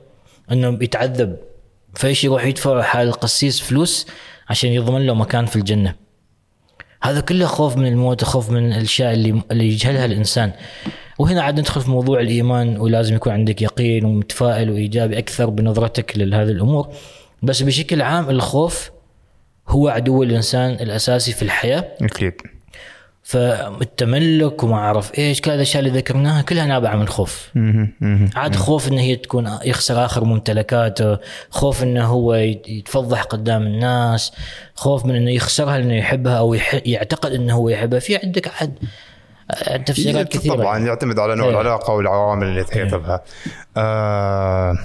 انه 0.51 0.77
يتعذب 0.81 1.37
فايش 1.95 2.23
يروح 2.23 2.45
يدفع 2.45 2.81
حال 2.81 3.07
القسيس 3.07 3.61
فلوس 3.61 4.07
عشان 4.49 4.69
يضمن 4.69 5.05
له 5.05 5.13
مكان 5.13 5.45
في 5.45 5.55
الجنة؟ 5.55 5.95
هذا 7.03 7.19
كله 7.19 7.45
خوف 7.45 7.77
من 7.77 7.87
الموت 7.87 8.23
خوف 8.23 8.51
من 8.51 8.71
الأشياء 8.73 9.13
اللي 9.13 9.41
اللي 9.51 9.67
يجهلها 9.67 10.05
الإنسان. 10.05 10.51
وهنا 11.19 11.41
عاد 11.41 11.59
ندخل 11.59 11.81
في 11.81 11.89
موضوع 11.89 12.19
الإيمان 12.19 12.77
ولازم 12.79 13.15
يكون 13.15 13.33
عندك 13.33 13.61
يقين 13.61 14.05
ومتفائل 14.05 14.69
وإيجابي 14.69 15.17
أكثر 15.17 15.49
بنظرتك 15.49 16.17
لهذه 16.17 16.49
الأمور. 16.49 16.87
بس 17.43 17.61
بشكل 17.61 18.01
عام 18.01 18.29
الخوف 18.29 18.91
هو 19.67 19.87
عدو 19.87 20.23
الإنسان 20.23 20.71
الأساسي 20.71 21.33
في 21.33 21.41
الحياة. 21.41 21.85
أكيد. 22.01 22.33
فالتملك 23.27 24.63
وما 24.63 24.75
أعرف 24.75 25.17
إيش 25.17 25.41
كل 25.41 25.51
الأشياء 25.51 25.85
اللي 25.85 25.99
ذكرناها 25.99 26.41
كلها 26.41 26.65
نابعة 26.65 26.95
من 26.95 27.07
خوف 27.07 27.51
عاد 28.35 28.55
خوف 28.55 28.87
إنه 28.87 29.01
هي 29.01 29.15
تكون 29.15 29.57
يخسر 29.65 30.05
آخر 30.05 30.23
ممتلكاته 30.23 31.17
خوف 31.49 31.83
إنه 31.83 32.05
هو 32.05 32.33
يتفضح 32.33 33.23
قدام 33.23 33.63
الناس 33.63 34.31
خوف 34.75 35.05
من 35.05 35.15
إنه 35.15 35.31
يخسرها 35.31 35.77
لأنه 35.77 35.93
يحبها 35.93 36.37
أو 36.37 36.53
يعتقد 36.85 37.33
إنه 37.33 37.53
هو 37.53 37.69
يحبها. 37.69 37.99
في 37.99 38.17
عندك 38.17 38.47
عاد 38.47 38.73
تفسيرات 39.85 40.27
كثيرة. 40.27 40.55
طبعا 40.55 40.77
يعتمد 40.77 41.19
على 41.19 41.35
نوع 41.35 41.47
إيه. 41.47 41.53
العلاقة 41.53 41.93
والعوامل 41.93 42.47
اللي 42.47 42.63
تحيط 42.63 42.93
إيه. 42.93 43.01
بها. 43.01 43.21
آه 43.77 44.77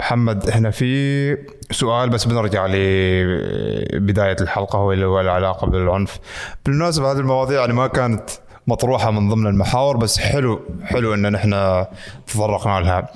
محمد 0.00 0.50
هنا 0.50 0.70
في 0.70 1.36
سؤال 1.70 2.08
بس 2.08 2.24
بنرجع 2.24 2.66
لبدايه 2.66 4.36
الحلقة 4.40 4.78
هو 4.78 4.92
اللي 4.92 5.06
هو 5.06 5.20
العلاقة 5.20 5.66
بالعنف. 5.66 6.18
بالمناسبة 6.66 7.12
هذه 7.12 7.18
المواضيع 7.18 7.60
يعني 7.60 7.72
ما 7.72 7.86
كانت 7.86 8.30
مطروحة 8.66 9.10
من 9.10 9.28
ضمن 9.28 9.46
المحاور 9.46 9.96
بس 9.96 10.18
حلو 10.18 10.60
حلو 10.84 11.14
إن 11.14 11.32
نحن 11.32 11.84
تطرقنا 12.26 12.80
لها. 12.80 13.08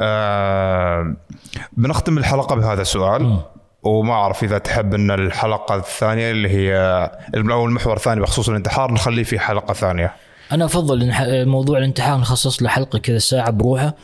آه 0.00 1.16
بنختم 1.72 2.18
الحلقة 2.18 2.56
بهذا 2.56 2.82
السؤال 2.82 3.38
وما 3.82 4.12
أعرف 4.12 4.44
إذا 4.44 4.58
تحب 4.58 4.94
إن 4.94 5.10
الحلقة 5.10 5.74
الثانية 5.74 6.30
اللي 6.30 6.48
هي 6.48 6.76
أو 7.34 7.66
المحور 7.66 7.96
الثاني 7.96 8.20
بخصوص 8.20 8.48
الانتحار 8.48 8.92
نخليه 8.92 9.22
في 9.22 9.38
حلقة 9.38 9.74
ثانية. 9.74 10.12
أنا 10.52 10.64
أفضل 10.64 11.12
موضوع 11.46 11.78
الانتحار 11.78 12.18
نخصص 12.20 12.62
له 12.62 12.68
حلقة 12.68 12.98
كذا 12.98 13.18
ساعة 13.18 13.50
بروحه 13.50 13.94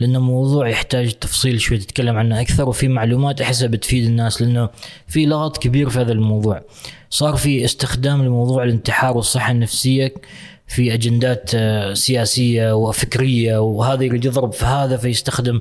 لأنه 0.00 0.20
موضوع 0.20 0.68
يحتاج 0.68 1.12
تفصيل 1.12 1.60
شوي 1.60 1.78
تتكلم 1.78 2.16
عنه 2.16 2.40
أكثر 2.40 2.68
وفي 2.68 2.88
معلومات 2.88 3.40
أحسها 3.40 3.68
بتفيد 3.68 4.04
الناس 4.04 4.42
لأنه 4.42 4.68
في 5.08 5.26
لغط 5.26 5.58
كبير 5.58 5.90
في 5.90 6.00
هذا 6.00 6.12
الموضوع. 6.12 6.62
صار 7.10 7.36
في 7.36 7.64
استخدام 7.64 8.24
لموضوع 8.24 8.64
الانتحار 8.64 9.16
والصحة 9.16 9.52
النفسية 9.52 10.14
في 10.66 10.94
أجندات 10.94 11.50
آه، 11.54 11.94
سياسية 11.94 12.74
وفكرية 12.74 13.58
وهذا 13.58 14.04
يريد 14.04 14.24
يضرب 14.24 14.52
في 14.52 14.64
هذا 14.64 14.96
فيستخدم 14.96 15.60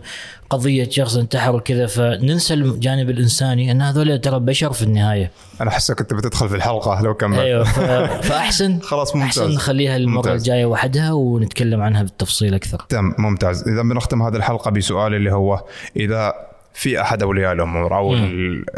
قضية 0.50 0.90
شخص 0.90 1.16
انتحر 1.16 1.56
وكذا. 1.56 1.86
فننسى 1.86 2.54
الجانب 2.54 3.10
الإنساني 3.10 3.72
أن 3.72 3.82
هذول 3.82 4.22
ترى 4.22 4.40
بشر 4.40 4.74
في 4.74 4.82
النهاية. 4.82 5.32
أنا 5.62 5.70
أحسك 5.70 6.02
أنت 6.02 6.14
بتدخل 6.14 6.50
في 6.50 6.56
الحلقة 6.56 7.02
لو 7.02 7.14
كملت. 7.14 7.40
أيوه 7.40 7.64
فأحسن. 8.30 8.80
خلاص 8.80 9.16
ممتاز. 9.16 9.40
أحسن 9.40 9.56
نخليها 9.56 9.96
المرة. 9.96 10.34
الجاية 10.34 10.66
وحدها 10.66 11.12
ونتكلم 11.12 11.82
عنها 11.82 12.04
بالتفصيل 12.04 12.54
أكثر. 12.54 12.86
تمام 12.90 13.16
ممتاز. 13.18 13.68
إذا 13.68 13.82
بنختم 13.82 14.22
هذه 14.22 14.36
الحلقة 14.36 14.72
بسؤال 14.72 15.14
اللي 15.14 15.32
هو 15.32 15.64
إذا 15.96 16.34
في 16.74 17.02
أحد 17.02 17.24
أولياء 17.24 17.54
الأمور 17.54 17.98
أو 17.98 18.16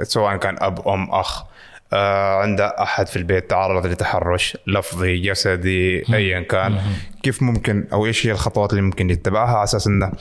سواء 0.03 0.37
كان 0.37 0.55
أب 0.59 0.87
أم 0.87 1.11
أخ 1.11 1.43
آه 1.93 2.41
عنده 2.41 2.65
أحد 2.65 3.07
في 3.07 3.15
البيت 3.15 3.49
تعرض 3.49 3.85
لتحرش 3.85 4.57
لفظي 4.67 5.17
جسدي 5.17 6.13
ايا 6.15 6.39
كان. 6.39 6.79
كيف 7.23 7.43
ممكن 7.43 7.87
أو 7.93 8.05
إيش 8.05 8.27
هي 8.27 8.31
الخطوات 8.31 8.71
اللي 8.71 8.81
ممكن 8.81 9.09
يتبعها 9.09 9.55
على 9.55 9.63
أساس 9.63 9.87
إنه 9.87 10.11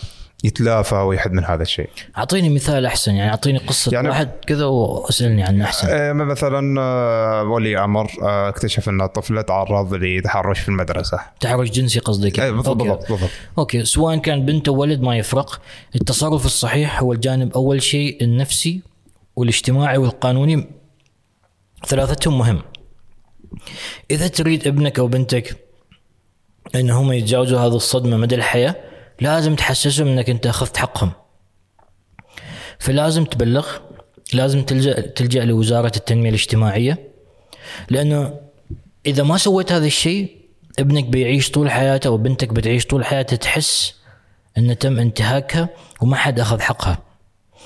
يتلافى 0.45 0.95
ويحد 0.95 1.33
من 1.33 1.45
هذا 1.45 1.63
الشيء؟ 1.63 1.89
أعطيني 2.19 2.49
مثال 2.55 2.87
أحسن 2.87 3.15
يعني 3.15 3.31
أعطيني 3.31 3.59
قصة 3.59 3.93
يعني- 3.93 4.09
يعني 4.09 4.09
واحد 4.09 4.31
كذا 4.47 4.65
وأسألني 4.65 5.43
عنه 5.43 5.65
أحسن. 5.65 5.89
آه، 5.91 6.13
مثلا 6.13 6.81
آه، 6.81 7.43
ولي 7.43 7.79
أمر 7.85 8.11
آه، 8.23 8.49
اكتشف 8.49 8.89
إن 8.89 9.07
طفلة 9.07 9.43
تعرض 9.43 9.95
لتحرش 9.95 10.61
في 10.61 10.69
المدرسة. 10.69 11.21
تحرش 11.41 11.71
جنسي 11.71 11.99
قصدك 11.99 12.41
بالضبط 12.41 12.69
أوكي. 12.69 12.83
بالضبط 12.89 13.09
بالضبط. 13.13 13.31
أوكي. 13.59 13.85
سواء 13.85 14.17
كان 14.17 14.45
بنت 14.47 14.69
أو 14.69 14.75
ولد 14.77 15.01
ما 15.01 15.17
يفرق. 15.17 15.61
التصرف 15.95 16.47
الصحيح 16.47 17.01
هو 17.01 17.13
الجانب 17.13 17.53
أول 17.53 17.83
شيء 17.83 18.25
النفسي 18.25 18.81
والاجتماعي 19.37 19.99
والقانوني. 19.99 20.67
ثلاثتهم 21.87 22.39
مهم. 22.39 22.63
إذا 24.11 24.29
تريد 24.29 24.67
ابنك 24.67 24.99
أو 24.99 25.07
بنتك 25.07 25.57
أن 26.75 26.91
هم 26.91 27.13
يتجاوزوا 27.13 27.59
هذه 27.59 27.77
الصدمة 27.77 28.17
مدى 28.17 28.35
الحياة 28.35 28.77
لازم 29.21 29.55
تحسسهم 29.55 30.09
إنك 30.09 30.31
أنت 30.31 30.47
أخذت 30.47 30.77
حقهم. 30.77 31.13
فلازم 32.79 33.25
تبلغ 33.25 33.69
لازم 34.33 34.63
تلجأ 34.63 35.01
تلجأ 35.01 35.45
لوزارة 35.45 35.93
التنمية 35.97 36.29
الاجتماعية 36.29 37.09
لأنه 37.91 38.41
إذا 39.07 39.23
ما 39.23 39.37
سويت 39.37 39.73
هذا 39.73 39.87
الشيء 39.87 40.45
ابنك 40.79 41.05
بيعيش 41.05 41.51
طول 41.51 41.71
حياته 41.71 42.09
أو 42.09 42.17
بنتك 42.17 42.49
بتعيش 42.49 42.87
طول 42.87 43.05
حياتها 43.05 43.37
تحس 43.37 43.95
أن 44.59 44.79
تم 44.79 44.99
انتهاكها 44.99 45.69
وما 46.01 46.17
حد 46.17 46.41
أخذ 46.41 46.61
حقها. 46.61 46.99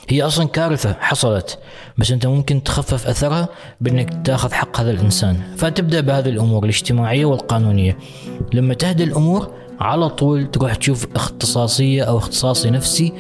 هي 0.09 0.23
أصلا 0.23 0.49
كارثة 0.49 0.97
حصلت 1.01 1.59
بس 1.99 2.11
أنت 2.11 2.27
ممكن 2.27 2.63
تخفف 2.63 3.07
أثرها 3.07 3.49
بأنك 3.81 4.27
تأخذ 4.27 4.53
حق 4.53 4.81
هذا 4.81 4.91
الإنسان. 4.91 5.37
فتبدأ 5.57 6.01
بهذه 6.01 6.29
الأمور 6.29 6.65
الاجتماعية 6.65 7.25
والقانونية. 7.25 7.97
لما 8.53 8.75
تهدي 8.75 9.05
الأمور 9.05 9.51
على 9.81 10.09
طول 10.09 10.51
تروح 10.51 10.75
تشوف 10.75 11.07
اختصاصية 11.17 12.03
أو 12.03 12.19
اختصاصي 12.19 12.71
نفسي 12.71 13.13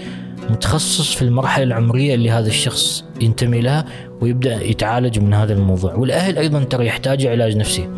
متخصص 0.51 1.15
في 1.15 1.23
المرحلة 1.23 1.65
العمرية 1.65 2.15
اللي 2.15 2.31
هذا 2.31 2.49
الشخص 2.49 3.05
ينتمي 3.21 3.61
لها 3.61 3.85
ويبدأ 4.21 4.63
يتعالج 4.63 5.19
من 5.19 5.35
هذا 5.35 5.53
الموضوع. 5.53 5.95
والأهل 5.95 6.39
أيضا 6.39 6.65
ترى 6.65 6.87
يحتاجوا 6.87 7.31
علاج 7.31 7.57
نفسي 7.57 7.89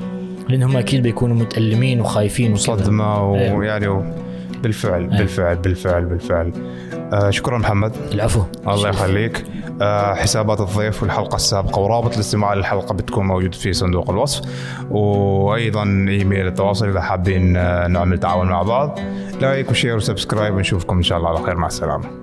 لأنهم 0.49 0.77
أكيد 0.77 1.03
بيكونوا 1.03 1.37
متألمين 1.37 2.01
وخايفين 2.01 2.53
وكذا. 2.53 2.63
صدمة 2.63 3.31
ويعني 3.31 3.89
و... 3.89 4.30
بالفعل 4.63 5.07
بالفعل 5.07 5.57
بالفعل 5.57 6.05
بالفعل. 6.05 6.53
آه 7.13 7.31
شكرا 7.31 7.59
محمد. 7.59 7.93
العفو. 8.13 8.43
الله 8.69 8.89
يخليك. 8.89 9.45
آه 9.83 10.15
حسابات 10.15 10.61
الضيف 10.61 11.03
والحلقة 11.03 11.37
السابقة 11.37 11.81
ورابط 11.81 12.15
الاستماع 12.15 12.55
للحلقة 12.55 12.95
بتكون 12.95 13.27
موجود 13.27 13.55
في 13.55 13.73
صندوق 13.73 14.11
الوصف. 14.11 14.43
وأيضا 14.91 15.83
إيميل 15.83 16.47
التواصل 16.47 16.89
إذا 16.89 17.01
حابين 17.01 17.57
آه، 17.57 17.87
نعمل 17.87 18.19
تعاون 18.19 18.49
مع 18.49 18.63
بعض. 18.63 18.99
like 19.41 19.71
و 19.71 19.75
share 19.75 19.97
و 19.97 20.02
subscribe. 20.02 20.55
ونشوفكم 20.55 20.97
إن 20.97 21.03
شاء 21.03 21.19
الله 21.19 21.29
على 21.29 21.47
خير. 21.47 21.57
مع 21.57 21.67
السلامة. 21.67 22.20